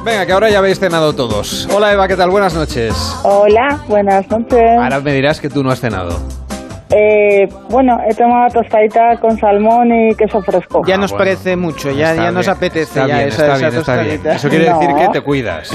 [0.05, 1.68] Venga, que ahora ya habéis cenado todos.
[1.73, 2.30] Hola Eva, ¿qué tal?
[2.30, 2.93] Buenas noches.
[3.23, 4.80] Hola, buenas noches.
[4.80, 6.19] Ahora me dirás que tú no has cenado.
[6.89, 10.81] Eh, bueno, he tomado tostadita con salmón y queso fresco.
[10.88, 13.80] Ya nos parece mucho, ya, ya nos apetece está ya bien, esa, está esa bien,
[13.80, 14.35] está bien.
[14.35, 14.95] Eso quiere decir No.
[14.95, 15.72] que te cuidas.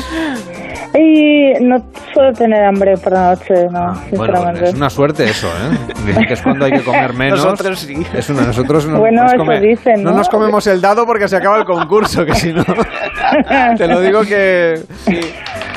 [0.94, 1.76] Y no
[2.12, 4.64] suelo tener hambre por la noche, no, Bueno, sinceramente.
[4.68, 5.78] es una suerte eso, ¿eh?
[6.06, 7.42] Dicen que es cuando hay que comer menos.
[7.44, 8.06] Nosotros sí.
[8.14, 10.12] Es una, nosotros no, Bueno, nos eso dicen, ¿no?
[10.12, 12.62] nos comemos el dado porque se acaba el concurso, que si no...
[13.76, 14.74] te lo digo que...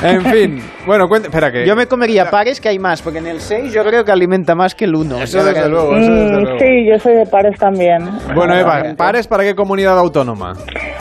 [0.02, 0.58] En fin.
[0.86, 1.28] Bueno, cuenta...
[1.28, 1.66] Espera, que...
[1.66, 4.54] Yo me comería pares que hay más, porque en el 6 yo creo que alimenta
[4.54, 5.22] más que el 1.
[5.22, 6.56] Eso desde luego, eso desde luego.
[6.56, 7.98] Mm, sí, yo soy de pares también.
[8.34, 10.52] Bueno, Eva, ¿pares para qué comunidad autónoma?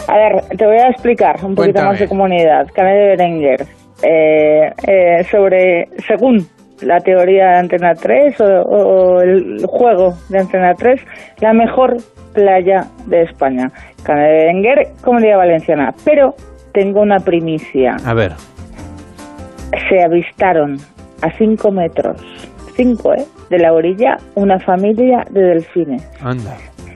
[0.08, 1.88] A ver, te voy a explicar un poquito Cuéntame.
[1.90, 2.68] más de comunidad.
[2.74, 3.66] Canal de Berenguer.
[4.04, 6.48] Eh, eh, sobre, según
[6.82, 11.02] la teoría de Antena 3 o, o el juego de Antena 3,
[11.40, 11.98] la mejor
[12.34, 13.72] playa de España.
[14.04, 15.94] Canal de Berenguer, Comunidad Valenciana.
[16.04, 16.36] Pero
[16.74, 17.96] tengo una primicia.
[18.06, 18.34] A ver.
[19.90, 20.78] Se avistaron
[21.22, 22.18] a 5 metros,
[22.76, 23.26] 5, ¿eh?
[23.50, 26.08] De la orilla, una familia de delfines.
[26.22, 26.56] Anda.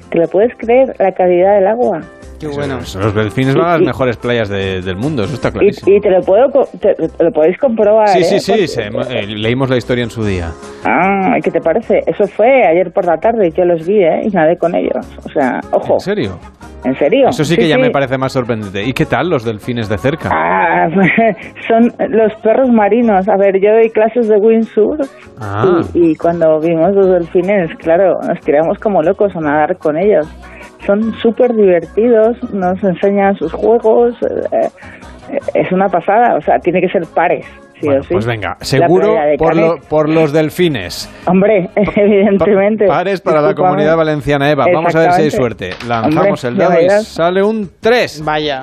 [0.09, 0.95] ¿Te lo puedes creer?
[0.99, 2.01] La calidad del agua.
[2.39, 2.77] Qué bueno.
[2.77, 5.91] Los delfines van a las mejores playas de- del mundo, eso está clarísimo.
[5.91, 8.39] Y, y te lo puedo co- te- te lo podéis comprobar Sí, ¿eh?
[8.39, 10.51] sí, sí, eh, leímos la historia en su día.
[10.85, 12.01] ah ¿qué te parece?
[12.07, 14.21] eso fue ayer por la tarde yo los vi ¿eh?
[14.23, 16.39] y nadé con ellos o sea ojo ¿En serio?
[16.85, 18.83] En serio Eso sí que ya me parece más sorprendente.
[18.83, 20.29] ¿Y qué tal los delfines de cerca?
[20.31, 20.87] Ah,
[21.67, 23.27] son los perros marinos.
[23.27, 25.07] A ver, yo doy clases de windsurf
[25.41, 25.81] Ah.
[25.93, 30.27] y, y cuando vimos los delfines, claro, nos tiramos como locos a nadar con ellos.
[30.85, 34.13] Son súper divertidos, nos enseñan sus juegos.
[34.23, 34.67] eh,
[35.31, 37.45] eh, es una pasada, o sea, tiene que ser pares,
[37.81, 38.09] sí o sí.
[38.11, 41.09] Pues venga, seguro por, lo- por los delfines.
[41.25, 42.87] Hombre, evidentemente.
[42.87, 44.65] Pares para la comunidad valenciana, Eva.
[44.73, 45.71] Vamos a ver si hay suerte.
[45.87, 48.23] Lanzamos Hombre, el dado y sale un 3.
[48.23, 48.61] Vaya.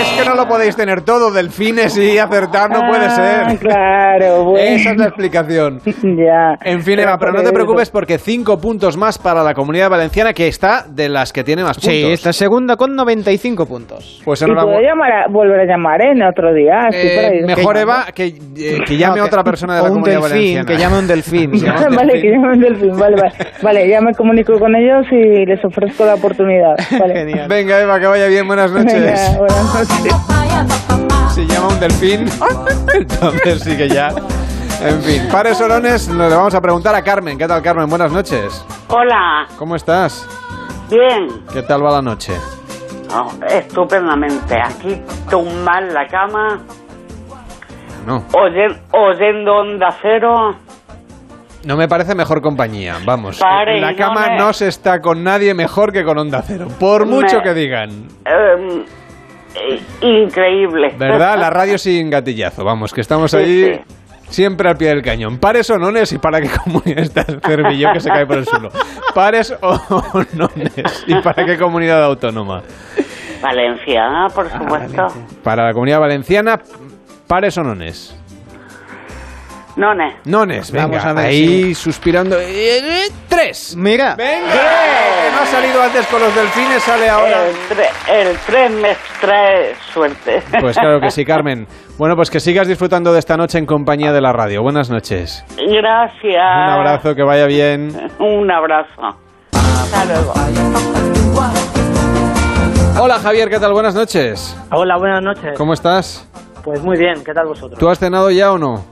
[0.00, 3.58] Es que no lo podéis tener todo, delfines y acertar no puede Ah, ser.
[3.58, 4.58] claro, bueno.
[4.76, 5.80] Esa es la explicación.
[5.84, 6.54] ya.
[6.62, 10.32] En fin, Eva, pero no te preocupes porque 5 puntos más para la comunidad valenciana
[10.32, 11.92] que está de las que tiene más puntos.
[11.92, 14.20] Sí, esta segunda con 95 puntos.
[14.24, 14.88] Pues Y puedo enhorabuena.
[14.88, 16.10] llamar a- volver a llamar ¿eh?
[16.12, 16.88] en otro día.
[16.92, 20.20] Eh, mejor, Eva, que, eh, que llame a otra persona de la o un comunidad
[20.22, 20.66] delfín, valenciana.
[20.66, 21.58] que llame a un delfín.
[21.58, 22.22] Se llama un vale, delfín.
[22.22, 22.96] que llame un delfín.
[22.98, 23.34] Vale, vale.
[23.62, 26.74] Vale, ya me comunico con ellos y les ofrezco la oportunidad.
[26.98, 27.46] Vale.
[27.48, 28.46] Venga, Eva, que vaya bien.
[28.46, 28.92] Buenas noches.
[28.92, 30.14] Venga, buenas noches.
[31.34, 32.26] Si llama un delfín,
[32.94, 34.08] entonces sí que ya.
[34.82, 37.38] En fin, pares orones, le vamos a preguntar a Carmen.
[37.38, 37.88] ¿Qué tal, Carmen?
[37.88, 38.64] Buenas noches.
[38.88, 40.26] Hola, ¿Cómo estás?
[40.90, 42.32] bien, ¿Qué tal va la noche?
[43.14, 44.54] Oh, estupendamente.
[44.62, 45.00] Aquí
[45.30, 46.60] tumbada en la cama,
[48.06, 48.24] No.
[48.32, 50.54] oyen- oyendo onda cero.
[51.64, 52.94] No me parece mejor compañía.
[53.04, 56.16] Vamos, Pare, en la no cama me- no se está con nadie mejor que con
[56.16, 56.68] Onda Cero.
[56.78, 57.90] Por mucho Me- que digan.
[58.24, 58.84] em,
[59.56, 60.94] eh, increíble.
[60.96, 61.36] ¿Verdad?
[61.38, 62.64] La radio sin gatillazo.
[62.64, 63.80] Vamos, que estamos ahí sí.
[64.28, 65.38] siempre al pie del cañón.
[65.38, 68.68] Pares o nones y para qué comunidad está el que se cae por el suelo.
[69.12, 69.76] Pares o
[70.34, 72.62] nones y para qué comunidad autónoma.
[73.42, 75.06] Valencia, Ah, por supuesto.
[75.42, 76.60] Para la comunidad valenciana,
[77.26, 78.14] pares o nones.
[79.76, 80.16] None.
[80.24, 82.38] Nones, venga, Vamos a ver ahí suspirando.
[82.40, 83.76] Eh, eh, tres.
[83.76, 84.14] Mira.
[84.16, 87.46] Venga, que no ha salido antes con los delfines, sale ahora.
[87.46, 90.42] El, tre- el tren me trae suerte.
[90.60, 91.66] Pues claro que sí, Carmen.
[91.98, 94.62] Bueno, pues que sigas disfrutando de esta noche en compañía de la radio.
[94.62, 95.44] Buenas noches.
[95.58, 96.22] Gracias.
[96.24, 98.10] Un abrazo, que vaya bien.
[98.18, 99.18] Un abrazo.
[99.52, 100.32] Hasta luego.
[102.98, 103.74] Hola Javier, ¿qué tal?
[103.74, 104.56] Buenas noches.
[104.70, 105.52] Hola, buenas noches.
[105.58, 106.26] ¿Cómo estás?
[106.66, 107.78] Pues muy bien, ¿qué tal vosotros?
[107.78, 108.84] ¿Tú has cenado ya o no?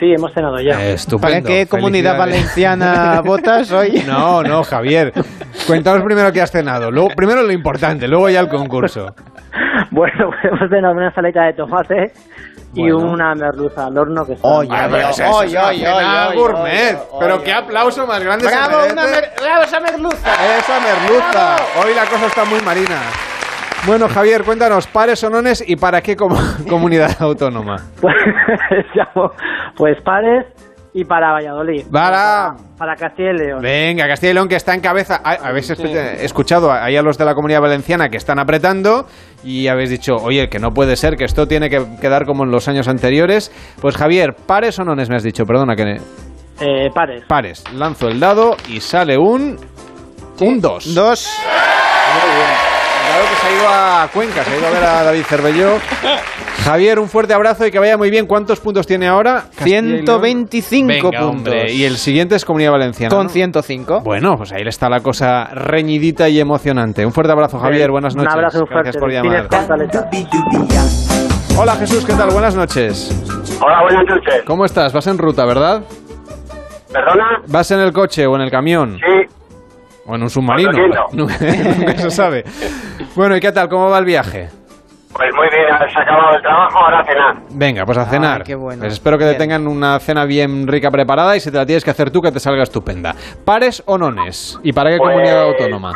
[0.00, 0.82] Sí, hemos cenado ya.
[0.82, 1.20] Estupendo.
[1.20, 4.02] ¿Para qué comunidad valenciana votas hoy?
[4.06, 5.12] No, no, Javier.
[5.66, 6.90] Cuéntanos primero qué has cenado.
[6.90, 9.14] Luego, primero lo importante, luego ya el concurso.
[9.90, 12.12] Bueno, pues hemos cenado una ensalada de tomate
[12.74, 13.10] y Bueno.
[13.10, 14.46] una merluza al horno que está...
[14.46, 16.94] Oye, oye, oye, gourmet.
[16.94, 17.60] oye, Pero oye, qué oye.
[17.64, 20.56] aplauso más grande ¡Bravo, una mer- bravo esa merluza!
[20.58, 21.56] Esa merluza.
[21.82, 22.96] Hoy la cosa está muy marina.
[23.86, 26.16] Bueno, Javier, cuéntanos, pares o nones y para qué
[26.68, 27.76] comunidad autónoma.
[28.00, 28.14] Pues,
[29.76, 30.46] pues pares
[30.92, 31.86] y para Valladolid.
[31.90, 32.54] Para.
[32.76, 33.60] Para Castilla y León.
[33.62, 35.20] Venga, Castilla y León que está en cabeza.
[35.24, 39.06] Habéis escuchado ahí a los de la comunidad valenciana que están apretando
[39.44, 42.50] y habéis dicho, oye, que no puede ser, que esto tiene que quedar como en
[42.50, 43.52] los años anteriores.
[43.80, 46.00] Pues Javier, pares o nones me has dicho, perdona que...
[46.60, 47.24] Eh, pares.
[47.28, 47.64] Pares.
[47.72, 49.56] Lanzo el dado y sale un...
[50.40, 50.94] Un 2.
[50.94, 51.28] Dos.
[51.28, 51.67] Que
[53.40, 55.76] se ha ido a Cuenca, se ha ido a ver a David Cervelló.
[56.64, 58.26] Javier, un fuerte abrazo y que vaya muy bien.
[58.26, 59.44] ¿Cuántos puntos tiene ahora?
[59.54, 60.04] Castilla y León.
[60.06, 61.22] 125 Venga, puntos.
[61.22, 61.72] hombre.
[61.72, 63.14] Y el siguiente es Comunidad Valenciana.
[63.14, 63.32] Con ¿no?
[63.32, 64.00] 105.
[64.00, 67.06] Bueno, pues ahí está la cosa reñidita y emocionante.
[67.06, 67.90] Un fuerte abrazo, Javier.
[67.90, 68.34] Buenas Un noches.
[68.34, 69.20] abrazo muy Gracias fuerte.
[69.20, 69.48] por llamar.
[71.56, 72.30] Hola, Jesús, ¿qué tal?
[72.30, 73.10] Buenas noches.
[73.64, 74.42] Hola, buenas noches.
[74.46, 74.92] ¿Cómo estás?
[74.92, 75.82] Vas en ruta, ¿verdad?
[76.92, 77.42] ¿Perdona?
[77.48, 78.96] ¿Vas en el coche o en el camión?
[78.98, 79.27] Sí.
[80.08, 80.72] O en un submarino.
[81.12, 81.34] Nunca
[81.98, 82.42] se sabe.
[83.14, 83.68] Bueno, ¿y qué tal?
[83.68, 84.48] ¿Cómo va el viaje?
[85.12, 87.36] Pues muy bien, se ha acabado el trabajo, ahora a cenar.
[87.50, 88.42] Venga, pues a Ay, cenar.
[88.44, 88.80] qué bueno.
[88.80, 91.84] Pues espero que te tengan una cena bien rica preparada y si te la tienes
[91.84, 93.14] que hacer tú, que te salga estupenda.
[93.44, 94.58] ¿Pares o nones?
[94.62, 95.92] ¿Y para qué Pues- comunidad autónoma?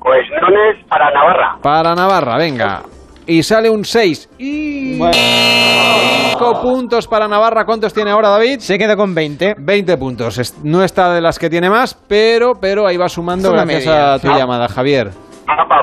[0.00, 1.56] Pues nones para Navarra.
[1.62, 2.82] Para Navarra, venga.
[3.30, 4.28] Y sale un 6.
[4.38, 4.98] Y...
[4.98, 7.64] 5 puntos para Navarra.
[7.64, 8.58] ¿Cuántos tiene ahora David?
[8.58, 9.54] Se queda con 20.
[9.56, 10.54] 20 puntos.
[10.64, 14.14] No está de las que tiene más, pero, pero ahí va sumando gracias media.
[14.14, 14.36] a tu Ah.
[14.36, 15.10] llamada, Javier.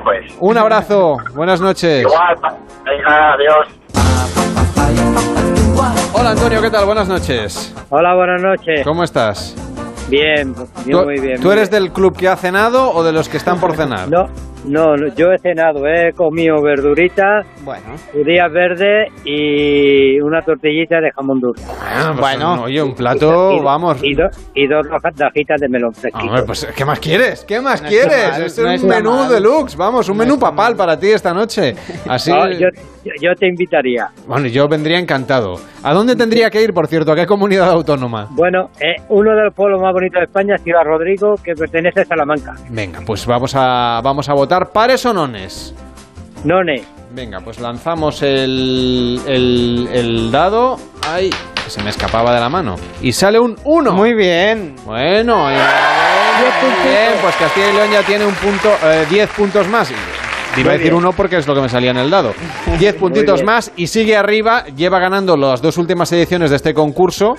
[0.04, 0.36] Pues.
[0.42, 1.16] Un abrazo.
[1.36, 2.02] Buenas noches.
[2.02, 2.36] Igual,
[2.84, 3.68] venga, adiós.
[6.14, 6.86] Hola Antonio, ¿qué tal?
[6.86, 7.74] Buenas noches.
[7.90, 8.82] Hola, buenas noches.
[8.84, 9.56] ¿Cómo estás?
[10.10, 10.54] Bien,
[10.86, 11.38] bien, ¿Tú, muy bien.
[11.38, 11.84] ¿Tú muy eres bien.
[11.84, 14.10] del club que ha cenado o de los que están por cenar?
[14.10, 14.26] No,
[14.68, 17.84] no, no, yo he cenado, he comido verduritas, bueno.
[18.12, 21.66] judías verdes y una tortillita de jamón dulce.
[21.82, 23.98] Ah, pues, Oye, un plato, Y- vamos.
[24.04, 26.26] Y, do- y dos rojas tajitas de melón fresquito.
[26.26, 27.46] Hombre, pues, ¿qué más quieres?
[27.46, 28.32] ¿Qué más No está quieres?
[28.32, 29.30] mal, es no un menú mal.
[29.30, 31.76] deluxe, vamos, un menú papal para ti esta noche.
[32.08, 32.68] Así, No, yo,
[33.22, 34.08] yo te invitaría.
[34.28, 35.56] bueno, yo vendría encantado.
[35.84, 37.12] ¿A dónde tendría que ir, por cierto?
[37.12, 38.28] ¿A qué comunidad autónoma?
[38.32, 42.02] Bueno, eh, uno de los pueblos más bonitos de España es Ciudad Rodrigo, que pertenece
[42.02, 42.54] a Salamanca.
[42.70, 45.74] Venga, pues vamos a, vamos a votar pares o nones.
[46.44, 46.84] None.
[47.12, 50.78] Venga, pues lanzamos el, el, el dado.
[51.10, 51.30] Ay,
[51.64, 52.76] que se me escapaba de la mano.
[53.02, 53.92] Y sale un 1.
[53.94, 54.76] Muy bien.
[54.86, 58.70] Bueno, bien, pues Castilla y León ya tiene un punto,
[59.10, 59.92] 10 puntos más.
[60.56, 62.34] Iba a decir uno porque es lo que me salía en el dado.
[62.80, 67.36] 10 puntitos más y sigue arriba, lleva ganando las dos últimas ediciones de este concurso.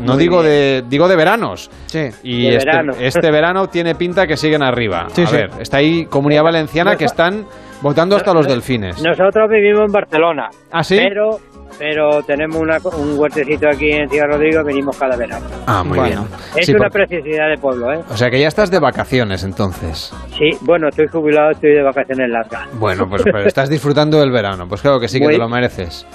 [0.00, 1.70] No Muy digo de digo de veranos.
[1.86, 2.08] Sí.
[2.22, 2.92] Y De este verano.
[3.00, 5.06] este verano tiene pinta que siguen arriba.
[5.12, 5.36] Sí, a sí.
[5.36, 7.46] ver, está ahí Comunidad Valenciana que están
[7.82, 9.02] votando hasta los delfines.
[9.02, 10.48] Nosotros vivimos en Barcelona.
[10.70, 10.96] ¿Ah, sí?
[10.96, 11.40] Pero,
[11.78, 15.46] pero tenemos una co- un huertecito aquí en Ciudad Rodrigo, venimos cada verano.
[15.66, 16.40] Ah, muy Bueno, bien.
[16.60, 18.00] Es Sí, una preciosidad de pueblo, ¿eh?
[18.10, 20.12] o sea que ya estás de vacaciones entonces.
[20.38, 22.62] Sí, bueno, estoy jubilado, estoy de vacaciones largas.
[22.74, 24.66] Bueno, pues pero estás disfrutando del verano.
[24.68, 26.06] Pues claro que sí que Muy- te lo mereces.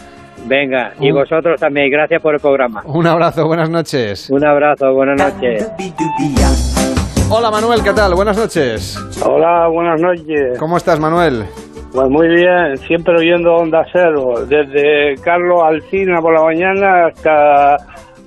[0.45, 2.81] Venga, y vosotros también, gracias por el programa.
[2.85, 4.29] Un abrazo, buenas noches.
[4.29, 5.67] Un abrazo, buenas noches.
[7.29, 8.13] Hola Manuel, ¿qué tal?
[8.13, 8.97] Buenas noches.
[9.25, 10.57] Hola, buenas noches.
[10.57, 11.43] ¿Cómo estás, Manuel?
[11.97, 17.75] Pues muy bien, siempre oyendo Onda Cero, desde Carlos Alcina por la mañana hasta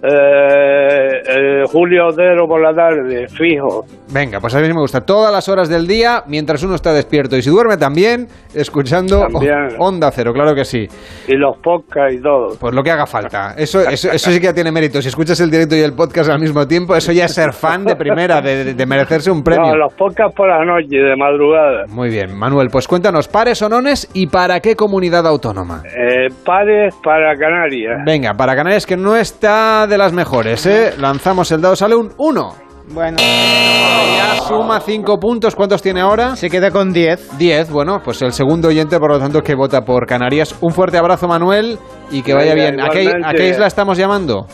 [0.02, 3.84] eh, eh, Julio Otero por la tarde, fijo.
[4.12, 7.36] Venga, pues a mí me gusta todas las horas del día mientras uno está despierto
[7.36, 9.68] y si duerme también, escuchando También.
[9.78, 10.86] Onda Cero, claro que sí.
[11.28, 12.56] Y los podcasts y todo.
[12.58, 13.54] Pues lo que haga falta.
[13.56, 15.00] Eso, eso, eso sí que ya tiene mérito.
[15.00, 17.84] Si escuchas el directo y el podcast al mismo tiempo, eso ya es ser fan
[17.84, 19.66] de primera, de, de- de merecerse un premio.
[19.72, 21.84] No, los podcasts por la noche, de madrugada.
[21.88, 25.82] Muy bien, Manuel, pues cuéntanos pares o nones y para qué comunidad autónoma.
[25.86, 28.00] Eh, pares para Canarias.
[28.04, 30.94] Venga, para Canarias que no está de las mejores, ¿eh?
[30.96, 32.54] Lanzamos el dado, sale un 1.
[32.92, 33.18] Bueno.
[33.18, 35.54] Ya suma 5 puntos.
[35.54, 36.36] ¿Cuántos tiene ahora?
[36.36, 37.36] Se queda con 10.
[37.38, 40.56] 10, bueno, pues el segundo oyente, por lo tanto, que vota por Canarias.
[40.60, 41.78] Un fuerte abrazo, Manuel,
[42.10, 42.80] y que vaya bien.
[42.80, 44.46] ¿A qué, a qué isla estamos llamando?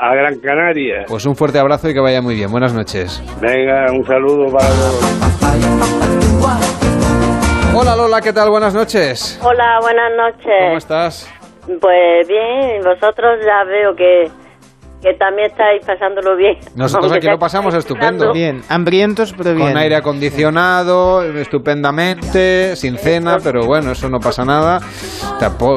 [0.00, 1.04] A Gran Canaria.
[1.06, 2.50] Pues un fuerte abrazo y que vaya muy bien.
[2.50, 3.22] Buenas noches.
[3.40, 5.28] Venga, un saludo para todos.
[7.74, 8.50] Hola Lola, ¿qué tal?
[8.50, 9.38] Buenas noches.
[9.42, 10.64] Hola, buenas noches.
[10.64, 11.34] ¿Cómo estás?
[11.80, 14.30] Pues bien, vosotros ya veo que,
[15.02, 16.56] que también estáis pasándolo bien.
[16.74, 18.32] Nosotros Aunque aquí lo pasamos estupendo.
[18.32, 19.68] Bien, hambrientos, pero bien.
[19.68, 24.80] Con aire acondicionado, estupendamente, sin cena, pero bueno, eso no pasa nada.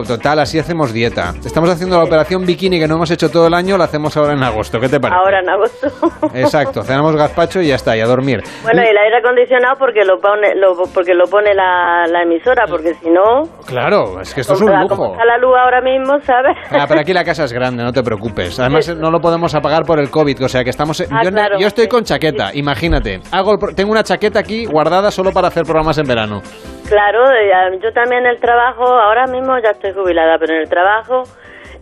[0.07, 1.34] Total, así hacemos dieta.
[1.45, 4.34] Estamos haciendo la operación bikini que no hemos hecho todo el año, la hacemos ahora
[4.34, 4.80] en agosto.
[4.80, 5.19] ¿Qué te parece?
[5.19, 5.88] Ahora en agosto.
[6.34, 8.41] Exacto, cenamos gazpacho y ya está, y a dormir.
[8.64, 12.65] Bueno, y el aire acondicionado porque lo pone, lo, porque lo pone la, la emisora,
[12.68, 15.11] porque si no, Claro, es que esto es un como lujo.
[15.14, 16.57] está la luz ahora mismo, ¿sabes?
[16.72, 18.60] Ah, pero aquí la casa es grande, no te preocupes.
[18.60, 21.02] Además, no lo podemos apagar por el COVID, o sea que estamos...
[21.12, 21.60] Ah, yo, claro.
[21.60, 23.20] yo estoy con chaqueta, imagínate.
[23.32, 26.42] Hago el tengo una chaqueta aquí guardada solo para hacer programas en verano.
[26.88, 31.24] Claro, eh, yo también el trabajo, ahora mismo ya estoy jubilada, pero en el trabajo,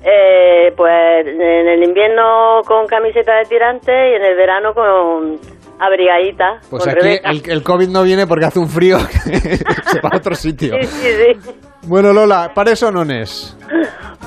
[0.04, 5.40] eh, pues en el invierno con camiseta de tirante y en el verano con
[5.80, 6.60] abrigadita.
[6.70, 10.10] Pues con aquí el, el COVID no viene porque hace un frío que se va
[10.12, 10.76] a otro sitio.
[10.82, 11.52] Sí, sí, sí.
[11.84, 13.58] Bueno, Lola, ¿pares o nones?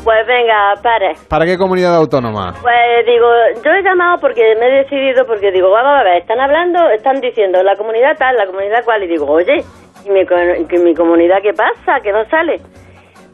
[0.03, 1.15] Pues venga, pare.
[1.29, 2.55] ¿Para qué comunidad autónoma?
[2.61, 3.27] Pues digo,
[3.65, 7.20] yo he llamado porque me he decidido, porque digo, vamos a ver, están hablando, están
[7.20, 9.62] diciendo la comunidad tal, la comunidad cual, y digo, oye,
[10.05, 10.24] ¿y mi,
[10.83, 12.01] mi comunidad qué pasa?
[12.03, 12.61] Que no sale.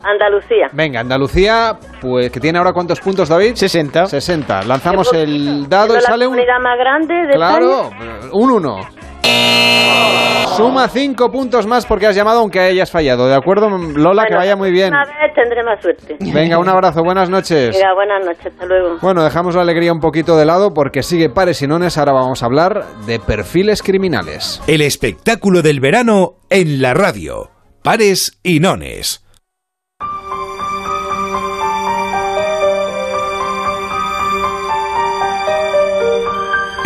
[0.03, 0.69] Andalucía.
[0.73, 3.55] Venga, Andalucía, pues que tiene ahora cuántos puntos, David?
[3.55, 4.07] 60.
[4.07, 4.63] 60.
[4.63, 6.35] Lanzamos el dado y ¿Es la sale un...
[6.35, 8.29] comunidad más grande de Claro, España?
[8.33, 8.77] un 1.
[10.57, 13.29] Suma 5 puntos más porque has llamado aunque hayas fallado.
[13.29, 14.25] ¿De acuerdo, Lola?
[14.27, 14.89] que vaya muy bien.
[14.89, 16.17] Una vez tendré más suerte.
[16.19, 17.03] Venga, un abrazo.
[17.05, 17.77] Buenas noches.
[17.77, 18.97] Venga, buenas noches, hasta luego.
[19.01, 21.97] Bueno, dejamos la alegría un poquito de lado porque sigue pares y nones.
[21.97, 24.61] Ahora vamos a hablar de perfiles criminales.
[24.67, 27.51] El espectáculo del verano en la radio.
[27.85, 29.25] Pares y nones.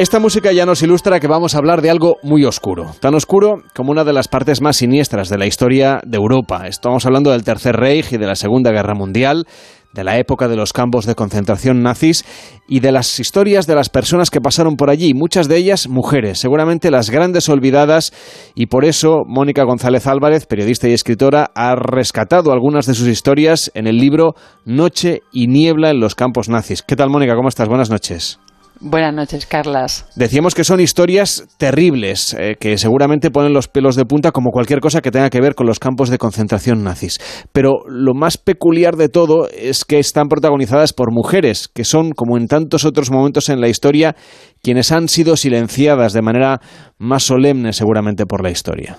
[0.02, 3.62] Esta música ya nos ilustra que vamos a hablar de algo muy oscuro, tan oscuro
[3.72, 6.66] como una de las partes más siniestras de la historia de Europa.
[6.66, 9.46] Estamos hablando del Tercer Reich y de la Segunda Guerra Mundial,
[9.92, 12.24] de la época de los campos de concentración nazis
[12.66, 16.40] y de las historias de las personas que pasaron por allí, muchas de ellas mujeres,
[16.40, 18.12] seguramente las grandes olvidadas
[18.56, 23.70] y por eso Mónica González Álvarez, periodista y escritora, ha rescatado algunas de sus historias
[23.76, 24.34] en el libro
[24.64, 26.82] Noche y niebla en los campos nazis.
[26.82, 27.36] ¿Qué tal Mónica?
[27.36, 27.68] ¿Cómo estás?
[27.68, 28.40] Buenas noches.
[28.84, 30.06] Buenas noches, Carlas.
[30.16, 34.80] Decíamos que son historias terribles, eh, que seguramente ponen los pelos de punta como cualquier
[34.80, 37.20] cosa que tenga que ver con los campos de concentración nazis.
[37.52, 42.36] Pero lo más peculiar de todo es que están protagonizadas por mujeres, que son, como
[42.36, 44.16] en tantos otros momentos en la historia,
[44.64, 46.60] quienes han sido silenciadas de manera
[46.98, 48.98] más solemne seguramente por la historia.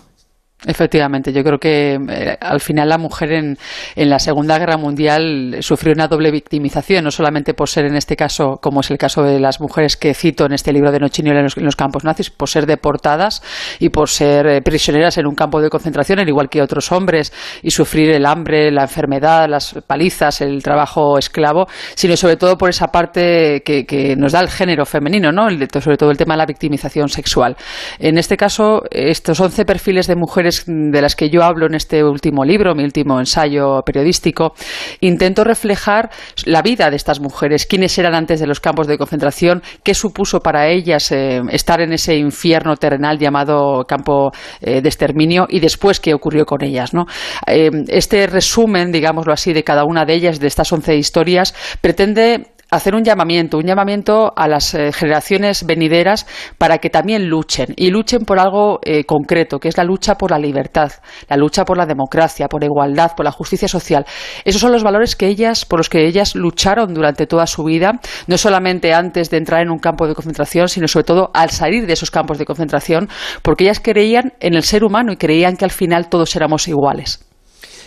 [0.66, 3.58] Efectivamente, yo creo que eh, al final la mujer en,
[3.96, 8.16] en la Segunda Guerra Mundial sufrió una doble victimización, no solamente por ser en este
[8.16, 11.42] caso, como es el caso de las mujeres que cito en este libro de Nochiniola
[11.42, 13.44] en los, campos nazis, por ser deportadas
[13.80, 17.34] y por ser eh, prisioneras en un campo de concentración, al igual que otros hombres,
[17.62, 22.70] y sufrir el hambre, la enfermedad, las palizas, el trabajo esclavo, sino sobre todo por
[22.70, 25.48] esa parte que, que nos da el género femenino, ¿no?
[25.50, 27.56] El sobre todo el tema de la victimización sexual.
[28.00, 32.04] En este caso, estos 11 perfiles de mujeres de las que yo hablo en este
[32.04, 34.54] último libro, mi último ensayo periodístico,
[35.02, 36.10] intento reflejar
[36.46, 40.40] la vida de estas mujeres, quiénes eran antes de los campos de concentración, qué supuso
[40.40, 44.32] para ellas eh, estar en ese infierno terrenal llamado campo
[44.62, 46.94] eh, de exterminio y después qué ocurrió con ellas.
[46.94, 47.06] ¿no?
[47.48, 52.53] Eh, este resumen, digámoslo así, de cada una de ellas, de estas 11 historias, pretende
[52.76, 56.26] hacer un llamamiento, un llamamiento a las eh, generaciones venideras
[56.58, 60.32] para que también luchen y luchen por algo eh, concreto, que es la lucha por
[60.32, 60.92] la libertad,
[61.30, 64.06] la lucha por la democracia, por la igualdad, por la justicia social.
[64.44, 68.00] Esos son los valores que ellas, por los que ellas lucharon durante toda su vida,
[68.28, 71.86] no solamente antes de entrar en un campo de concentración, sino sobre todo al salir
[71.86, 73.08] de esos campos de concentración,
[73.44, 77.33] porque ellas creían en el ser humano y creían que al final todos éramos iguales.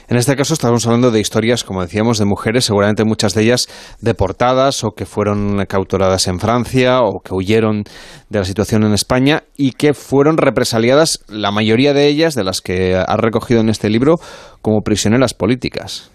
[0.08, 3.68] En este caso estamos hablando de historias, como decíamos, de mujeres, seguramente muchas de ellas
[4.00, 7.82] deportadas o que fueron capturadas en Francia o que huyeron
[8.28, 12.60] de la situación en España y que fueron represaliadas, la mayoría de ellas, de las
[12.60, 14.14] que ha recogido en este libro,
[14.62, 16.12] como prisioneras políticas.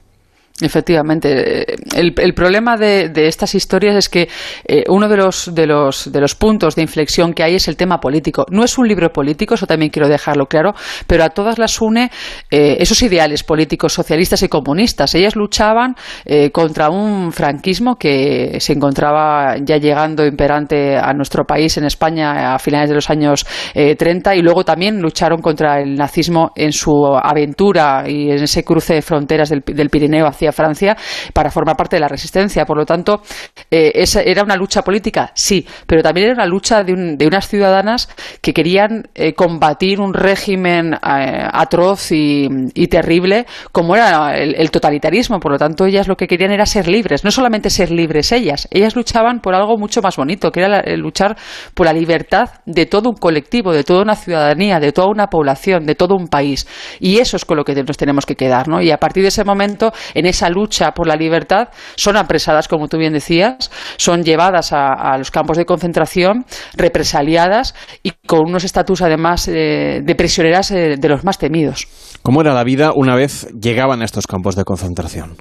[0.62, 4.30] Efectivamente, eh, el, problema de, estas historias es que
[4.68, 7.78] eh, uno de los, de, los, de los puntos de inflexión que hay es el
[7.78, 8.46] tema político.
[8.50, 10.74] No es un libro político, eso también quiero dejarlo claro,
[11.08, 12.12] pero a todas las une
[12.50, 15.16] eh, esos ideales políticos socialistas y comunistas.
[15.16, 21.78] Ellas luchaban eh, contra un franquismo que se encontraba ya llegando imperante a nuestro país,
[21.78, 25.96] en España, a finales de los años eh, 30, y luego también lucharon contra el
[25.96, 30.98] nazismo en su aventura y en ese cruce de fronteras del Pirineo hacia Francia
[31.34, 32.66] para formar parte de la resistencia.
[32.66, 33.22] Por lo tanto,
[33.70, 37.28] eh, esa era una lucha política, sí, pero también era una lucha de, un, de
[37.28, 38.10] unas ciudadanas
[38.42, 42.50] que querían eh, combatir un régimen eh, atroz y,
[42.92, 45.40] terrible como era el, totalitarismo.
[45.40, 48.68] Por lo tanto, ellas lo que querían era ser libres, no solamente ser libres ellas,
[48.72, 51.38] ellas luchaban por algo mucho más bonito, que era luchar
[51.74, 55.86] por la libertad de todo un colectivo, de toda una ciudadanía, de toda una población,
[55.86, 56.68] de todo un país.
[57.00, 58.68] Y eso es con lo que nos tenemos que quedar.
[58.68, 58.82] ¿no?
[58.82, 62.88] Y a partir de ese momento, en esa lucha por la libertad, son apresadas, como
[62.88, 66.46] tú bien decías, son llevadas a, a los campos de concentración,
[66.76, 71.88] represaliadas y con unos estatus además eh, de prisioneras eh, de los más temidos.
[72.24, 75.36] ¿Cómo era la vida una vez llegaban a estos campos de concentración?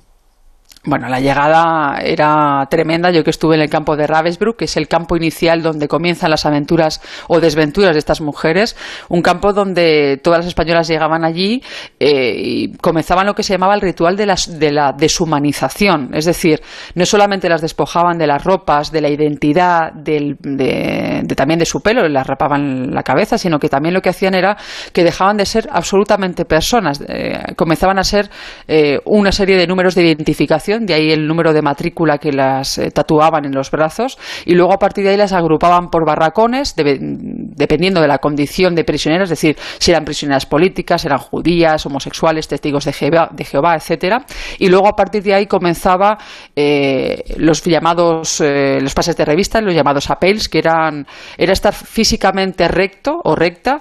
[0.82, 3.11] Bueno, la llegada era tremenda.
[3.11, 6.31] Yo que estuve en el campo de Ravensbrück, que es el campo inicial donde comienzan
[6.31, 8.77] las aventuras o desventuras de estas mujeres,
[9.11, 11.62] un campo donde todas las españolas llegaban allí
[11.98, 16.15] eh, y comenzaban lo que se llamaba el ritual de la, de la deshumanización.
[16.15, 16.62] Es decir,
[16.94, 21.66] no solamente las despojaban de las ropas, de la identidad, del, de, de, también de
[21.66, 24.57] su pelo, las rapaban la cabeza, sino que también lo que hacían era
[24.94, 27.05] que dejaban de ser absolutamente personas.
[27.07, 28.31] Eh, comenzaban a ser
[28.66, 32.78] eh, una serie de números de identificación de ahí el número de matrícula que las
[32.78, 36.76] eh, tatuaban en los brazos, y luego a partir de ahí las agrupaban por barracones,
[36.76, 41.84] de, dependiendo de la condición de prisioneras, es decir, si eran prisioneras políticas, eran judías,
[41.86, 43.44] homosexuales, testigos de Jehová, de
[43.76, 44.24] etcétera,
[44.59, 46.18] y luego a partir de ahí comenzaba
[46.55, 51.06] eh, los llamados, eh, los pases de revista, los llamados appels, que eran,
[51.36, 53.80] era estar físicamente recto o recta,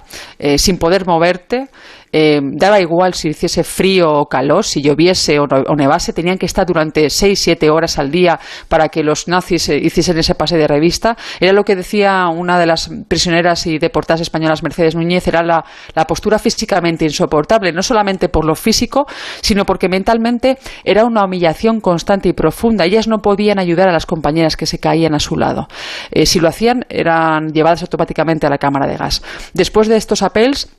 [0.58, 1.68] sin poder moverte,
[2.12, 6.46] eh, daba igual si hiciese frío o calor, si lloviese o, o nevase, tenían que
[6.46, 10.58] estar durante seis, siete horas al día para que los nazis eh, hiciesen ese pase
[10.58, 11.18] de revista.
[11.40, 15.64] Era lo que decía una de las prisioneras y deportadas españolas, Mercedes Núñez, era la,
[15.96, 19.06] la postura físicamente insoportable, no solamente por lo físico,
[19.42, 22.86] sino porque mentalmente era una humillación constante y profunda.
[22.86, 25.68] Ellas no podían ayudar a las compañeras que se caían a su lado.
[26.12, 29.22] Eh, si lo hacían, eran llevadas automáticamente a la cámara de gas.
[29.54, 30.70] Después de estos apels,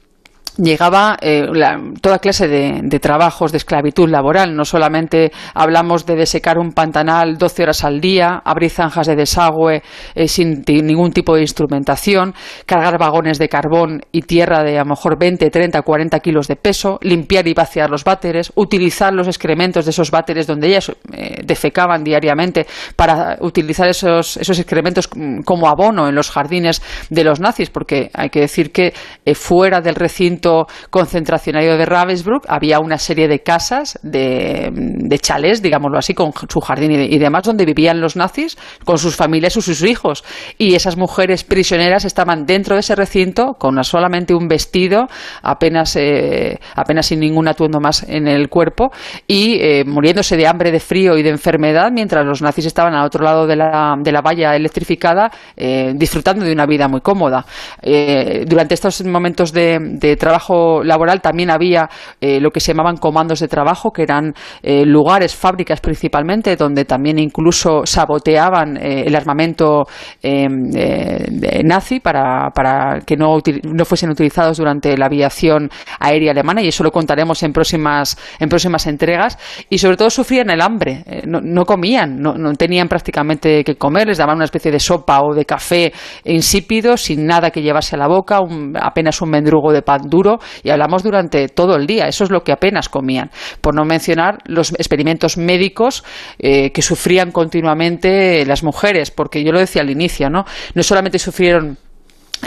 [0.57, 4.55] llegaba eh, la, toda clase de, trabajos de esclavitud laboral.
[4.55, 9.83] No solamente hablamos de desecar un pantanal 12 horas al día, abrir zanjas de desagüe
[10.15, 12.35] eh, sin ningún tipo de instrumentación,
[12.67, 16.57] cargar vagones de carbón y tierra de a lo mejor 20, 30, 40 kilos de
[16.57, 21.43] peso, limpiar y vaciar los váteres, utilizar los excrementos de esos váteres donde ellas eh,
[21.45, 22.67] defecaban diariamente
[22.97, 25.09] para utilizar esos, esos excrementos
[25.45, 28.93] como abono en los jardines de los nazis, porque hay que decir que
[29.35, 30.40] fuera del recinto
[30.91, 36.61] concentracionario de Ravensbrück había una serie de casas, de, de chalés, digámoslo así, con su
[36.61, 40.25] jardín y, y, demás, donde vivían los nazis con sus familias y sus hijos.
[40.59, 45.07] Y esas mujeres prisioneras estaban dentro de ese recinto con solamente un vestido,
[45.43, 48.91] apenas, eh, apenas sin ningún atuendo más en el cuerpo,
[49.27, 53.07] y eh, muriéndose de hambre, de frío y de enfermedad, mientras los nazis estaban al
[53.07, 57.45] otro lado de la, de la valla electrificada, eh, disfrutando de una vida muy cómoda.
[58.47, 61.89] durante estos momentos de, de trabajo laboral también había
[62.21, 64.33] eh, lo que se llamaban comandos de trabajo, que eran
[64.63, 69.87] eh, lugares, fábricas principalmente, donde también incluso saboteaban eh, el armamento
[71.65, 76.85] nazi para, para que no, no, fuesen utilizados durante la aviación aérea alemana, y eso
[76.85, 79.37] lo contaremos en próximas, en próximas entregas.
[79.69, 84.07] Y sobre todo sufrían el hambre, no, no, comían, no, no tenían prácticamente que comer,
[84.07, 85.93] les daban una especie de sopa o de café
[86.25, 90.20] insípido, sin nada que llevarse a la boca, un, apenas un mendrugo de pan duro
[90.63, 92.09] y hablamos durante todo el día.
[92.09, 93.31] Eso es lo que apenas comían.
[93.61, 96.05] Por no mencionar los experimentos médicos
[96.39, 100.45] eh, que sufrían continuamente las mujeres, porque yo lo decía al inicio, ¿no?
[100.75, 101.79] No solamente sufrieron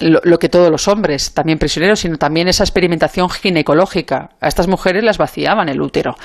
[0.02, 4.30] lo, que todos los hombres, también prisioneros, sino también esa experimentación ginecológica.
[4.42, 6.16] A estas mujeres las vaciaban el útero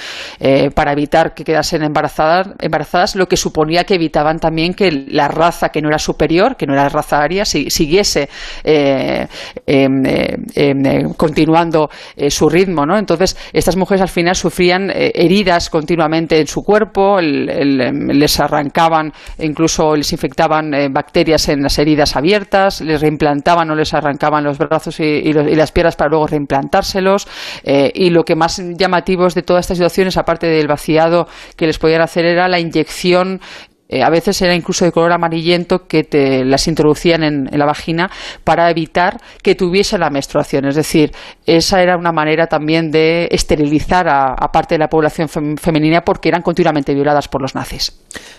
[0.40, 5.28] eh, para evitar que quedasen embarazadas, embarazadas, lo que suponía que evitaban también que la
[5.28, 8.28] raza que no era superior, que no era raza aria, si, siguiese
[8.64, 9.26] eh,
[9.66, 11.90] eh, continuando
[12.28, 12.86] su ritmo.
[12.86, 12.96] ¿no?
[12.96, 19.12] Entonces, estas mujeres al final sufrían heridas continuamente en su cuerpo, el, el, les arrancaban,
[19.38, 25.00] incluso les infectaban bacterias en las heridas abiertas, les reimplantaban no les arrancaban los brazos
[25.00, 27.26] y, los, y las piernas para luego reimplantárselos.
[27.62, 31.26] Eh, y lo que más llamativo es de todas estas situaciones, aparte del vaciado
[31.56, 33.40] que les podían hacer, era la inyección
[33.88, 38.10] eh, a veces era incluso de color amarillento que te las introducían en, la vagina
[38.44, 40.66] para evitar que tuviese la menstruación.
[40.66, 41.12] Es decir,
[41.46, 46.28] esa era una manera también de esterilizar a, parte de la población fem femenina porque
[46.28, 47.92] eran continuamente violadas por los nazis.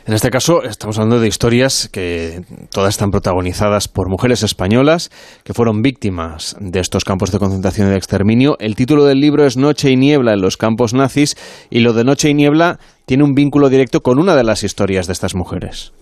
[0.05, 5.11] En este caso estamos hablando de historias que todas están protagonizadas por mujeres españolas
[5.43, 8.55] que fueron víctimas de estos campos de concentración y de exterminio.
[8.59, 11.35] El título del libro es Noche y niebla en los campos nazis
[11.69, 12.79] y lo de Noche y niebla
[13.09, 15.93] tiene un vínculo directo con una de las historias de estas mujeres.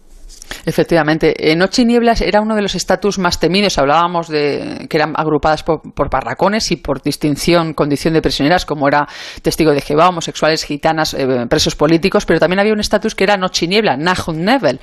[0.66, 3.78] Efectivamente, en Noche y Nieblas era uno de los estatus más temidos.
[3.78, 8.88] Hablábamos de que eran agrupadas por, por barracones y por distinción, condición de prisioneras, como
[8.88, 9.08] era
[9.42, 13.38] testigo de Jehová, homosexuales, gitanas, eh, presos políticos, pero también había un estatus que era
[13.38, 14.80] Noche y Niebla, Nahum Nebel,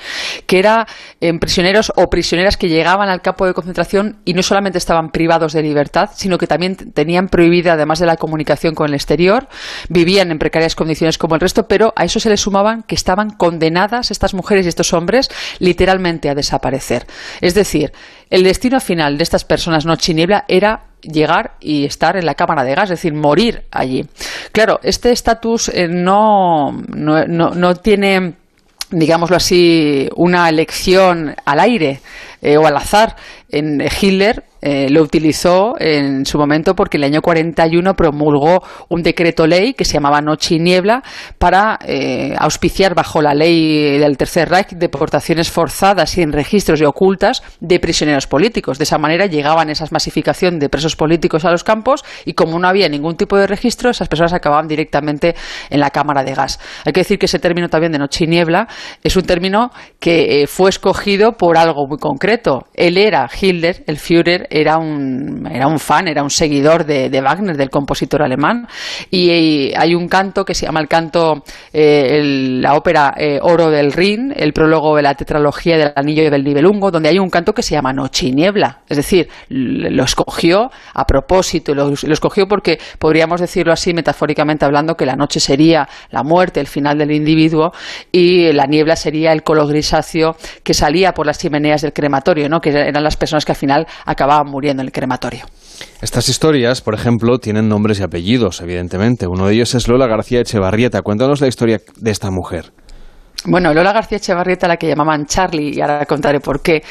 [0.47, 0.87] que era
[1.21, 5.53] eh, prisioneros o prisioneras que llegaban al campo de concentración y no solamente estaban privados
[5.53, 9.49] de libertad, sino que también tenían prohibida, además de la comunicación con el exterior,
[9.89, 13.31] vivían en precarias condiciones como el resto, pero a eso se le sumaban que estaban
[13.31, 17.07] condenadas estas mujeres y estos hombres literalmente a desaparecer.
[17.41, 17.93] Es decir,
[18.31, 22.35] el destino final de estas personas noche y niebla era llegar y estar en la
[22.35, 24.07] cámara de gas, es decir, morir allí.
[24.53, 28.35] Claro, este estatus eh, no, no, no, tiene
[28.91, 32.01] digámoslo así, una elección al aire
[32.41, 33.17] eh, o al azar.
[33.51, 39.47] En Hitler eh, lo utilizó en su momento porque el año 41 promulgó un decreto
[39.47, 41.03] ley que se llamaba Noche y Niebla
[41.39, 47.43] para eh, auspiciar bajo la ley del Tercer Reich deportaciones forzadas en registros y ocultas
[47.61, 48.79] de prisioneros políticos.
[48.79, 52.67] De esa manera llegaban esas masificación de presos políticos a los campos y como no
[52.67, 55.35] había ningún tipo de registro, esas personas acababan directamente
[55.69, 56.59] en la cámara de gas.
[56.87, 58.67] Hay que decir que ese término también de Noche y Niebla
[59.03, 59.71] es un término
[60.01, 62.67] que eh, fue escogido por algo muy concreto.
[62.73, 67.57] Él era Hitler, el Führer, era un, era un fan, era un seguidor de, Wagner,
[67.57, 68.69] del compositor alemán,
[69.11, 72.23] y, hay un canto que se llama el canto, eh,
[72.61, 76.45] la ópera eh, Oro del Rin, el prólogo de la tetralogía del Anillo y del
[76.45, 80.71] Nibelungo, donde hay un canto que se llama Noche y Niebla, es decir, lo escogió
[80.95, 85.89] a propósito, lo, lo escogió porque podríamos decirlo así metafóricamente hablando que la noche sería
[86.11, 87.73] la muerte, el final del individuo,
[88.13, 92.61] y la niebla sería el color grisáceo que salía por las chimeneas del crematorio, ¿no?
[92.61, 95.45] que eran las personas que al final acababan muriendo en el crematorio.
[96.01, 99.27] Estas historias, por ejemplo, tienen nombres y apellidos, evidentemente.
[99.27, 101.03] Uno de ellos es Lola García Echevarrieta.
[101.03, 102.73] Cuéntanos la historia de esta mujer.
[103.47, 106.83] Bueno, Lola García Echevarrieta, la que llamaban Charlie, y ahora contaré por qué,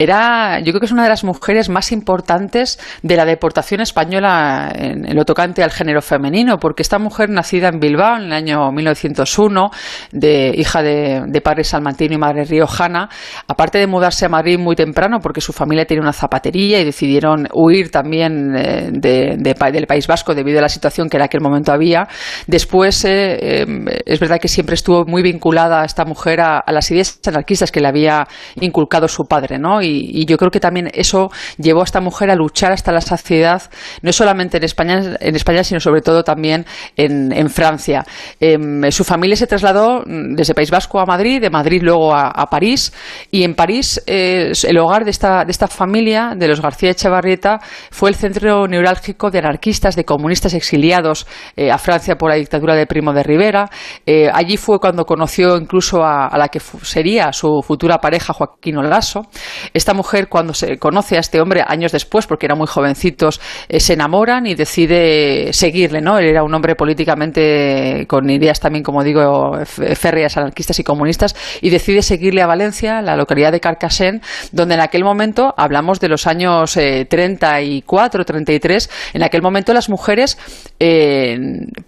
[0.00, 4.72] era, yo creo que es una de las mujeres más importantes de la deportación española
[4.74, 8.72] en, lo tocante al género femenino, porque esta mujer, nacida en Bilbao en el año
[8.72, 9.70] 1901,
[10.10, 13.08] de, hija de, padre salmantino y madre riojana,
[13.46, 17.46] aparte de mudarse a Madrid muy temprano, porque su familia tenía una zapatería y decidieron
[17.54, 22.08] huir también eh, del País Vasco debido a la situación que en aquel momento había,
[22.48, 23.66] después eh, eh,
[24.04, 27.88] es verdad que siempre estuvo muy vinculada esta mujer a, las ideas anarquistas que le
[27.88, 29.82] había inculcado su padre, ¿no?
[29.82, 33.62] Y, yo creo que también eso llevó a esta mujer a luchar hasta la saciedad,
[34.02, 36.64] no solamente en España, en España sino sobre todo también
[36.96, 38.04] en, Francia.
[38.40, 42.92] Em, su familia se trasladó desde País Vasco a Madrid, de Madrid luego a, París,
[43.30, 47.60] y en París el hogar de esta, de esta familia, de los García Echevarrieta,
[47.90, 52.74] fue el centro neurálgico de anarquistas, de comunistas exiliados eh, a Francia por la dictadura
[52.74, 53.68] de Primo de Rivera.
[54.06, 59.26] Eh, allí fue cuando conoció incluso a, la que sería su futura pareja, Joaquín Olaso.
[59.72, 63.80] Esta mujer, cuando se conoce a este hombre años después, porque eran muy jovencitos, eh,
[63.80, 66.18] se enamoran y decide seguirle, ¿no?
[66.18, 71.70] Él era un hombre políticamente con ideas también, como digo, férreas, anarquistas y comunistas, y
[71.70, 74.22] decide seguirle a Valencia, la localidad de Carcassén,
[74.52, 79.88] donde en aquel momento, hablamos de los años 34, eh, 33, en aquel momento las
[79.88, 80.38] mujeres
[80.78, 81.38] eh,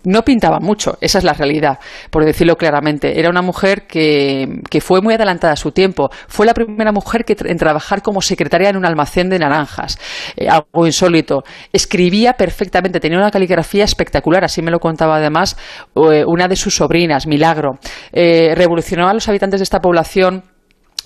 [0.05, 1.79] no pintaban mucho, esa es la realidad,
[2.11, 3.19] por decirlo claramente.
[3.19, 6.11] Era una mujer que, fue muy adelantada a su tiempo.
[6.28, 9.98] Fue la primera mujer que en trabajar como secretaria en un almacén de naranjas.
[10.36, 11.43] Eh, algo insólito.
[11.73, 15.56] Escribía perfectamente, tenía una caligrafía espectacular, así me lo contaba además
[15.94, 17.78] eh, una de sus sobrinas, Milagro.
[18.12, 20.54] Eh, revolucionó a los habitantes de esta población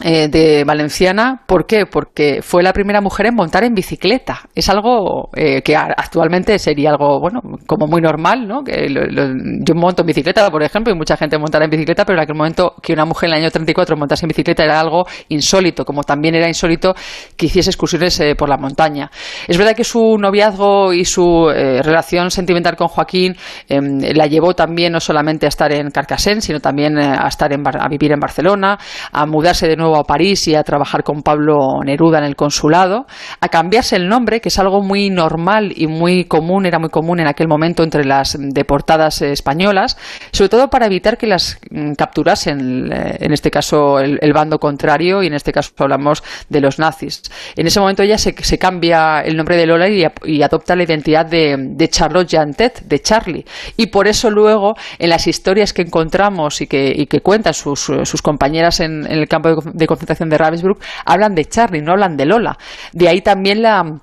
[0.01, 1.43] eh, de Valenciana.
[1.45, 1.85] ¿Por qué?
[1.85, 4.43] Porque fue la primera mujer en montar en bicicleta.
[4.55, 8.63] Es algo eh, que actualmente sería algo, bueno, como muy normal, ¿no?
[8.63, 12.23] Que yo monto en bicicleta, por ejemplo, y mucha gente montará en bicicleta, pero en
[12.23, 15.85] aquel momento que una mujer en el año 34 montase en bicicleta era algo insólito,
[15.85, 16.95] como también era insólito
[17.37, 19.11] que hiciese excursiones eh, por la montaña.
[19.49, 23.35] Es verdad que su noviazgo y su relación sentimental con Joaquín
[23.69, 27.67] em, la llevó también no solamente a estar en Carcassén, sino también a estar en,
[27.67, 28.79] a vivir en Barcelona,
[29.11, 33.07] a mudarse de nuevo a París y a trabajar con Pablo Neruda en el consulado,
[33.41, 37.21] a cambiarse el nombre, que es algo muy normal y muy común, era muy común
[37.21, 39.97] en aquel momento entre las deportadas españolas,
[40.33, 45.23] sobre todo para evitar que las mm, capturasen, eh, en este caso el, bando contrario
[45.23, 47.23] y en este caso hablamos de los nazis.
[47.57, 51.89] En ese momento ella se, cambia el nombre de Lola y, adopta la identidad de,
[51.91, 53.45] Charlotte Jantet, de Charlie.
[53.77, 57.91] Y por eso luego en las historias que encontramos y que, cuentan sus,
[58.23, 59.49] compañeras en, en el campo
[59.79, 62.59] de concentración de Ravensbrück hablan de Charlie, no hablan de Lola.
[62.93, 64.01] De ahí también la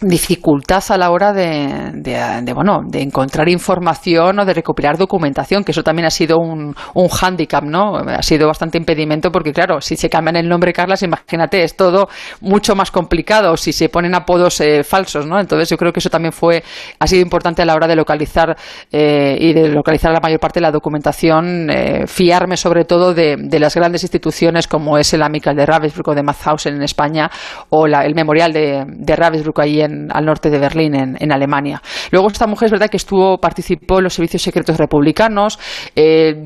[0.00, 5.72] dificultad a la hora de, de, bueno de encontrar información o de recopilar documentación que
[5.72, 9.96] eso también ha sido un, un hándicap no ha sido bastante impedimento porque claro si
[9.96, 12.08] se cambian el nombre Carlas imagínate es todo
[12.40, 16.10] mucho más complicado si se ponen apodos eh, falsos no entonces yo creo que eso
[16.10, 16.62] también fue
[16.98, 18.56] ha sido importante a la hora de localizar
[18.92, 23.36] eh, y de localizar la mayor parte de la documentación eh, fiarme sobre todo de,
[23.38, 27.30] de, las grandes instituciones como es el Amical de Ravensbrück o de Mauthausen en España
[27.70, 31.82] o la, el memorial de, de Ravensbrück ahí al norte de Berlín, en, Alemania.
[32.10, 35.58] Luego esta mujer es verdad que estuvo, participó en los servicios secretos republicanos,
[35.94, 36.42] eh,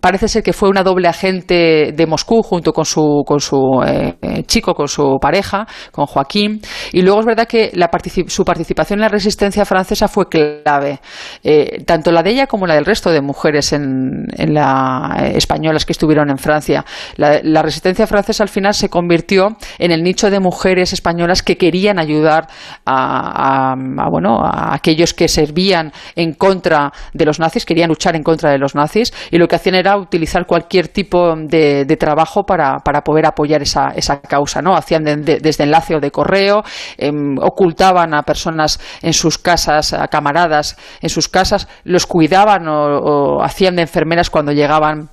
[0.00, 4.44] parece ser que fue una doble agente de Moscú junto con su, con su eh,
[4.46, 6.60] chico, con su pareja, con Joaquín,
[6.92, 7.90] y luego es verdad que la
[8.26, 11.00] su participación en la resistencia francesa fue clave,
[11.42, 15.92] eh, tanto la de ella como la del resto de mujeres en, la, españolas que
[15.92, 16.84] estuvieron en Francia.
[17.16, 21.98] La resistencia francesa al final se convirtió en el nicho de mujeres españolas que querían
[21.98, 22.48] ayudar
[22.84, 23.74] a,
[24.10, 28.58] bueno, a aquellos que servían en contra de los nazis, querían luchar en contra de
[28.58, 33.26] los nazis y lo que hacían era utilizar cualquier tipo de, trabajo para, para, poder
[33.26, 34.60] apoyar esa, esa causa.
[34.60, 34.76] ¿no?
[34.76, 36.62] Hacían desde enlace o de correo,
[36.98, 43.42] em, ocultaban a personas en sus casas, a camaradas en sus casas, los cuidaban o
[43.42, 45.10] hacían de enfermeras cuando llegaban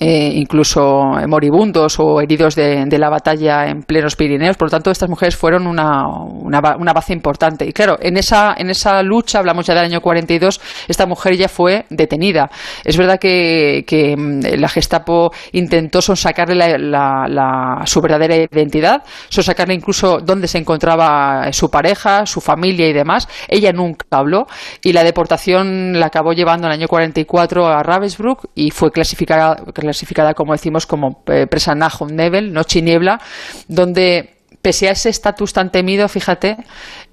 [0.00, 4.56] eh, incluso moribundos o heridos de, la batalla en plenos Pirineos.
[4.56, 7.64] Por lo tanto, estas mujeres fueron una, una, base importante.
[7.64, 11.48] Y claro, en esa, en esa lucha, hablamos ya del año 42, esta mujer ya
[11.48, 12.50] fue detenida.
[12.84, 20.48] Es verdad que, mm, la Gestapo intentó sonsacarle la, su verdadera identidad, sonsacarle incluso dónde
[20.48, 23.26] se encontraba su pareja, su familia y demás.
[23.48, 24.46] Ella nunca habló
[24.82, 29.56] y la deportación la acabó llevando en el año 44 a Ravensbrück y fue clasificada
[29.82, 33.20] clasificada, como decimos, como eh, presa Nahum Nebel, noche y niebla,
[33.68, 36.56] donde pese a ese estatus tan temido, fíjate,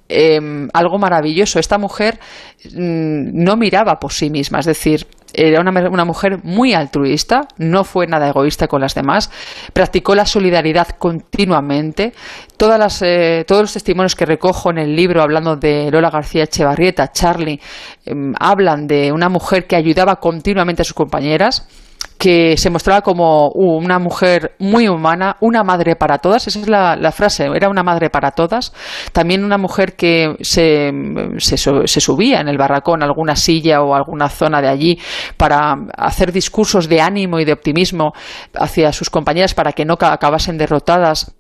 [0.10, 1.60] em, algo maravilloso.
[1.60, 2.20] Esta mujer
[2.66, 7.84] mm, no miraba por sí misma, es decir, era una, una, mujer muy altruista, no
[7.84, 9.30] fue nada egoísta con las demás,
[9.74, 12.14] practicó la solidaridad continuamente.
[12.58, 16.44] Todas las, eh, todos los testimonios que recojo en el libro hablando de Lola García
[16.44, 17.60] Echevarrieta, Charlie,
[18.06, 21.68] em, hablan de una mujer que ayudaba continuamente a sus compañeras
[22.26, 27.12] que se mostraba como una mujer muy humana, una madre para todas, esa es la,
[27.12, 28.74] frase, era una madre para todas,
[29.12, 30.92] también una mujer que se,
[31.38, 35.00] se, subía en el barracón, alguna silla o alguna zona de allí
[35.38, 38.14] para hacer discursos de ánimo y de optimismo
[38.56, 41.36] hacia sus compañeras para que no acabasen derrotadas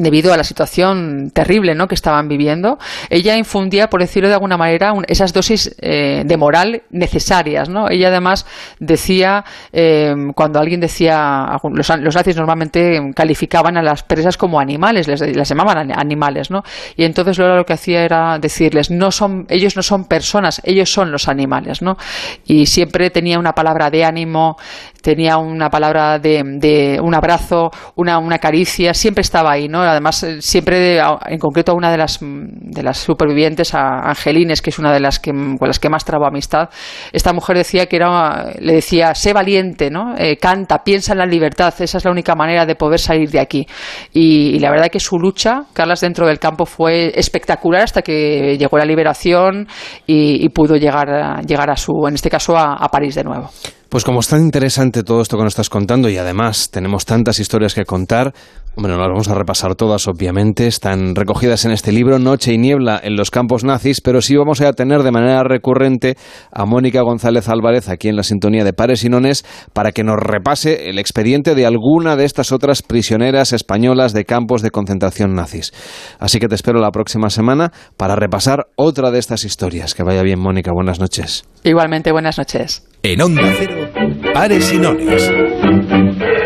[0.00, 1.86] debido a la situación terrible ¿no?
[1.86, 2.78] que estaban viviendo,
[3.10, 7.68] ella infundía, por decirlo de alguna manera, esas dosis eh, de moral necesarias.
[7.68, 7.90] ¿no?
[7.90, 8.46] Ella además
[8.78, 15.06] decía, eh, cuando alguien decía, los, los, nazis normalmente calificaban a las presas como animales,
[15.06, 16.64] les, las llamaban animales, ¿no?
[16.96, 20.90] y entonces Lola lo que hacía era decirles, no son, ellos no son personas, ellos
[20.90, 21.98] son los animales, ¿no?
[22.46, 24.56] y siempre tenía una palabra de ánimo,
[25.02, 29.82] tenía una palabra de, de un abrazo, una, una caricia, siempre estaba ahí, ¿no?
[29.82, 34.70] Además, eh, siempre, en concreto, a una de las, de las supervivientes, a Angelines, que
[34.70, 36.68] es una de las que, con las que más trabo amistad,
[37.12, 40.14] esta mujer decía que era, le decía, sé valiente, ¿no?
[40.16, 43.40] Eh, canta, piensa en la libertad, esa es la única manera de poder salir de
[43.40, 43.66] aquí.
[44.12, 48.76] Y, la verdad que su lucha, Carlas, dentro del campo fue espectacular hasta que llegó
[48.76, 49.66] la liberación
[50.06, 53.50] y, pudo llegar, llegar a su, en este caso, a París de nuevo.
[53.90, 57.40] Pues como es tan interesante todo esto que nos estás contando y además tenemos tantas
[57.40, 58.32] historias que contar,
[58.76, 62.58] bueno, no las vamos a repasar todas, obviamente, están recogidas en este libro Noche y
[62.58, 66.16] Niebla en los campos nazis, pero sí vamos a tener de manera recurrente
[66.52, 70.16] a Mónica González Álvarez aquí en la sintonía de Pares y Nones para que nos
[70.18, 75.72] repase el expediente de alguna de estas otras prisioneras españolas de campos de concentración nazis.
[76.18, 79.94] Así que te espero la próxima semana para repasar otra de estas historias.
[79.94, 81.44] Que vaya bien, Mónica, buenas noches.
[81.64, 82.86] Igualmente, buenas noches.
[83.02, 83.90] En Onda Cero,
[84.32, 86.39] Pares y Nones.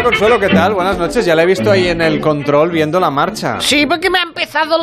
[0.00, 0.72] Señora Consuelo, ¿qué tal?
[0.72, 1.26] Buenas noches.
[1.26, 3.60] Ya la he visto ahí en el control viendo la marcha.
[3.60, 4.78] Sí, porque me han empezado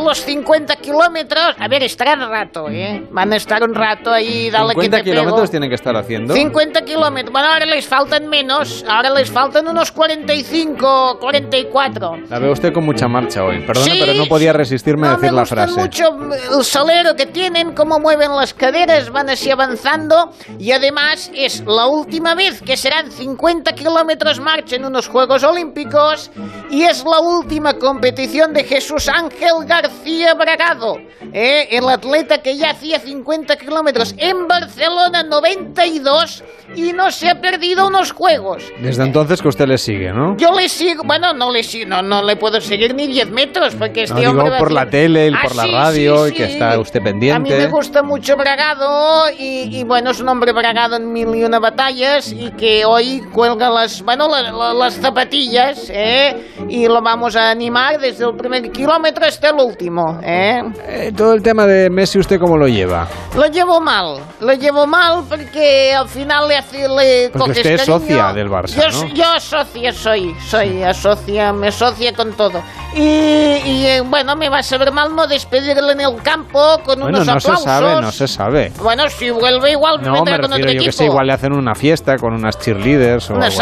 [0.00, 1.56] los 50 kilómetros.
[1.58, 3.04] A ver, estarán rato, ¿eh?
[3.10, 6.34] Van a estar un rato ahí, dale que te kilómetros tienen que estar haciendo?
[6.34, 7.32] 50 kilómetros.
[7.32, 8.84] Bueno, ahora les faltan menos.
[8.88, 12.18] Ahora les faltan unos 45, 44.
[12.30, 13.58] La veo usted con mucha marcha hoy.
[13.66, 15.80] Perdone, pero no podía resistirme a decir la frase.
[15.80, 16.16] mucho
[16.56, 20.30] el salero que tienen, cómo mueven las caderas, van así avanzando.
[20.60, 26.30] Y además es la última vez que serán 50 kilómetros marchen unos Juegos Olímpicos
[26.70, 30.98] y es la última competición de Jesús Ángel García Bragado,
[31.32, 31.68] ¿eh?
[31.70, 36.44] el atleta que ya hacía 50 kilómetros en Barcelona 92
[36.76, 38.62] y no se ha perdido unos Juegos.
[38.80, 40.36] Desde entonces que usted le sigue, ¿no?
[40.36, 43.74] Yo le sigo, bueno, no le sigo, no, no le puedo seguir ni 10 metros
[43.74, 46.26] porque No, este digo hombre va por la tele y Ah, por la sí, radio
[46.26, 46.52] sí, y que sí.
[46.52, 47.66] está usted A mí me pendiente.
[47.68, 52.30] gusta mucho Bragado y, y, bueno, es un hombre bragado en mil y una batallas
[52.32, 56.52] y que hoy cuelga las, bueno, la- la- las zapatillas, ¿eh?
[56.68, 60.60] Y lo vamos a animar desde el primer kilómetro hasta el último, ¿eh?
[60.86, 63.06] Eh, todo el tema de Messi, ¿usted cómo lo lleva?
[63.36, 67.80] Lo llevo mal, lo llevo mal porque al final le hace, le Porque usted es
[67.82, 67.98] cariño.
[67.98, 69.14] socia del Barça, yo, ¿no?
[69.14, 72.62] Yo socia soy, soy asocia, me asocia con todo.
[72.96, 77.18] Y, y, bueno, me va a saber mal no despedirle en el campo con Bueno,
[77.18, 77.64] unos no se aplausos.
[77.64, 78.72] sabe, no se sabe.
[78.80, 80.84] Bueno, si vuelve igual No, me con refiero otro yo equipo.
[80.84, 83.56] que sé, igual le hacen una fiesta con unas cheerleaders o un así.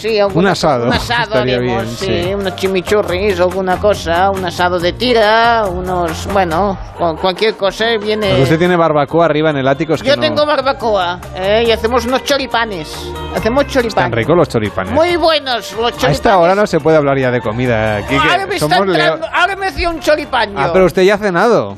[0.00, 2.34] Sí, alguna Un asado, un asado haremos, bien, sí, sí.
[2.34, 6.78] unos chimichurris, alguna cosa, un asado de tira, unos, bueno,
[7.20, 8.28] cualquier cosa viene.
[8.28, 11.64] Porque usted tiene barbacoa arriba en el ático, es que Yo no- tengo barbacoa, ¿eh?
[11.66, 12.88] y hacemos unos choripanes,
[13.36, 14.10] hacemos Están choripanes.
[14.12, 14.92] ricos los choripanes.
[14.92, 16.04] Muy buenos los choripanes.
[16.04, 17.96] A esta hora no se puede hablar ya de comida.
[17.96, 20.54] Aquí, que ahora me está somos entrando, ahora me hacía un choripán.
[20.56, 21.76] Ah, pero usted ya ha cenado.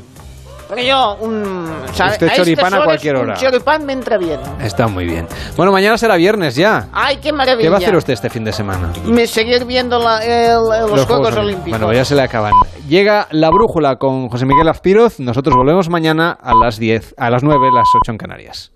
[0.74, 1.66] Pero yo, un...
[1.92, 2.12] ¿sabe?
[2.12, 3.34] Usted a estas choripán a horas, cualquier hora.
[3.34, 4.40] Un choripán me entra bien.
[4.60, 5.26] Está muy bien.
[5.56, 6.88] Bueno, mañana será viernes ya.
[6.92, 7.66] Ay, qué maravilla.
[7.66, 8.90] ¿Qué va a hacer usted este fin de semana?
[9.04, 10.54] Me seguir viendo la- el-
[10.94, 11.78] los, Juegos Olímpicos.
[11.78, 12.52] Bueno, ya se le acaban.
[12.88, 15.20] Llega la brújula con José Miguel Azpiroz.
[15.20, 18.72] Nosotros volvemos mañana a las 10, a las 9, las 8 en Canarias.